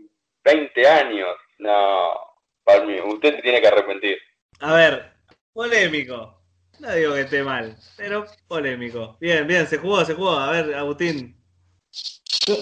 20 0.45 0.89
años. 0.89 1.29
No, 1.59 2.13
Palmi, 2.65 3.01
usted 3.01 3.37
se 3.37 3.43
tiene 3.43 3.61
que 3.61 3.69
arrepentir. 3.69 4.19
A 4.61 4.75
ver, 4.75 5.13
polémico. 5.53 6.39
No 6.79 6.95
digo 6.95 7.15
que 7.15 7.21
esté 7.21 7.43
mal, 7.43 7.77
pero 7.99 8.25
polémico. 8.49 9.19
Bien, 9.21 9.47
bien, 9.47 9.67
se 9.67 9.77
jugó, 9.77 10.03
se 10.05 10.15
jugó. 10.15 10.31
A 10.31 10.53
ver, 10.53 10.75
Agustín. 10.75 11.37
Yo, 12.47 12.55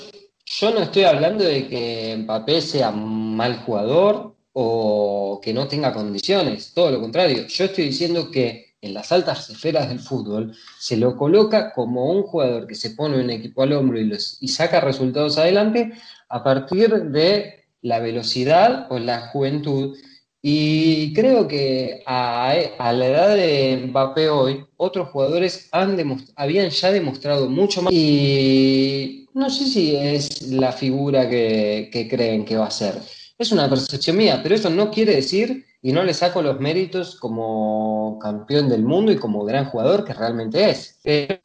yo 0.45 0.71
no 0.73 0.81
estoy 0.81 1.05
hablando 1.05 1.45
de 1.45 1.69
que 1.69 2.17
Mbappé 2.19 2.61
sea 2.61 2.91
un 2.91 3.37
mal 3.37 3.59
jugador 3.59 4.35
o 4.53 5.41
que 5.41 5.53
no 5.53 5.69
tenga 5.69 5.93
condiciones, 5.93 6.75
todo 6.75 6.91
lo 6.91 7.01
contrario. 7.01 7.47
Yo 7.47 7.67
estoy 7.67 7.85
diciendo 7.85 8.33
que 8.33 8.68
en 8.81 8.95
las 8.95 9.11
altas 9.13 9.51
esferas 9.51 9.89
del 9.89 9.99
fútbol 9.99 10.55
se 10.79 10.97
lo 10.97 11.17
coloca 11.17 11.73
como 11.73 12.11
un 12.11 12.23
jugador 12.23 12.67
que 12.67 12.75
se 12.75 12.91
pone 12.91 13.19
un 13.19 13.31
equipo 13.31 13.63
al 13.63 13.73
hombro 13.73 13.99
y, 14.01 14.49
saca 14.49 14.81
resultados 14.81 15.39
adelante 15.39 15.93
a 16.29 16.45
partir 16.45 16.91
de 17.11 17.65
la 17.83 17.99
velocidad 17.99 18.87
o 18.91 18.99
la 18.99 19.29
juventud. 19.29 19.97
Y 20.41 21.13
creo 21.15 21.49
que 21.49 22.03
a, 22.07 22.55
la 22.79 23.07
edad 23.07 23.35
de 23.35 23.89
Mbappé 23.89 24.29
hoy, 24.29 24.65
otros 24.77 25.09
jugadores 25.09 25.69
han 25.73 25.99
habían 26.37 26.71
ya 26.71 26.93
demostrado 26.93 27.49
mucho 27.49 27.83
más. 27.83 27.93
Y 27.93 29.27
no 29.35 29.51
sé 29.51 29.67
si 29.67 29.97
es 29.97 30.43
la 30.43 30.71
figura 30.71 31.29
que, 31.29 31.91
que 31.93 32.09
creen 32.09 32.45
que 32.45 32.57
va 32.57 32.67
a 32.67 32.71
ser. 32.71 32.95
Es 33.37 33.51
una 33.51 33.69
percepción 33.69 34.17
mía, 34.17 34.41
pero 34.43 34.55
eso 34.55 34.71
no 34.71 34.91
quiere 34.91 35.17
decir, 35.17 35.65
y 35.83 35.93
no 35.93 36.03
le 36.03 36.15
saco 36.15 36.43
los 36.43 36.61
méritos 36.61 37.17
como 37.17 38.19
campeón 38.21 38.69
del 38.69 38.83
mundo 38.83 39.13
y 39.13 39.17
como 39.17 39.45
gran 39.45 39.67
jugador 39.67 40.05
que 40.05 40.15
realmente 40.15 40.71
es. 40.71 40.99
Pero 41.03 41.39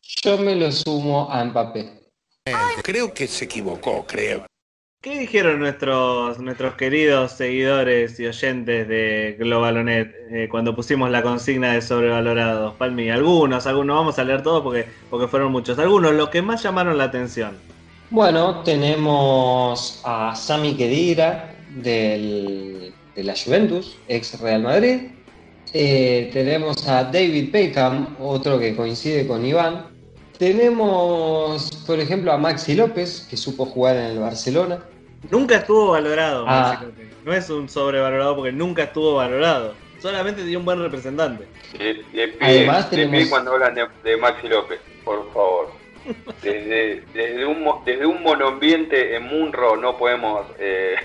yo 0.00 0.38
me 0.38 0.56
lo 0.56 0.70
sumo 0.72 1.30
a 1.30 1.44
Mbappé. 1.44 2.02
Creo 2.82 3.14
que 3.14 3.26
se 3.26 3.44
equivocó, 3.44 4.04
creo. 4.06 4.46
¿Qué 5.00 5.18
dijeron 5.18 5.58
nuestros, 5.58 6.38
nuestros 6.38 6.74
queridos 6.74 7.32
seguidores 7.32 8.20
y 8.20 8.26
oyentes 8.26 8.86
de 8.86 9.36
Globalonet 9.36 10.14
eh, 10.30 10.48
cuando 10.48 10.76
pusimos 10.76 11.10
la 11.10 11.22
consigna 11.22 11.72
de 11.72 11.82
sobrevalorados? 11.82 12.74
Palmi, 12.74 13.10
algunos, 13.10 13.66
algunos, 13.66 13.96
vamos 13.96 14.18
a 14.20 14.24
leer 14.24 14.44
todos 14.44 14.62
porque, 14.62 14.86
porque 15.10 15.26
fueron 15.26 15.50
muchos. 15.50 15.76
Algunos, 15.80 16.14
los 16.14 16.28
que 16.28 16.40
más 16.40 16.62
llamaron 16.62 16.98
la 16.98 17.04
atención. 17.04 17.58
Bueno, 18.10 18.62
tenemos 18.62 20.00
a 20.04 20.36
Sami 20.36 20.76
Khedira 20.76 21.52
del, 21.70 22.94
de 23.14 23.24
la 23.24 23.34
Juventus, 23.36 23.96
ex 24.08 24.40
Real 24.40 24.62
Madrid. 24.62 25.10
Eh, 25.74 26.30
tenemos 26.32 26.86
a 26.88 27.04
David 27.04 27.50
Beckham, 27.50 28.16
otro 28.20 28.58
que 28.58 28.74
coincide 28.76 29.26
con 29.26 29.44
Iván. 29.44 29.86
Tenemos, 30.38 31.70
por 31.86 31.98
ejemplo, 32.00 32.32
a 32.32 32.36
Maxi 32.38 32.74
López, 32.74 33.26
que 33.30 33.36
supo 33.36 33.64
jugar 33.66 33.96
en 33.96 34.02
el 34.04 34.18
Barcelona. 34.18 34.80
Nunca 35.30 35.56
estuvo 35.56 35.92
valorado, 35.92 36.44
Ah. 36.48 36.70
Maxi 36.80 36.84
López. 36.86 37.06
No 37.24 37.32
es 37.32 37.50
un 37.50 37.68
sobrevalorado 37.68 38.36
porque 38.36 38.52
nunca 38.52 38.84
estuvo 38.84 39.14
valorado. 39.14 39.74
Solamente 40.00 40.44
dio 40.44 40.58
un 40.58 40.64
buen 40.64 40.80
representante. 40.82 41.46
Le, 41.78 41.94
le 42.12 42.28
pide, 42.28 42.38
Además, 42.40 42.88
le 42.90 42.96
tenemos- 42.98 43.20
pide 43.20 43.30
cuando 43.30 43.52
hablan 43.52 43.74
de, 43.74 43.86
de 44.02 44.16
Maxi 44.16 44.48
López, 44.48 44.80
por 45.04 45.32
favor. 45.32 45.70
Desde, 46.42 47.04
desde, 47.14 47.46
un, 47.46 47.64
desde 47.86 48.04
un 48.06 48.20
monoambiente 48.24 49.14
en 49.14 49.22
Munro 49.22 49.76
no 49.76 49.96
podemos 49.96 50.44
eh, 50.58 50.96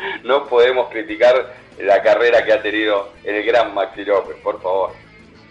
no 0.24 0.46
podemos 0.46 0.88
criticar 0.90 1.54
la 1.78 2.02
carrera 2.02 2.44
que 2.44 2.52
ha 2.52 2.62
tenido 2.62 3.12
el 3.24 3.44
gran 3.44 3.74
Maxi 3.74 4.04
López, 4.04 4.36
por 4.42 4.60
favor. 4.60 4.90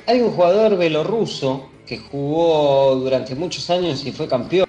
Hay 0.05 0.21
un 0.21 0.31
jugador 0.31 0.77
belorruso 0.77 1.69
que 1.85 1.97
jugó 1.97 2.95
durante 2.95 3.35
muchos 3.35 3.69
años 3.69 4.05
y 4.05 4.11
fue 4.11 4.27
campeón, 4.27 4.67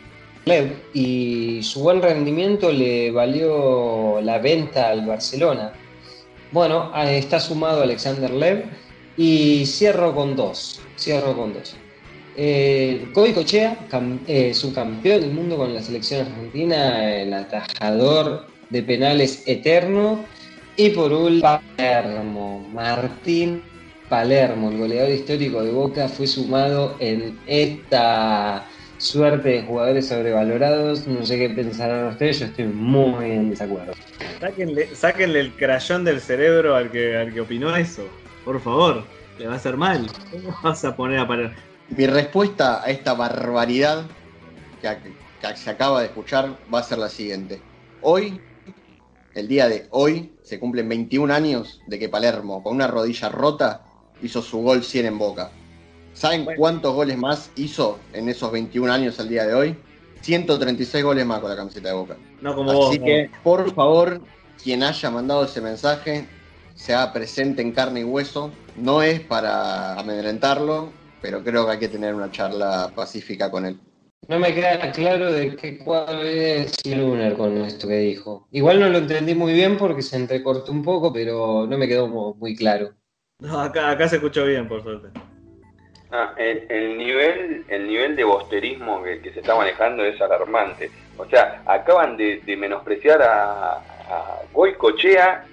y 0.94 1.60
su 1.62 1.80
buen 1.80 2.02
rendimiento 2.02 2.72
le 2.72 3.10
valió 3.10 4.20
la 4.22 4.38
venta 4.38 4.88
al 4.88 5.06
Barcelona. 5.06 5.72
Bueno, 6.50 6.90
ah, 6.92 7.10
está 7.10 7.38
sumado 7.38 7.82
Alexander 7.82 8.30
Lev 8.30 8.64
y 9.16 9.64
cierro 9.66 10.14
con 10.14 10.34
dos. 10.34 10.80
Cierro 10.98 11.36
con 11.36 11.52
dos. 11.52 11.76
Eh, 12.36 13.08
Kobe 13.12 13.34
Cochea, 13.34 13.86
eh, 14.26 14.54
subcampeón 14.54 15.20
del 15.20 15.30
mundo 15.30 15.56
con 15.56 15.74
la 15.74 15.82
selección 15.82 16.26
argentina, 16.26 17.14
el 17.14 17.32
atajador 17.32 18.46
de 18.70 18.82
penales 18.82 19.42
eterno. 19.46 20.24
Y 20.76 20.90
por 20.90 21.12
último, 21.12 21.60
Palermo, 21.76 22.68
Martín 22.72 23.62
Palermo, 24.10 24.70
el 24.70 24.78
goleador 24.78 25.10
histórico 25.10 25.62
de 25.62 25.70
Boca, 25.70 26.08
fue 26.08 26.26
sumado 26.26 26.96
en 26.98 27.38
esta 27.46 28.66
suerte 28.98 29.48
de 29.50 29.62
jugadores 29.62 30.08
sobrevalorados. 30.08 31.06
No 31.06 31.24
sé 31.24 31.38
qué 31.38 31.50
pensarán 31.50 32.08
ustedes, 32.08 32.40
yo 32.40 32.46
estoy 32.46 32.66
muy 32.66 33.30
en 33.30 33.50
desacuerdo. 33.50 33.92
Sáquenle, 34.40 34.94
sáquenle 34.94 35.40
el 35.40 35.52
crayón 35.52 36.04
del 36.04 36.20
cerebro 36.20 36.74
al 36.74 36.90
que, 36.90 37.16
al 37.16 37.32
que 37.32 37.40
opinó 37.40 37.74
eso. 37.76 38.02
Por 38.44 38.60
favor, 38.60 39.04
le 39.38 39.46
va 39.46 39.54
a 39.54 39.56
hacer 39.56 39.76
mal. 39.76 40.06
¿Cómo 40.32 40.56
vas 40.62 40.84
a 40.84 40.96
poner 40.96 41.20
a 41.20 41.28
parar? 41.28 41.54
Mi 41.88 42.06
respuesta 42.06 42.82
a 42.82 42.90
esta 42.90 43.14
barbaridad 43.14 44.06
que, 44.82 44.88
que 45.40 45.56
se 45.56 45.70
acaba 45.70 46.00
de 46.00 46.06
escuchar 46.06 46.56
va 46.72 46.80
a 46.80 46.82
ser 46.82 46.98
la 46.98 47.08
siguiente. 47.08 47.60
Hoy, 48.02 48.40
el 49.34 49.48
día 49.48 49.68
de 49.68 49.86
hoy, 49.90 50.32
se 50.42 50.58
cumplen 50.58 50.88
21 50.88 51.32
años 51.32 51.80
de 51.86 51.98
que 51.98 52.08
Palermo, 52.08 52.62
con 52.62 52.74
una 52.74 52.86
rodilla 52.86 53.28
rota, 53.28 53.84
hizo 54.22 54.42
su 54.42 54.58
gol 54.58 54.82
100 54.82 55.06
en 55.06 55.18
Boca. 55.18 55.50
¿Saben 56.14 56.46
cuántos 56.56 56.94
goles 56.94 57.16
más 57.16 57.50
hizo 57.56 57.98
en 58.12 58.28
esos 58.28 58.50
21 58.50 58.92
años 58.92 59.20
al 59.20 59.28
día 59.28 59.46
de 59.46 59.54
hoy? 59.54 59.76
136 60.22 61.04
goles 61.04 61.24
más 61.24 61.40
con 61.40 61.50
la 61.50 61.56
camiseta 61.56 61.88
de 61.88 61.94
Boca. 61.94 62.16
No 62.40 62.54
como 62.54 62.88
Así 62.88 62.98
vos. 62.98 63.06
que, 63.06 63.30
por 63.42 63.72
favor, 63.74 64.20
quien 64.62 64.82
haya 64.82 65.10
mandado 65.10 65.44
ese 65.44 65.60
mensaje, 65.60 66.26
sea 66.74 67.12
presente 67.12 67.62
en 67.62 67.72
carne 67.72 68.00
y 68.00 68.04
hueso. 68.04 68.50
No 68.76 69.02
es 69.02 69.20
para 69.20 69.98
amedrentarlo, 69.98 70.90
pero 71.22 71.42
creo 71.42 71.64
que 71.66 71.72
hay 71.72 71.78
que 71.78 71.88
tener 71.88 72.14
una 72.14 72.30
charla 72.30 72.92
pacífica 72.94 73.50
con 73.50 73.66
él. 73.66 73.80
No 74.28 74.38
me 74.38 74.54
queda 74.54 74.92
claro 74.92 75.32
de 75.32 75.56
qué 75.56 75.78
cuadro 75.78 76.22
es 76.22 76.84
Lunar 76.86 77.34
con 77.34 77.56
esto 77.58 77.88
que 77.88 77.96
dijo. 77.98 78.46
Igual 78.52 78.78
no 78.78 78.88
lo 78.88 78.98
entendí 78.98 79.34
muy 79.34 79.52
bien 79.52 79.76
porque 79.76 80.02
se 80.02 80.16
entrecortó 80.16 80.70
un 80.72 80.84
poco, 80.84 81.12
pero 81.12 81.66
no 81.68 81.76
me 81.78 81.88
quedó 81.88 82.06
mu- 82.06 82.34
muy 82.34 82.54
claro. 82.54 82.90
No, 83.40 83.60
acá, 83.60 83.90
acá 83.90 84.06
se 84.08 84.16
escuchó 84.16 84.44
bien, 84.44 84.68
por 84.68 84.82
suerte. 84.82 85.08
Ah, 86.12 86.34
el, 86.36 86.66
el 86.68 86.98
nivel 86.98 87.64
el 87.68 87.86
nivel 87.86 88.16
de 88.16 88.24
bosterismo 88.24 89.02
que, 89.02 89.20
que 89.20 89.32
se 89.32 89.40
está 89.40 89.56
manejando 89.56 90.04
es 90.04 90.20
alarmante. 90.20 90.90
O 91.16 91.24
sea, 91.26 91.62
acaban 91.66 92.16
de, 92.16 92.40
de 92.44 92.56
menospreciar 92.56 93.22
a, 93.22 93.72
a 93.74 94.42
Goicochea 94.52 95.44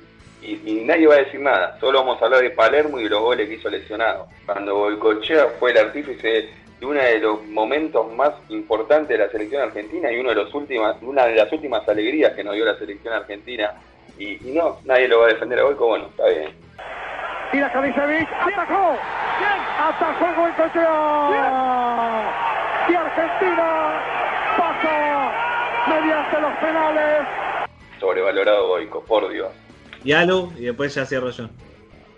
y, 0.41 0.59
y 0.69 0.83
nadie 0.83 1.07
va 1.07 1.15
a 1.15 1.19
decir 1.23 1.39
nada. 1.39 1.79
Solo 1.79 1.99
vamos 1.99 2.21
a 2.21 2.25
hablar 2.25 2.41
de 2.41 2.49
Palermo 2.51 2.99
y 2.99 3.03
de 3.03 3.09
los 3.09 3.21
goles 3.21 3.47
que 3.47 3.55
hizo 3.55 3.69
lesionado. 3.69 4.27
Cuando 4.45 4.75
Goicochea 4.75 5.47
fue 5.59 5.71
el 5.71 5.77
artífice 5.77 6.49
de 6.79 6.85
uno 6.85 7.01
de 7.01 7.19
los 7.19 7.43
momentos 7.47 8.13
más 8.13 8.31
importantes 8.49 9.17
de 9.17 9.25
la 9.25 9.31
selección 9.31 9.63
argentina 9.63 10.11
y 10.11 10.19
uno 10.19 10.29
de 10.29 10.35
los 10.35 10.53
últimas, 10.53 10.95
una 11.01 11.25
de 11.25 11.35
las 11.35 11.51
últimas 11.51 11.87
alegrías 11.89 12.33
que 12.33 12.43
nos 12.43 12.53
dio 12.55 12.65
la 12.65 12.77
selección 12.77 13.13
argentina. 13.13 13.73
Y, 14.19 14.49
y 14.49 14.53
no, 14.53 14.79
nadie 14.85 15.07
lo 15.07 15.19
va 15.19 15.25
a 15.25 15.29
defender 15.29 15.59
a 15.59 15.63
Goico, 15.63 15.87
bueno, 15.87 16.05
está 16.05 16.27
bien. 16.27 16.51
Tira 17.51 17.71
Kalisevic, 17.71 18.27
atacó. 18.31 18.97
Atajó 19.79 20.41
Goicoechea. 20.41 20.87
Y 22.89 22.93
Argentina 22.93 24.01
pasa 24.57 25.31
mediante 25.87 26.41
los 26.41 26.53
penales. 26.57 27.27
Sobrevalorado 27.99 28.67
Goico, 28.67 29.03
por 29.03 29.29
Dios. 29.29 29.49
Y 30.03 30.13
Alu, 30.13 30.51
y 30.57 30.65
después 30.65 30.93
ya 30.93 31.05
cierro 31.05 31.29
yo. 31.31 31.47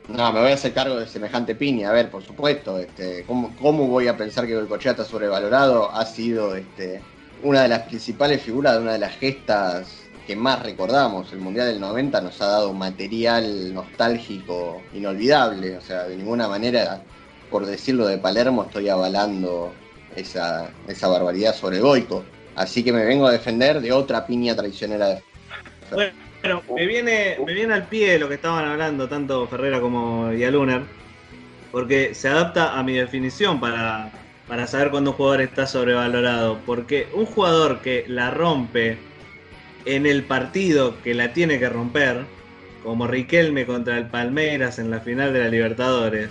No, 0.09 0.33
me 0.33 0.41
voy 0.41 0.51
a 0.51 0.55
hacer 0.55 0.73
cargo 0.73 0.95
de 0.95 1.07
semejante 1.07 1.53
piña. 1.53 1.89
A 1.89 1.93
ver, 1.93 2.09
por 2.09 2.23
supuesto, 2.23 2.79
este, 2.79 3.23
¿cómo, 3.25 3.87
voy 3.87 4.07
a 4.07 4.17
pensar 4.17 4.47
que 4.47 4.55
Goicoechea 4.55 4.91
está 4.91 5.05
sobrevalorado? 5.05 5.91
Ha 5.91 6.03
sido 6.05 6.55
este, 6.55 6.99
una 7.43 7.61
de 7.61 7.67
las 7.67 7.83
principales 7.83 8.41
figuras 8.41 8.73
de 8.73 8.79
una 8.79 8.93
de 8.93 8.99
las 8.99 9.15
gestas 9.17 9.87
que 10.25 10.35
más 10.35 10.63
recordamos. 10.63 11.31
El 11.31 11.39
Mundial 11.39 11.67
del 11.67 11.79
90 11.79 12.21
nos 12.21 12.41
ha 12.41 12.47
dado 12.47 12.73
material 12.73 13.71
nostálgico 13.71 14.81
inolvidable. 14.93 15.77
O 15.77 15.81
sea, 15.81 16.05
de 16.05 16.15
ninguna 16.15 16.47
manera, 16.47 17.03
por 17.51 17.67
decirlo 17.67 18.07
de 18.07 18.17
Palermo, 18.17 18.63
estoy 18.63 18.89
avalando 18.89 19.71
esa, 20.15 20.71
barbaridad 21.03 21.53
sobre 21.53 21.79
Goico. 21.81 22.23
Así 22.55 22.83
que 22.83 22.91
me 22.91 23.05
vengo 23.05 23.27
a 23.27 23.31
defender 23.31 23.79
de 23.79 23.91
otra 23.91 24.25
piña 24.25 24.55
traicionera 24.55 25.07
de 25.07 25.23
me 26.73 26.85
viene, 26.85 27.37
me 27.45 27.53
viene 27.53 27.73
al 27.73 27.87
pie 27.87 28.17
lo 28.19 28.27
que 28.27 28.35
estaban 28.35 28.65
hablando 28.65 29.09
tanto 29.09 29.47
Ferrera 29.47 29.81
como 29.81 30.31
Yaluner, 30.31 30.81
porque 31.71 32.13
se 32.15 32.29
adapta 32.29 32.77
a 32.77 32.83
mi 32.83 32.93
definición 32.93 33.59
para, 33.59 34.11
para 34.47 34.65
saber 34.67 34.89
cuándo 34.89 35.11
un 35.11 35.17
jugador 35.17 35.41
está 35.41 35.67
sobrevalorado. 35.67 36.59
Porque 36.65 37.07
un 37.13 37.25
jugador 37.25 37.79
que 37.81 38.05
la 38.07 38.31
rompe 38.31 38.97
en 39.85 40.05
el 40.05 40.23
partido 40.23 41.01
que 41.03 41.13
la 41.13 41.33
tiene 41.33 41.59
que 41.59 41.69
romper, 41.69 42.25
como 42.83 43.07
Riquelme 43.07 43.65
contra 43.65 43.97
el 43.97 44.07
Palmeiras 44.07 44.79
en 44.79 44.89
la 44.89 44.99
final 45.01 45.33
de 45.33 45.39
la 45.39 45.49
Libertadores, 45.49 46.29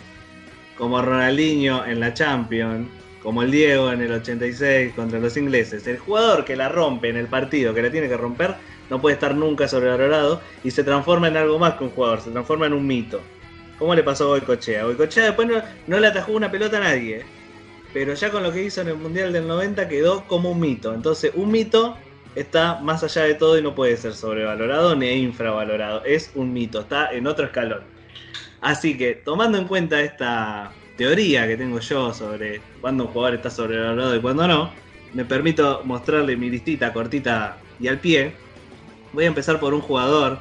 como 0.76 1.02
Ronaldinho 1.02 1.84
en 1.84 2.00
la 2.00 2.14
Champions, 2.14 2.88
como 3.22 3.42
el 3.42 3.50
Diego 3.50 3.92
en 3.92 4.00
el 4.00 4.12
86 4.12 4.94
contra 4.94 5.18
los 5.18 5.36
ingleses, 5.36 5.86
el 5.86 5.98
jugador 5.98 6.44
que 6.44 6.56
la 6.56 6.68
rompe 6.68 7.08
en 7.08 7.16
el 7.16 7.26
partido 7.26 7.74
que 7.74 7.82
la 7.82 7.90
tiene 7.90 8.08
que 8.08 8.16
romper 8.16 8.54
no 8.90 9.00
puede 9.00 9.14
estar 9.14 9.34
nunca 9.34 9.68
sobrevalorado 9.68 10.40
y 10.64 10.70
se 10.70 10.84
transforma 10.84 11.28
en 11.28 11.36
algo 11.36 11.58
más 11.58 11.74
que 11.74 11.84
un 11.84 11.90
jugador, 11.90 12.20
se 12.20 12.30
transforma 12.30 12.66
en 12.66 12.72
un 12.72 12.86
mito. 12.86 13.20
¿Cómo 13.78 13.94
le 13.94 14.02
pasó 14.02 14.24
a 14.24 14.38
Goicochea? 14.38 14.84
Goicochea 14.84 15.26
después 15.26 15.48
no, 15.48 15.62
no 15.86 16.00
le 16.00 16.06
atajó 16.06 16.32
una 16.32 16.50
pelota 16.50 16.78
a 16.78 16.80
nadie, 16.80 17.24
pero 17.92 18.14
ya 18.14 18.30
con 18.30 18.42
lo 18.42 18.52
que 18.52 18.64
hizo 18.64 18.80
en 18.80 18.88
el 18.88 18.96
Mundial 18.96 19.32
del 19.32 19.46
90 19.46 19.88
quedó 19.88 20.24
como 20.26 20.50
un 20.50 20.60
mito. 20.60 20.92
Entonces, 20.92 21.32
un 21.34 21.50
mito 21.50 21.96
está 22.34 22.80
más 22.80 23.02
allá 23.04 23.22
de 23.22 23.34
todo 23.34 23.58
y 23.58 23.62
no 23.62 23.74
puede 23.74 23.96
ser 23.96 24.14
sobrevalorado 24.14 24.94
ni 24.94 25.10
infravalorado. 25.10 26.04
Es 26.04 26.30
un 26.34 26.52
mito, 26.52 26.80
está 26.80 27.12
en 27.12 27.26
otro 27.26 27.46
escalón. 27.46 27.82
Así 28.60 28.98
que, 28.98 29.14
tomando 29.14 29.58
en 29.58 29.66
cuenta 29.66 30.00
esta 30.00 30.72
teoría 30.96 31.46
que 31.46 31.56
tengo 31.56 31.78
yo 31.78 32.12
sobre 32.12 32.60
cuándo 32.80 33.04
un 33.04 33.10
jugador 33.10 33.36
está 33.36 33.50
sobrevalorado 33.50 34.16
y 34.16 34.20
cuándo 34.20 34.48
no, 34.48 34.72
me 35.14 35.24
permito 35.24 35.82
mostrarle 35.84 36.36
mi 36.36 36.50
listita 36.50 36.92
cortita 36.92 37.56
y 37.80 37.88
al 37.88 37.98
pie. 37.98 38.32
Voy 39.12 39.24
a 39.24 39.28
empezar 39.28 39.58
por 39.60 39.74
un 39.74 39.80
jugador 39.80 40.38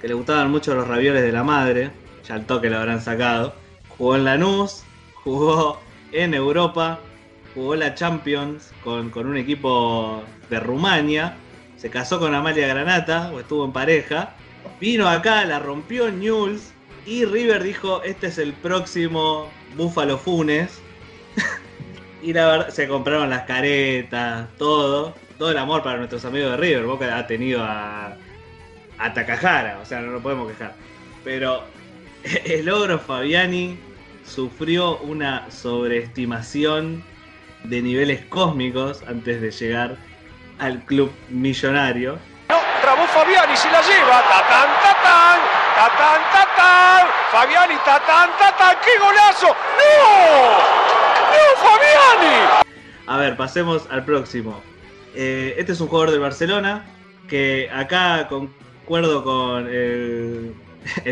que 0.00 0.08
le 0.08 0.14
gustaban 0.14 0.50
mucho 0.50 0.74
los 0.74 0.88
ravioles 0.88 1.22
de 1.22 1.32
la 1.32 1.42
madre, 1.42 1.90
ya 2.26 2.34
al 2.34 2.46
toque 2.46 2.70
lo 2.70 2.78
habrán 2.78 3.00
sacado. 3.00 3.54
Jugó 3.96 4.16
en 4.16 4.24
Lanús, 4.24 4.84
jugó 5.14 5.80
en 6.12 6.34
Europa, 6.34 7.00
jugó 7.54 7.76
la 7.76 7.94
Champions 7.94 8.72
con, 8.84 9.10
con 9.10 9.26
un 9.26 9.36
equipo 9.36 10.22
de 10.50 10.60
Rumania, 10.60 11.36
se 11.76 11.90
casó 11.90 12.18
con 12.18 12.34
Amalia 12.34 12.68
Granata, 12.68 13.30
o 13.32 13.40
estuvo 13.40 13.64
en 13.64 13.72
pareja, 13.72 14.34
vino 14.80 15.08
acá, 15.08 15.44
la 15.44 15.58
rompió 15.58 16.08
en 16.08 16.20
Newell's 16.20 16.72
y 17.06 17.24
River 17.24 17.62
dijo, 17.62 18.02
este 18.02 18.26
es 18.26 18.38
el 18.38 18.52
próximo 18.52 19.48
Búfalo 19.76 20.18
Funes. 20.18 20.80
y 22.22 22.32
la 22.32 22.46
verdad, 22.46 22.68
se 22.70 22.88
compraron 22.88 23.30
las 23.30 23.42
caretas, 23.42 24.48
todo. 24.58 25.14
Todo 25.38 25.50
el 25.50 25.58
amor 25.58 25.82
para 25.82 25.98
nuestros 25.98 26.24
amigos 26.24 26.52
de 26.52 26.56
River. 26.56 26.84
Boca 26.84 27.16
ha 27.16 27.26
tenido 27.26 27.62
a, 27.62 28.16
a 28.98 29.14
Takahara, 29.14 29.78
o 29.80 29.84
sea, 29.84 30.00
no 30.00 30.12
lo 30.12 30.20
podemos 30.20 30.48
quejar. 30.48 30.74
Pero 31.24 31.64
el 32.44 32.68
ogro 32.68 32.98
Fabiani 32.98 33.78
sufrió 34.24 34.98
una 34.98 35.50
sobreestimación 35.50 37.04
de 37.64 37.82
niveles 37.82 38.24
cósmicos 38.26 39.02
antes 39.06 39.40
de 39.40 39.50
llegar 39.50 39.96
al 40.58 40.84
club 40.84 41.12
millonario. 41.28 42.18
No, 42.48 42.58
trabó 42.80 43.06
Fabiani, 43.08 43.56
se 43.56 43.70
la 43.70 43.82
lleva. 43.82 44.22
Tatán, 44.22 44.68
tatán, 44.82 45.40
tatán, 45.74 46.20
tatán. 46.32 47.06
Fabiani, 47.32 47.74
tatán, 47.84 48.30
tatán. 48.38 48.76
¡Qué 48.84 48.98
golazo! 48.98 49.48
¡No! 49.48 50.50
¡No, 51.32 51.68
Fabiani! 51.68 52.64
A 53.06 53.16
ver, 53.18 53.36
pasemos 53.36 53.86
al 53.90 54.04
próximo. 54.04 54.62
Eh, 55.18 55.54
este 55.56 55.72
es 55.72 55.80
un 55.80 55.88
jugador 55.88 56.10
del 56.10 56.20
Barcelona 56.20 56.84
que 57.26 57.70
acá 57.72 58.28
concuerdo 58.28 59.24
con 59.24 59.66
el, 59.70 60.54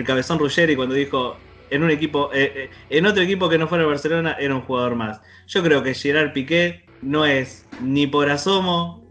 cabezón 0.04 0.38
Ruggeri 0.38 0.76
cuando 0.76 0.94
dijo 0.94 1.38
en 1.70 1.82
un 1.82 1.90
equipo, 1.90 2.30
eh, 2.34 2.52
eh, 2.54 2.70
en 2.90 3.06
otro 3.06 3.22
equipo 3.22 3.48
que 3.48 3.56
no 3.56 3.66
fuera 3.66 3.84
el 3.84 3.90
Barcelona 3.90 4.36
era 4.38 4.54
un 4.54 4.60
jugador 4.60 4.94
más. 4.94 5.22
Yo 5.46 5.62
creo 5.62 5.82
que 5.82 5.94
Gerard 5.94 6.34
Piqué 6.34 6.84
no 7.00 7.24
es 7.24 7.66
ni 7.80 8.06
por 8.06 8.28
asomo 8.28 9.02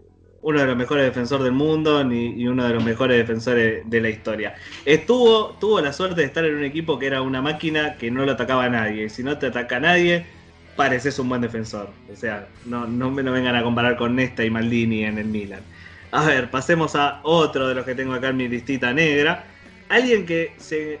uno 0.42 0.60
de 0.60 0.66
los 0.66 0.76
mejores 0.76 1.04
defensores 1.06 1.42
del 1.42 1.54
mundo 1.54 2.04
ni, 2.04 2.46
uno 2.46 2.64
de 2.64 2.74
los 2.74 2.84
mejores 2.84 3.16
defensores 3.16 3.82
de 3.90 4.00
la 4.00 4.10
historia. 4.10 4.54
Estuvo, 4.84 5.56
tuvo 5.58 5.80
la 5.80 5.92
suerte 5.92 6.20
de 6.20 6.26
estar 6.26 6.44
en 6.44 6.54
un 6.54 6.64
equipo 6.64 6.98
que 7.00 7.06
era 7.06 7.20
una 7.20 7.42
máquina 7.42 7.96
que 7.96 8.12
no 8.12 8.24
lo 8.24 8.32
atacaba 8.32 8.64
a 8.64 8.68
nadie. 8.68 9.08
Si 9.08 9.24
no 9.24 9.38
te 9.38 9.46
ataca 9.46 9.80
nadie, 9.80 10.26
pareces 10.76 11.18
un 11.18 11.28
buen 11.28 11.40
defensor. 11.40 11.90
O 12.12 12.16
sea, 12.16 12.48
no, 12.66 12.86
no 12.86 13.10
me 13.10 13.22
lo 13.22 13.32
vengan 13.32 13.56
a 13.56 13.62
comparar 13.62 13.96
con 13.96 14.16
Nesta 14.16 14.44
y 14.44 14.50
Maldini 14.50 15.04
en 15.04 15.18
el 15.18 15.26
Milan. 15.26 15.60
A 16.10 16.26
ver, 16.26 16.50
pasemos 16.50 16.94
a 16.94 17.20
otro 17.24 17.68
de 17.68 17.74
los 17.74 17.84
que 17.84 17.94
tengo 17.94 18.12
acá 18.12 18.28
en 18.28 18.36
mi 18.36 18.48
listita 18.48 18.92
negra. 18.92 19.44
Alguien 19.88 20.26
que 20.26 20.52
se 20.58 21.00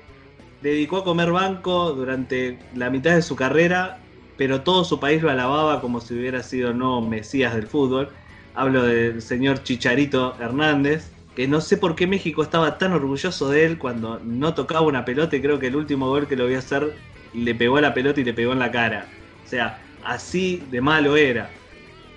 dedicó 0.60 0.98
a 0.98 1.04
comer 1.04 1.30
banco 1.30 1.92
durante 1.92 2.58
la 2.74 2.90
mitad 2.90 3.14
de 3.14 3.22
su 3.22 3.36
carrera, 3.36 3.98
pero 4.36 4.62
todo 4.62 4.84
su 4.84 4.98
país 4.98 5.22
lo 5.22 5.30
alababa 5.30 5.80
como 5.80 6.00
si 6.00 6.14
hubiera 6.14 6.42
sido 6.42 6.72
no 6.72 7.00
Mesías 7.00 7.54
del 7.54 7.66
fútbol. 7.66 8.08
Hablo 8.54 8.82
del 8.82 9.22
señor 9.22 9.62
Chicharito 9.62 10.36
Hernández, 10.40 11.10
que 11.36 11.48
no 11.48 11.60
sé 11.60 11.76
por 11.76 11.94
qué 11.96 12.06
México 12.06 12.42
estaba 12.42 12.78
tan 12.78 12.92
orgulloso 12.92 13.48
de 13.48 13.64
él 13.66 13.78
cuando 13.78 14.20
no 14.24 14.54
tocaba 14.54 14.82
una 14.82 15.04
pelota 15.04 15.36
y 15.36 15.42
creo 15.42 15.58
que 15.58 15.66
el 15.66 15.76
último 15.76 16.08
gol 16.08 16.26
que 16.26 16.36
lo 16.36 16.46
vio 16.46 16.58
hacer 16.58 16.96
le 17.32 17.54
pegó 17.54 17.76
a 17.76 17.80
la 17.80 17.94
pelota 17.94 18.20
y 18.20 18.24
le 18.24 18.32
pegó 18.32 18.52
en 18.52 18.60
la 18.60 18.70
cara. 18.70 19.06
Sea, 19.54 19.78
así 20.02 20.64
de 20.72 20.80
malo 20.80 21.16
era. 21.16 21.48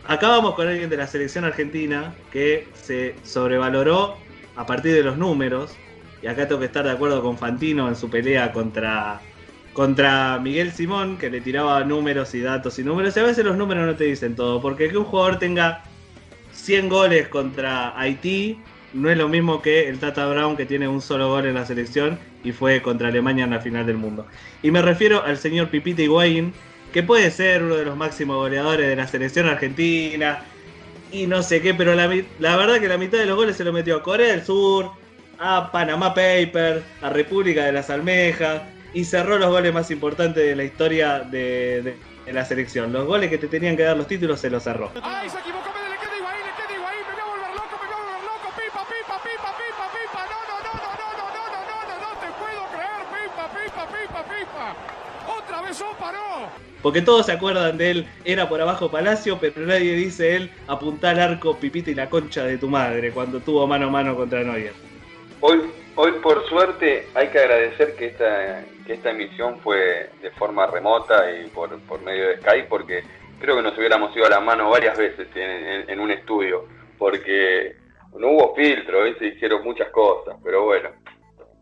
Acá 0.08 0.28
vamos 0.28 0.56
con 0.56 0.68
alguien 0.68 0.90
de 0.90 0.98
la 0.98 1.06
selección 1.06 1.46
argentina 1.46 2.16
que 2.32 2.68
se 2.74 3.14
sobrevaloró 3.22 4.18
a 4.56 4.66
partir 4.66 4.96
de 4.96 5.04
los 5.04 5.20
números. 5.20 5.76
Y 6.24 6.26
acá 6.26 6.48
tengo 6.48 6.62
que 6.62 6.66
estar 6.66 6.84
de 6.84 6.90
acuerdo 6.90 7.22
con 7.22 7.38
Fantino 7.38 7.88
en 7.90 7.96
su 7.96 8.10
pelea 8.10 8.52
contra, 8.52 9.22
contra 9.74 10.40
Miguel 10.40 10.72
Simón, 10.72 11.20
que 11.20 11.30
le 11.30 11.42
tiraba 11.42 11.84
números 11.84 12.34
y 12.34 12.42
datos 12.42 12.80
y 12.80 12.84
números. 12.84 13.16
Y 13.16 13.20
a 13.20 13.24
veces 13.24 13.46
los 13.46 13.56
números 13.56 13.86
no 13.86 13.96
te 13.96 14.06
dicen 14.06 14.36
todo. 14.36 14.60
Porque 14.60 14.90
que 14.90 14.98
un 14.98 15.06
jugador 15.06 15.38
tenga 15.38 15.84
100 16.54 16.90
goles 16.90 17.28
contra 17.28 17.96
Haití 18.00 18.58
no 18.94 19.12
es 19.12 19.18
lo 19.20 19.30
mismo 19.30 19.62
que 19.62 19.90
el 19.90 20.00
Tata 20.00 20.26
Brown 20.26 20.58
que 20.58 20.66
tiene 20.66 20.88
un 20.88 21.02
solo 21.02 21.30
gol 21.30 21.46
en 21.46 21.54
la 21.54 21.68
selección 21.68 22.18
y 22.44 22.52
fue 22.52 22.82
contra 22.82 23.10
Alemania 23.10 23.44
en 23.44 23.52
la 23.52 23.60
final 23.60 23.86
del 23.86 23.98
mundo. 23.98 24.26
Y 24.64 24.72
me 24.72 24.82
refiero 24.82 25.24
al 25.24 25.38
señor 25.38 25.68
Pipita 25.68 26.02
Higuaín, 26.02 26.52
que 26.94 27.04
puede 27.04 27.32
ser 27.32 27.64
uno 27.64 27.76
de 27.76 27.86
los 27.86 27.96
máximos 27.98 28.38
goleadores 28.38 28.88
de 28.88 28.96
la 28.96 29.08
selección 29.08 29.48
argentina 29.48 30.44
y 31.12 31.28
no 31.28 31.42
sé 31.44 31.62
qué, 31.62 31.74
pero 31.74 31.96
la, 31.96 32.10
la 32.40 32.56
verdad 32.58 32.80
que 32.80 32.88
la 32.88 32.98
mitad 32.98 33.18
de 33.18 33.26
los 33.26 33.36
goles 33.36 33.56
se 33.56 33.64
lo 33.64 33.72
metió 33.74 33.98
a 33.98 34.04
Corea 34.04 34.28
del 34.32 34.44
Sur, 34.46 34.92
a 35.40 35.72
Panama 35.72 36.14
Paper, 36.14 36.84
a 37.02 37.10
República 37.10 37.66
de 37.66 37.72
las 37.72 37.90
Almejas 37.90 38.62
y 38.94 39.04
cerró 39.06 39.38
los 39.38 39.50
goles 39.50 39.74
más 39.74 39.92
importantes 39.92 40.44
de 40.44 40.56
la 40.56 40.64
historia 40.64 41.20
de, 41.20 41.82
de- 41.84 41.96
de 42.26 42.34
la 42.34 42.44
selección. 42.44 42.92
Los 42.92 43.06
goles 43.06 43.30
que 43.30 43.38
te 43.38 43.48
tenían 43.48 43.78
que 43.78 43.84
dar 43.84 43.96
los 43.96 44.06
títulos 44.08 44.42
se 44.42 44.50
los 44.50 44.62
cerró. 44.64 44.92
¡Ay, 45.02 45.30
se 45.30 45.38
Porque 56.82 57.02
todos 57.02 57.26
se 57.26 57.32
acuerdan 57.32 57.78
de 57.78 57.92
él, 57.92 58.08
era 58.24 58.48
por 58.48 58.62
abajo 58.62 58.92
Palacio, 58.92 59.40
pero 59.40 59.66
nadie 59.66 59.94
dice 59.94 60.36
él 60.36 60.52
apuntar 60.68 61.20
al 61.20 61.32
arco, 61.32 61.58
pipita 61.58 61.92
y 61.92 61.96
la 61.96 62.10
concha 62.10 62.44
de 62.44 62.58
tu 62.58 62.70
madre 62.70 63.12
cuando 63.12 63.40
tuvo 63.40 63.66
mano 63.66 63.88
a 63.88 63.90
mano 63.90 64.16
contra 64.16 64.44
Neuer. 64.44 64.74
Hoy, 65.42 65.62
hoy 65.96 66.12
por 66.24 66.48
suerte 66.48 67.08
hay 67.16 67.30
que 67.30 67.40
agradecer 67.40 67.96
que 67.96 68.08
esta, 68.08 68.64
que 68.86 68.94
esta 68.94 69.12
emisión 69.12 69.60
fue 69.62 70.10
de 70.22 70.32
forma 70.32 70.68
remota 70.68 71.32
y 71.32 71.48
por, 71.50 71.78
por 71.82 72.02
medio 72.02 72.30
de 72.30 72.38
Skype 72.38 72.68
porque 72.70 73.04
creo 73.40 73.56
que 73.58 73.64
nos 73.64 73.78
hubiéramos 73.78 74.16
ido 74.16 74.26
a 74.26 74.30
la 74.30 74.40
mano 74.40 74.70
varias 74.70 74.98
veces 74.98 75.28
en, 75.36 76.00
un 76.00 76.12
estudio 76.12 76.66
porque 76.98 77.76
no 78.18 78.30
hubo 78.30 78.56
filtro, 78.56 79.04
¿ves? 79.04 79.18
se 79.20 79.28
hicieron 79.28 79.64
muchas 79.64 79.90
cosas, 79.90 80.36
pero 80.44 80.66
bueno, 80.66 80.90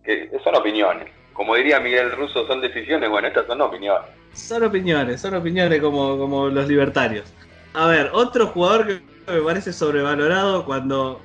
que 0.03 0.29
son 0.43 0.55
opiniones. 0.55 1.09
Como 1.33 1.55
diría 1.55 1.81
Miguel 1.81 2.13
Russo, 2.13 2.47
son 2.47 2.61
decisiones, 2.61 3.09
bueno, 3.09 3.27
estas 3.27 3.45
son 3.45 3.59
opiniones. 3.59 4.09
Son 4.35 4.63
opiniones, 4.63 5.21
son 5.21 5.33
opiniones 5.33 5.81
como, 5.81 6.17
como 6.17 6.49
los 6.49 6.67
libertarios. 6.67 7.25
A 7.73 7.87
ver, 7.87 8.09
otro 8.13 8.47
jugador 8.47 8.87
que 8.87 9.01
me 9.31 9.41
parece 9.41 9.73
sobrevalorado 9.73 10.65
cuando, 10.65 11.21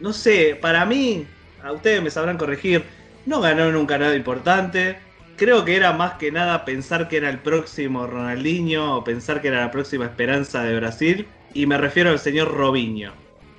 no 0.00 0.12
sé, 0.12 0.58
para 0.60 0.84
mí, 0.84 1.24
a 1.62 1.72
ustedes 1.72 2.02
me 2.02 2.10
sabrán 2.10 2.36
corregir, 2.36 2.84
no 3.26 3.40
ganó 3.40 3.70
nunca 3.70 3.96
nada 3.96 4.14
importante. 4.16 4.98
Creo 5.36 5.64
que 5.64 5.76
era 5.76 5.92
más 5.92 6.14
que 6.14 6.32
nada 6.32 6.64
pensar 6.64 7.08
que 7.08 7.18
era 7.18 7.30
el 7.30 7.38
próximo 7.38 8.06
Ronaldinho 8.08 8.96
o 8.96 9.04
pensar 9.04 9.40
que 9.40 9.48
era 9.48 9.60
la 9.60 9.70
próxima 9.70 10.06
esperanza 10.06 10.64
de 10.64 10.76
Brasil. 10.76 11.28
Y 11.54 11.66
me 11.66 11.78
refiero 11.78 12.10
al 12.10 12.18
señor 12.18 12.52
Robinho. 12.52 13.12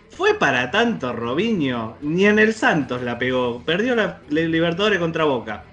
¿Fue 0.10 0.34
para 0.34 0.72
tanto 0.72 1.14
Robinho? 1.14 1.95
Ni 2.02 2.26
en 2.26 2.38
el 2.39 2.54
Santos 2.54 3.02
la 3.02 3.18
pegó. 3.18 3.64
Perdió 3.66 3.95
la 3.95 4.20
Libertadores 4.30 5.00
contra 5.00 5.24
Boca. 5.24 5.64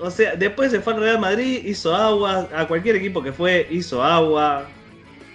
O 0.00 0.10
sea, 0.10 0.34
después 0.36 0.70
se 0.70 0.80
fue 0.80 0.94
al 0.94 1.00
Real 1.00 1.18
Madrid, 1.20 1.62
hizo 1.64 1.94
agua, 1.94 2.48
a 2.54 2.66
cualquier 2.66 2.96
equipo 2.96 3.22
que 3.22 3.32
fue, 3.32 3.66
hizo 3.70 4.02
agua. 4.02 4.66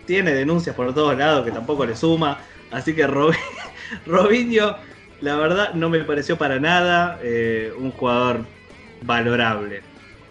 Tiene 0.05 0.33
denuncias 0.33 0.75
por 0.75 0.93
todos 0.93 1.17
lados 1.17 1.45
que 1.45 1.51
tampoco 1.51 1.85
le 1.85 1.95
suma. 1.95 2.39
Así 2.71 2.95
que 2.95 3.07
Robi- 3.07 3.37
Robinho, 4.05 4.75
la 5.21 5.35
verdad, 5.35 5.73
no 5.73 5.89
me 5.89 5.99
pareció 6.03 6.37
para 6.37 6.59
nada 6.59 7.19
eh, 7.23 7.71
un 7.77 7.91
jugador 7.91 8.45
valorable. 9.01 9.81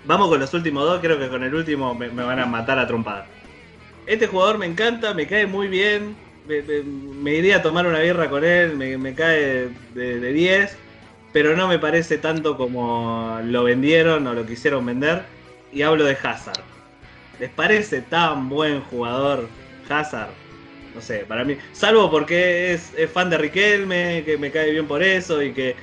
Vamos 0.04 0.28
con 0.28 0.40
los 0.40 0.52
últimos 0.52 0.84
dos, 0.84 1.00
creo 1.00 1.18
que 1.18 1.28
con 1.28 1.42
el 1.44 1.54
último 1.54 1.94
me, 1.94 2.08
van 2.08 2.38
a 2.40 2.46
matar 2.46 2.78
a 2.78 2.86
trompada. 2.86 3.26
Este 4.06 4.26
jugador 4.26 4.58
me 4.58 4.66
encanta, 4.66 5.14
me 5.14 5.26
cae 5.26 5.46
muy 5.46 5.68
bien. 5.68 6.16
Me, 6.46 6.62
me- 6.62 7.34
iría 7.34 7.56
a 7.56 7.62
tomar 7.62 7.86
una 7.86 8.00
birra 8.00 8.28
con 8.28 8.44
él, 8.44 8.76
me, 8.76 8.98
me 8.98 9.14
cae 9.14 9.70
de 9.94 10.20
de 10.20 10.32
10 10.32 10.76
pero 11.34 11.56
no 11.56 11.66
me 11.66 11.80
parece 11.80 12.16
tanto 12.16 12.56
como 12.56 13.40
lo 13.42 13.64
vendieron 13.64 14.24
o 14.28 14.34
lo 14.34 14.46
quisieron 14.46 14.86
vender. 14.86 15.24
Y 15.72 15.82
hablo 15.82 16.04
de 16.04 16.16
Hazard. 16.22 16.62
¿Les 17.40 17.50
parece 17.50 18.02
tan 18.02 18.48
buen 18.48 18.80
jugador 18.82 19.48
Hazard? 19.88 20.30
No 20.94 21.00
sé, 21.00 21.24
para 21.26 21.44
mí, 21.44 21.56
salvo 21.72 22.08
porque 22.08 22.72
es, 22.72 22.92
fan 23.12 23.30
de 23.30 23.38
Riquelme, 23.38 24.22
que 24.24 24.38
me 24.38 24.52
cae 24.52 24.70
bien 24.70 24.86
por 24.86 25.02
eso 25.02 25.42
y 25.42 25.52
que 25.52 25.74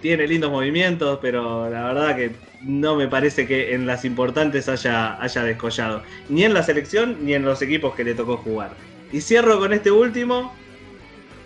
tiene 0.00 0.28
lindos 0.28 0.52
movimientos, 0.52 1.18
pero 1.20 1.68
la 1.68 1.92
verdad 1.92 2.14
que 2.14 2.30
no 2.62 2.94
me 2.94 3.08
parece 3.08 3.48
que 3.48 3.74
en 3.74 3.86
las 3.86 4.04
importantes 4.04 4.68
haya, 4.68 5.20
haya 5.20 5.42
descollado. 5.42 6.04
Ni 6.28 6.44
en 6.44 6.54
la 6.54 6.62
selección 6.62 7.16
ni 7.26 7.34
en 7.34 7.44
los 7.44 7.60
equipos 7.62 7.96
que 7.96 8.04
le 8.04 8.14
tocó 8.14 8.36
jugar. 8.36 8.70
Y 9.10 9.22
cierro 9.22 9.58
con 9.58 9.72
este 9.72 9.90
último, 9.90 10.54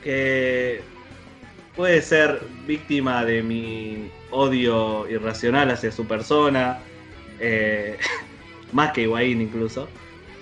que 0.03 0.83
puede 1.77 2.03
ser 2.03 2.41
víctima 2.67 3.25
de 3.25 3.43
mi 3.43 4.11
odio 4.31 5.09
irracional 5.09 5.71
hacia 5.71 5.91
su 5.93 6.07
persona, 6.07 6.79
eh, 7.41 7.99
más 8.73 8.93
que 8.93 9.03
Higuaín 9.03 9.41
incluso. 9.41 9.89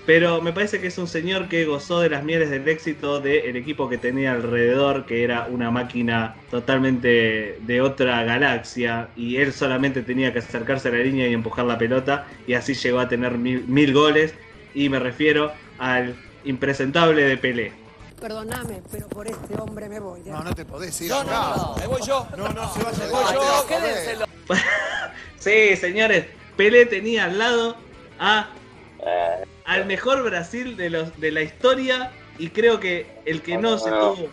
Pero 0.04 0.42
me 0.42 0.52
parece 0.52 0.80
que 0.80 0.88
es 0.88 0.98
un 0.98 1.06
señor 1.06 1.48
que 1.48 1.64
gozó 1.64 2.00
de 2.00 2.10
las 2.10 2.24
mieles 2.24 2.50
del 2.50 2.68
éxito 2.68 3.20
del 3.20 3.54
equipo 3.54 3.88
que 3.88 3.98
tenía 3.98 4.32
alrededor, 4.32 5.06
que 5.06 5.22
era 5.22 5.46
una 5.48 5.70
máquina 5.70 6.34
totalmente 6.50 7.58
de 7.60 7.80
otra 7.80 8.24
galaxia, 8.24 9.10
y 9.14 9.36
él 9.36 9.52
solamente 9.52 10.02
tenía 10.02 10.32
que 10.32 10.40
acercarse 10.40 10.88
a 10.88 10.92
la 10.92 10.98
línea 10.98 11.28
y 11.28 11.34
empujar 11.34 11.66
la 11.66 11.78
pelota, 11.78 12.26
y 12.48 12.54
así 12.54 12.74
llegó 12.74 12.98
a 12.98 13.08
tener 13.08 13.38
mil, 13.38 13.64
mil 13.68 13.92
goles, 13.92 14.34
y 14.74 14.88
me 14.88 14.98
refiero 14.98 15.52
al 15.78 16.16
impresentable 16.44 17.22
de 17.22 17.36
Pelé. 17.36 17.81
Perdóname, 18.22 18.80
pero 18.92 19.08
por 19.08 19.26
este 19.26 19.60
hombre 19.60 19.88
me 19.88 19.98
voy. 19.98 20.20
No, 20.26 20.42
no 20.44 20.54
te 20.54 20.64
podés 20.64 20.98
ir 21.00 21.10
No, 21.10 21.24
no, 21.24 21.56
no, 21.56 21.74
me 21.76 21.86
voy 21.88 22.00
yo. 22.06 22.26
No, 22.36 22.48
no, 22.48 22.72
se 22.72 22.82
vaya 22.84 22.98
Me 23.04 23.10
voy 23.10 23.24
de 23.24 23.32
yo, 23.34 23.66
quédenselo. 23.68 24.24
Sí, 25.38 25.76
señores, 25.76 26.26
Pelé 26.56 26.86
tenía 26.86 27.24
al 27.24 27.36
lado 27.36 27.76
a 28.20 28.48
al 29.64 29.86
mejor 29.86 30.22
Brasil 30.22 30.76
de 30.76 30.88
los 30.90 31.18
de 31.18 31.32
la 31.32 31.42
historia 31.42 32.12
y 32.38 32.50
creo 32.50 32.78
que 32.78 33.18
el 33.24 33.42
que 33.42 33.58
no 33.58 33.76
se 33.78 33.90
No. 33.90 34.12
tuvo 34.14 34.28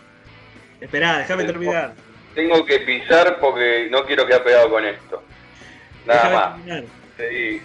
Esperá, 0.80 1.18
déjame 1.18 1.44
terminar. 1.44 1.94
Tengo 2.36 2.64
que 2.64 2.78
pisar 2.80 3.38
porque 3.40 3.88
no 3.90 4.04
quiero 4.04 4.24
quedar 4.24 4.44
pegado 4.44 4.70
con 4.70 4.84
esto. 4.86 5.20
Nada 6.06 6.22
Déjame 6.22 6.34
más. 6.36 6.54
terminar. 6.54 6.84
Sí. 7.18 7.62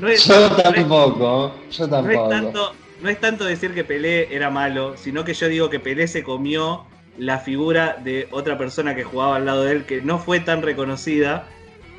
No 0.00 0.08
es, 0.08 0.24
Yo 0.24 0.48
no 0.48 0.56
es- 0.56 0.62
tampoco, 0.62 1.54
yo 1.70 1.78
no 1.78 1.84
es 1.84 1.90
tampoco. 1.90 2.28
tanto, 2.28 2.74
no 3.02 3.10
es 3.10 3.20
tanto 3.20 3.44
decir 3.44 3.74
que 3.74 3.84
Pelé 3.84 4.34
era 4.34 4.50
malo, 4.50 4.96
sino 4.96 5.24
que 5.24 5.34
yo 5.34 5.48
digo 5.48 5.70
que 5.70 5.80
Pelé 5.80 6.08
se 6.08 6.22
comió 6.22 6.84
la 7.18 7.38
figura 7.38 7.98
de 8.02 8.28
otra 8.30 8.58
persona 8.58 8.94
que 8.94 9.04
jugaba 9.04 9.36
al 9.36 9.46
lado 9.46 9.64
de 9.64 9.72
él 9.72 9.84
que 9.84 10.02
no 10.02 10.18
fue 10.18 10.40
tan 10.40 10.62
reconocida 10.62 11.46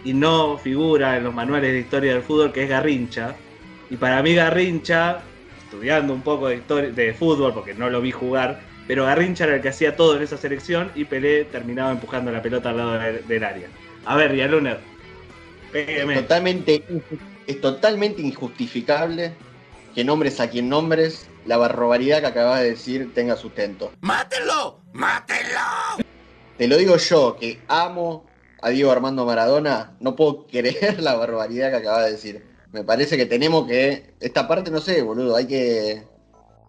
y 0.03 0.13
no 0.13 0.57
figura 0.57 1.17
en 1.17 1.23
los 1.23 1.33
manuales 1.33 1.71
de 1.71 1.79
historia 1.79 2.13
del 2.13 2.23
fútbol, 2.23 2.51
que 2.51 2.63
es 2.63 2.69
Garrincha. 2.69 3.35
Y 3.89 3.97
para 3.97 4.21
mí 4.21 4.35
Garrincha, 4.35 5.21
estudiando 5.63 6.13
un 6.13 6.21
poco 6.21 6.47
de, 6.47 6.57
historia, 6.57 6.91
de 6.91 7.13
fútbol, 7.13 7.53
porque 7.53 7.73
no 7.73 7.89
lo 7.89 8.01
vi 8.01 8.11
jugar, 8.11 8.61
pero 8.87 9.05
Garrincha 9.05 9.45
era 9.45 9.55
el 9.55 9.61
que 9.61 9.69
hacía 9.69 9.95
todo 9.95 10.15
en 10.15 10.23
esa 10.23 10.37
selección 10.37 10.91
y 10.95 11.05
Pelé 11.05 11.45
terminaba 11.45 11.91
empujando 11.91 12.31
la 12.31 12.41
pelota 12.41 12.69
al 12.69 12.77
lado 12.77 12.99
del, 12.99 13.27
del 13.27 13.43
área. 13.43 13.67
A 14.05 14.15
ver, 14.15 14.35
Yaluner, 14.35 14.79
pégueme. 15.71 16.15
Totalmente, 16.15 16.83
es 17.45 17.61
totalmente 17.61 18.21
injustificable 18.21 19.33
que 19.97 20.03
nombres 20.03 20.39
a 20.39 20.47
quien 20.47 20.69
nombres, 20.69 21.27
la 21.47 21.57
barbaridad 21.57 22.19
que 22.19 22.27
acabas 22.27 22.61
de 22.61 22.69
decir 22.69 23.15
tenga 23.15 23.35
sustento. 23.35 23.91
¡Mátelo! 24.01 24.79
¡Mátelo! 24.93 25.57
Te 26.55 26.67
lo 26.67 26.77
digo 26.77 26.97
yo, 26.97 27.35
que 27.39 27.59
amo 27.67 28.27
a 28.61 28.69
Diego 28.69 28.91
Armando 28.91 29.25
Maradona, 29.25 29.95
no 29.99 30.15
puedo 30.15 30.45
creer 30.51 31.01
la 31.01 31.15
barbaridad 31.15 31.71
que 31.71 31.77
acabas 31.77 32.05
de 32.05 32.11
decir. 32.11 32.45
Me 32.71 32.83
parece 32.83 33.17
que 33.17 33.25
tenemos 33.25 33.67
que. 33.67 34.13
Esta 34.19 34.47
parte 34.47 34.69
no 34.69 34.81
sé, 34.81 35.01
boludo, 35.01 35.35
hay 35.35 35.47
que. 35.47 36.03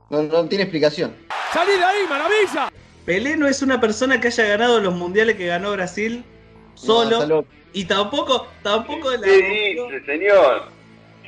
No, 0.09 0.22
no 0.22 0.47
tiene 0.47 0.64
explicación. 0.64 1.14
¡Salí 1.53 1.72
de 1.72 1.85
ahí, 1.85 2.07
maravilla! 2.09 2.72
Pelé 3.05 3.37
no 3.37 3.47
es 3.47 3.61
una 3.61 3.79
persona 3.79 4.18
que 4.22 4.29
haya 4.29 4.45
ganado 4.45 4.81
los 4.81 4.95
mundiales 4.95 5.37
que 5.37 5.49
ganó 5.49 5.72
Brasil 5.72 6.24
solo 6.72 7.45
y 7.74 7.85
tampoco 7.85 8.47
tampoco 8.62 9.11
la 9.11 9.20
¿Qué 9.20 9.76
dice, 9.76 10.07
señor? 10.07 10.78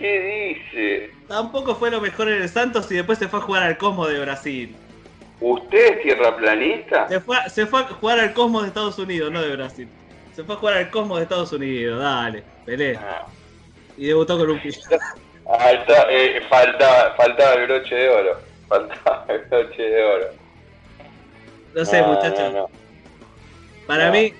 ¿Qué 0.01 0.57
dice? 0.73 1.11
tampoco 1.29 1.75
fue 1.77 1.91
lo 1.91 2.01
mejor 2.01 2.29
en 2.29 2.43
el 2.43 2.49
Santos 2.49 2.91
y 2.91 2.97
después 2.97 3.19
se 3.19 3.29
fue 3.29 3.39
a 3.39 3.43
jugar 3.43 3.63
al 3.63 3.77
Cosmos 3.77 4.09
de 4.09 4.19
Brasil. 4.19 4.75
¿Usted 5.41 5.93
es 5.99 6.03
tierraplanista? 6.03 7.07
Se 7.09 7.21
fue, 7.21 7.37
a- 7.37 7.49
se 7.51 7.67
fue 7.67 7.81
a 7.81 7.85
jugar 7.85 8.19
al 8.19 8.33
Cosmos 8.33 8.63
de 8.63 8.69
Estados 8.69 8.99
Unidos, 8.99 9.31
no 9.31 9.43
de 9.43 9.55
Brasil. 9.55 9.89
Se 10.33 10.43
fue 10.43 10.55
a 10.55 10.59
jugar 10.59 10.77
al 10.79 10.91
Cosmos 10.91 11.19
de 11.19 11.23
Estados 11.25 11.53
Unidos, 11.53 12.01
dale, 12.01 12.45
Pelé. 12.65 12.97
Ah, 12.97 13.27
Y 13.97 14.07
debutó 14.07 14.39
con 14.39 14.51
un 14.51 14.61
alta- 15.47 16.07
eh, 16.11 16.41
faltaba, 16.49 17.15
faltaba 17.17 17.55
el 17.55 17.67
broche 17.67 17.95
de 17.95 18.09
oro. 18.09 18.41
Faltaba 18.69 19.27
el 19.29 19.39
broche 19.51 19.83
de 19.83 20.03
oro. 20.03 20.27
No 21.75 21.85
sé, 21.85 22.01
No, 22.01 22.09
muchachos. 22.09 22.53
no, 22.53 22.61
no. 22.63 22.71
Para 23.87 24.11
mí, 24.11 24.33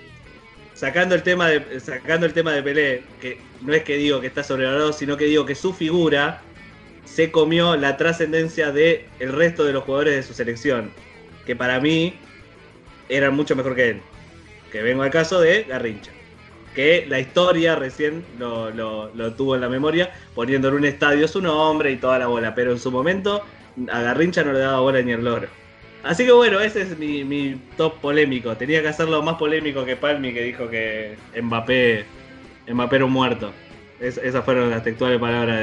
sacando 0.81 1.15
el 1.15 1.23
tema 1.23 1.47
de 1.49 1.79
sacando 1.79 2.25
el 2.25 2.33
tema 2.33 2.53
de 2.53 2.63
Pelé, 2.63 3.03
que 3.21 3.39
no 3.61 3.75
es 3.75 3.83
que 3.85 3.99
digo 3.99 4.19
que 4.23 4.29
está 4.29 4.43
sobrevalorado, 4.43 4.95
sino 4.95 5.19
que 5.19 5.27
digo 5.27 5.45
que 5.45 5.55
su 5.55 5.75
figura 5.75 6.41
se 7.05 7.31
comió 7.31 7.77
la 7.77 7.99
trascendencia 7.99 8.73
de 8.73 9.07
el 9.19 9.31
resto 9.35 9.65
de 9.65 9.75
los 9.75 9.85
jugadores 9.85 10.15
de 10.15 10.23
su 10.23 10.33
selección, 10.33 10.91
que 11.45 11.55
para 11.55 11.81
mí 11.81 12.15
eran 13.11 13.35
mucho 13.35 13.55
mejor 13.55 13.75
que 13.75 13.91
él. 13.91 14.01
Que 14.73 14.81
vengo 14.81 15.03
al 15.03 15.11
caso 15.11 15.39
de 15.39 15.65
Garrincha, 15.65 16.13
que 16.75 17.05
la 17.09 17.19
historia 17.21 17.75
recién 17.77 18.25
lo, 18.39 18.71
lo- 18.71 19.35
tuvo 19.35 19.57
en 19.57 19.61
la 19.61 19.69
memoria, 19.69 20.11
poniendo 20.35 20.69
en 20.69 20.75
un 20.75 20.85
estadio 20.87 21.29
su 21.29 21.43
nombre 21.43 21.91
y 21.93 21.97
toda 21.97 22.19
la 22.19 22.29
bola, 22.29 22.55
pero 22.55 22.73
en 22.73 22.79
su 22.79 22.91
momento 22.91 23.45
a 23.93 24.01
Garrincha 24.01 24.43
no 24.45 24.53
le 24.55 24.61
daba 24.61 24.81
bola 24.81 25.03
ni 25.03 25.13
el 25.13 25.23
loro. 25.25 25.49
Así 26.03 26.25
que 26.25 26.33
bueno, 26.33 26.61
ese 26.61 26.83
es 26.83 26.99
mi, 26.99 27.61
top 27.77 28.01
polémico. 28.01 28.57
Tenía 28.57 28.81
que 28.83 28.89
hacerlo 28.89 29.23
más 29.23 29.37
polémico 29.37 29.85
que 29.85 29.97
Palmi, 29.97 30.33
que 30.33 30.43
dijo 30.43 30.69
que 30.69 31.17
Mbappé, 31.41 32.05
Mbappé 32.69 32.97
era 32.97 33.05
un 33.05 33.13
muerto. 33.13 33.53
Es- 34.01 34.19
esas 34.19 34.45
fueron 34.45 34.71
las 34.71 34.83
textuales 34.83 35.21
palabras 35.21 35.59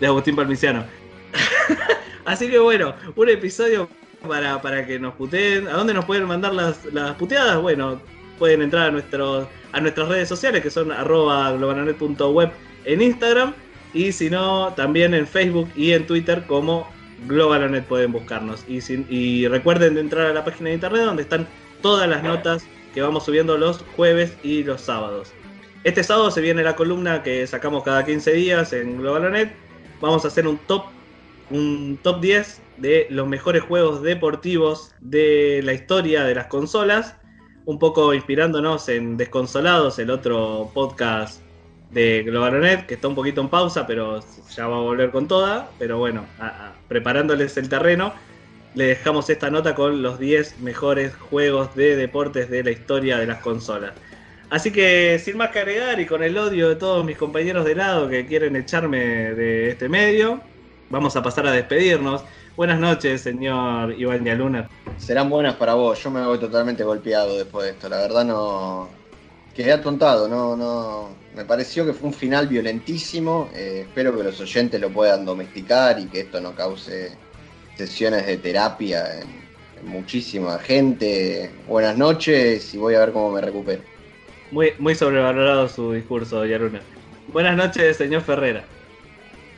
de, 0.00 0.06
Agustín 0.06 0.34
Palmiciano. 0.34 0.84
Así 2.24 2.50
que 2.50 2.58
bueno, 2.58 2.94
un 3.14 3.28
episodio 3.28 3.88
para, 4.26 4.60
para 4.60 4.84
que 4.84 4.98
nos 4.98 5.14
puteen. 5.14 5.68
¿A 5.68 5.72
dónde 5.72 5.94
nos 5.94 6.04
pueden 6.04 6.24
mandar 6.24 6.52
las, 6.52 6.84
las 6.86 7.14
puteadas? 7.14 7.60
Bueno, 7.60 8.00
pueden 8.38 8.62
entrar 8.62 8.88
a, 8.88 8.90
nuestros, 8.90 9.46
a 9.72 9.80
nuestras 9.80 10.08
redes 10.08 10.28
sociales 10.28 10.62
que 10.62 10.70
son 10.70 10.90
arroba 10.90 11.52
globalonet.web 11.52 12.50
en 12.84 13.02
Instagram. 13.02 13.54
Y 13.92 14.12
si 14.12 14.28
no, 14.30 14.72
también 14.74 15.14
en 15.14 15.26
Facebook 15.26 15.68
y 15.76 15.92
en 15.92 16.06
Twitter 16.06 16.44
como 16.46 16.88
Globalonet 17.26 17.84
pueden 17.86 18.12
buscarnos. 18.12 18.64
Y, 18.68 19.46
recuerden 19.48 19.94
de 19.94 20.00
entrar 20.00 20.26
a 20.26 20.32
la 20.32 20.44
página 20.44 20.68
de 20.68 20.74
internet 20.76 21.02
donde 21.02 21.22
están 21.22 21.46
todas 21.82 22.08
las 22.08 22.22
notas 22.22 22.64
que 22.94 23.02
vamos 23.02 23.24
subiendo 23.24 23.56
los 23.56 23.84
jueves 23.96 24.36
y 24.42 24.64
los 24.64 24.80
sábados. 24.80 25.32
Este 25.84 26.02
sábado 26.02 26.30
se 26.30 26.40
viene 26.40 26.62
la 26.62 26.76
columna 26.76 27.22
que 27.22 27.46
sacamos 27.46 27.84
cada 27.84 28.04
15 28.04 28.32
días 28.32 28.72
en 28.72 28.98
Globalonet. 28.98 29.52
Vamos 30.00 30.24
a 30.24 30.28
hacer 30.28 30.46
un 30.46 30.58
top, 30.66 30.84
un 31.50 31.98
top 32.02 32.20
10 32.20 32.62
de 32.78 33.06
los 33.10 33.26
mejores 33.26 33.62
juegos 33.62 34.02
deportivos 34.02 34.94
de 35.00 35.60
la 35.64 35.72
historia 35.72 36.24
de 36.24 36.34
las 36.34 36.46
consolas. 36.46 37.16
Un 37.64 37.78
poco 37.78 38.12
inspirándonos 38.14 38.88
en 38.88 39.16
Desconsolados, 39.16 39.98
el 39.98 40.10
otro 40.10 40.70
podcast 40.74 41.40
de 41.90 42.22
Globalonet, 42.22 42.86
que 42.86 42.94
está 42.94 43.08
un 43.08 43.14
poquito 43.14 43.40
en 43.40 43.48
pausa, 43.48 43.86
pero 43.86 44.20
ya 44.54 44.66
va 44.66 44.76
a 44.76 44.80
volver 44.80 45.10
con 45.10 45.28
toda. 45.28 45.70
Pero 45.78 45.98
bueno, 45.98 46.24
preparándoles 46.88 47.56
el 47.56 47.68
terreno, 47.68 48.12
le 48.74 48.84
dejamos 48.84 49.28
esta 49.30 49.50
nota 49.50 49.74
con 49.74 50.02
los 50.02 50.18
10 50.18 50.60
mejores 50.60 51.14
juegos 51.14 51.74
de 51.74 51.96
deportes 51.96 52.48
de 52.50 52.62
la 52.62 52.70
historia 52.70 53.18
de 53.18 53.26
las 53.26 53.38
consolas. 53.38 53.92
Así 54.50 54.72
que 54.72 55.20
sin 55.22 55.36
más 55.36 55.50
que 55.50 55.60
agregar 55.60 56.00
y 56.00 56.06
con 56.06 56.22
el 56.22 56.36
odio 56.36 56.68
de 56.68 56.76
todos 56.76 57.04
mis 57.04 57.16
compañeros 57.16 57.64
de 57.64 57.76
lado 57.76 58.08
que 58.08 58.26
quieren 58.26 58.56
echarme 58.56 58.98
de 58.98 59.70
este 59.70 59.88
medio, 59.88 60.40
vamos 60.88 61.14
a 61.16 61.22
pasar 61.22 61.46
a 61.46 61.52
despedirnos. 61.52 62.24
Buenas 62.56 62.80
noches, 62.80 63.20
señor 63.20 63.94
Iván 63.96 64.24
Yalunar. 64.24 64.68
Serán 64.98 65.30
buenas 65.30 65.54
para 65.54 65.74
vos, 65.74 66.02
yo 66.02 66.10
me 66.10 66.24
voy 66.26 66.38
totalmente 66.38 66.82
golpeado 66.82 67.38
después 67.38 67.66
de 67.66 67.72
esto, 67.72 67.88
la 67.88 67.98
verdad 67.98 68.24
no... 68.24 68.99
Quedé 69.54 69.72
atontado, 69.72 70.28
no, 70.28 70.56
no... 70.56 71.20
Me 71.34 71.44
pareció 71.44 71.86
que 71.86 71.92
fue 71.92 72.08
un 72.08 72.14
final 72.14 72.48
violentísimo, 72.48 73.50
eh, 73.54 73.84
espero 73.86 74.16
que 74.16 74.24
los 74.24 74.40
oyentes 74.40 74.80
lo 74.80 74.90
puedan 74.90 75.24
domesticar 75.24 75.98
y 75.98 76.06
que 76.06 76.20
esto 76.20 76.40
no 76.40 76.54
cause 76.54 77.12
sesiones 77.76 78.26
de 78.26 78.36
terapia 78.38 79.20
en, 79.20 79.28
en 79.80 79.88
muchísima 79.88 80.58
gente. 80.58 81.50
Buenas 81.68 81.96
noches 81.96 82.74
y 82.74 82.78
voy 82.78 82.94
a 82.94 83.00
ver 83.00 83.12
cómo 83.12 83.30
me 83.30 83.40
recupero. 83.40 83.82
Muy, 84.50 84.72
muy 84.78 84.96
sobrevalorado 84.96 85.68
su 85.68 85.92
discurso, 85.92 86.44
Yalunar. 86.44 86.82
Buenas 87.28 87.56
noches, 87.56 87.96
señor 87.96 88.22
Ferrera. 88.22 88.64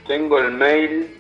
Tengo 0.07 0.39
el 0.39 0.53
mail 0.53 1.17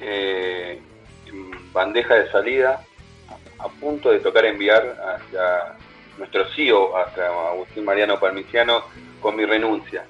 eh, 0.00 0.80
en 1.26 1.72
bandeja 1.72 2.14
de 2.14 2.30
salida, 2.32 2.82
a, 3.28 3.64
a 3.64 3.68
punto 3.68 4.10
de 4.10 4.18
tocar 4.18 4.44
enviar 4.46 4.96
hacia 5.00 5.76
nuestro 6.18 6.44
CEO, 6.54 6.96
hacia 6.96 7.26
Agustín 7.26 7.84
Mariano 7.84 8.18
Palmiciano, 8.18 8.84
con 9.20 9.36
mi 9.36 9.44
renuncia. 9.44 10.04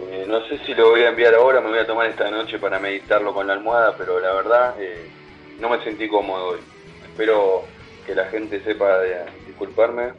Eh, 0.00 0.24
no 0.26 0.44
sé 0.48 0.58
si 0.66 0.74
lo 0.74 0.90
voy 0.90 1.02
a 1.02 1.10
enviar 1.10 1.34
ahora, 1.34 1.60
me 1.60 1.68
voy 1.68 1.78
a 1.78 1.86
tomar 1.86 2.08
esta 2.08 2.30
noche 2.30 2.58
para 2.58 2.78
meditarlo 2.78 3.32
con 3.32 3.46
la 3.46 3.52
almohada, 3.52 3.94
pero 3.96 4.18
la 4.20 4.32
verdad 4.32 4.74
eh, 4.80 5.06
no 5.60 5.68
me 5.68 5.82
sentí 5.84 6.08
cómodo 6.08 6.48
hoy. 6.48 6.60
Espero 7.04 7.64
que 8.06 8.14
la 8.14 8.24
gente 8.26 8.60
sepa 8.64 8.98
de- 8.98 9.24
disculparme 9.46 10.12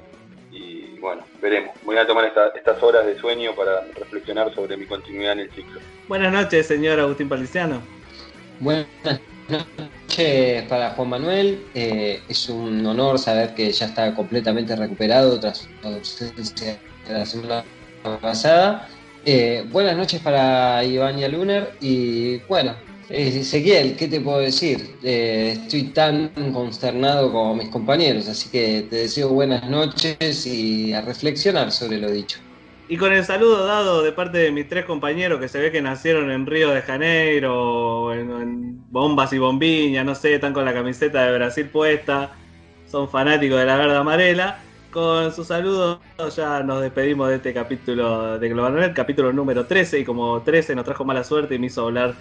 y 0.52 0.98
bueno, 1.00 1.24
veremos. 1.42 1.76
Voy 1.84 1.98
a 1.98 2.06
tomar 2.08 2.26
esta- 2.26 2.50
estas 2.56 2.82
horas 2.82 3.06
de 3.06 3.18
sueño 3.20 3.54
para 3.56 3.82
reflexionar 3.96 4.54
sobre 4.54 4.78
mi 4.78 4.86
continuidad 4.86 5.34
en 5.34 5.40
el 5.42 5.52
ciclo. 5.52 5.82
Buenas 6.08 6.32
noches, 6.32 6.68
señor 6.68 7.00
Agustín 7.00 7.28
Paliciano. 7.28 7.82
Buenas 8.60 8.88
noches 9.54 10.64
para 10.64 10.92
Juan 10.92 11.10
Manuel. 11.10 11.66
Eh, 11.74 12.22
es 12.28 12.50
un 12.50 12.86
honor 12.86 13.20
saber 13.20 13.54
que 13.54 13.72
ya 13.72 13.86
está 13.86 14.14
completamente 14.16 14.76
recuperado 14.76 15.40
tras 15.40 15.60
su 15.60 15.88
ausencia 15.88 16.80
de 17.08 17.14
la 17.14 17.26
semana 17.26 17.64
pasada. 18.22 18.90
Eh, 19.26 19.66
buenas 19.72 19.96
noches 19.96 20.22
para 20.22 20.84
Iván 20.84 21.20
y 21.20 21.28
Lunar. 21.28 21.72
Y 21.80 22.38
bueno, 22.50 22.76
eh, 23.10 23.40
Ezequiel, 23.40 23.96
¿qué 23.96 24.08
te 24.08 24.20
puedo 24.20 24.40
decir? 24.40 24.98
Eh, 25.04 25.58
estoy 25.62 25.84
tan 25.90 26.30
consternado 26.54 27.32
como 27.32 27.56
mis 27.56 27.70
compañeros, 27.70 28.28
así 28.28 28.50
que 28.50 28.88
te 28.90 28.98
deseo 28.98 29.30
buenas 29.30 29.70
noches 29.70 30.46
y 30.46 30.94
a 30.94 31.02
reflexionar 31.02 31.72
sobre 31.72 31.98
lo 31.98 32.12
dicho. 32.12 32.40
Y 32.86 32.98
con 32.98 33.14
el 33.14 33.24
saludo 33.24 33.66
dado 33.66 34.04
de 34.04 34.12
parte 34.12 34.38
de 34.40 34.52
mis 34.52 34.68
tres 34.68 34.86
compañeros 34.86 35.40
que 35.40 35.48
se 35.48 35.60
ve 35.60 35.72
que 35.72 35.82
nacieron 35.82 36.30
en 36.30 36.46
Río 36.46 36.70
de 36.72 36.82
Janeiro, 36.82 38.14
en, 38.14 38.30
en 38.30 38.92
Bombas 38.92 39.32
y 39.34 39.38
Bombiña, 39.38 40.04
no 40.04 40.16
sé, 40.16 40.36
están 40.36 40.54
con 40.54 40.66
la 40.66 40.74
camiseta 40.74 41.26
de 41.26 41.34
Brasil 41.38 41.70
puesta, 41.70 42.32
son 42.86 43.10
fanáticos 43.10 43.58
de 43.60 43.66
la 43.66 43.78
verde 43.78 43.96
amarela. 43.98 44.60
Con 44.92 45.34
su 45.34 45.44
saludo 45.44 46.02
ya 46.36 46.62
nos 46.62 46.82
despedimos 46.82 47.30
de 47.30 47.38
este 47.38 47.54
capítulo 47.54 48.38
de 48.38 48.50
Global 48.50 48.76
Net, 48.76 48.94
capítulo 48.94 49.32
número 49.34 49.66
13, 49.66 50.00
y 50.02 50.04
como 50.06 50.42
13 50.44 50.76
nos 50.76 50.86
trajo 50.86 51.04
mala 51.06 51.24
suerte 51.24 51.56
y 51.56 51.60
me 51.60 51.68
hizo 51.68 51.84
hablar 51.88 52.16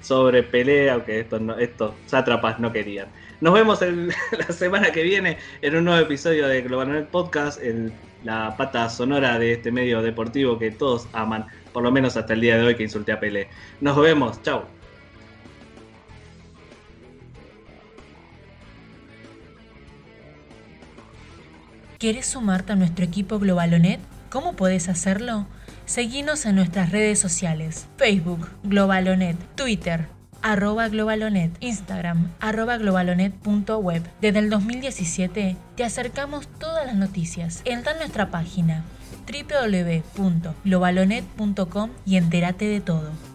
sobre 0.00 0.42
pelea, 0.42 0.94
aunque 0.94 1.20
estos, 1.20 1.40
estos 1.58 1.92
sátrapas 2.06 2.60
no 2.60 2.72
querían. 2.72 3.08
Nos 3.40 3.52
vemos 3.52 3.80
la 4.38 4.54
semana 4.54 4.92
que 4.92 5.02
viene 5.02 5.38
en 5.60 5.76
un 5.76 5.84
nuevo 5.84 6.00
episodio 6.00 6.46
de 6.48 6.62
Global 6.62 7.08
Podcast, 7.10 7.60
el- 7.62 7.92
la 8.24 8.56
pata 8.56 8.88
sonora 8.88 9.38
de 9.38 9.52
este 9.52 9.70
medio 9.70 10.02
deportivo 10.02 10.58
que 10.58 10.70
todos 10.70 11.06
aman, 11.12 11.46
por 11.72 11.82
lo 11.82 11.92
menos 11.92 12.16
hasta 12.16 12.32
el 12.32 12.40
día 12.40 12.56
de 12.56 12.64
hoy 12.64 12.74
que 12.74 12.82
insulté 12.82 13.12
a 13.12 13.20
Pelé. 13.20 13.48
Nos 13.80 13.96
vemos, 13.96 14.42
chao. 14.42 14.66
¿Quieres 21.98 22.26
sumarte 22.26 22.72
a 22.72 22.76
nuestro 22.76 23.04
equipo 23.04 23.38
Globalonet? 23.38 24.00
¿Cómo 24.30 24.56
puedes 24.56 24.88
hacerlo? 24.88 25.46
Seguinos 25.86 26.44
en 26.44 26.56
nuestras 26.56 26.90
redes 26.90 27.18
sociales, 27.18 27.86
Facebook, 27.96 28.48
Globalonet, 28.62 29.36
Twitter, 29.54 30.08
arroba 30.44 30.88
Globalonet, 30.88 31.50
Instagram, 31.60 32.30
arroba 32.38 32.76
globalonet.web. 32.76 34.02
Desde 34.20 34.38
el 34.38 34.50
2017 34.50 35.56
te 35.74 35.84
acercamos 35.84 36.46
todas 36.58 36.86
las 36.86 36.94
noticias. 36.94 37.62
Entra 37.64 37.90
en 37.92 37.98
nuestra 37.98 38.30
página 38.30 38.84
www.globalonet.com 39.26 41.90
y 42.04 42.16
entérate 42.16 42.66
de 42.66 42.82
todo. 42.82 43.33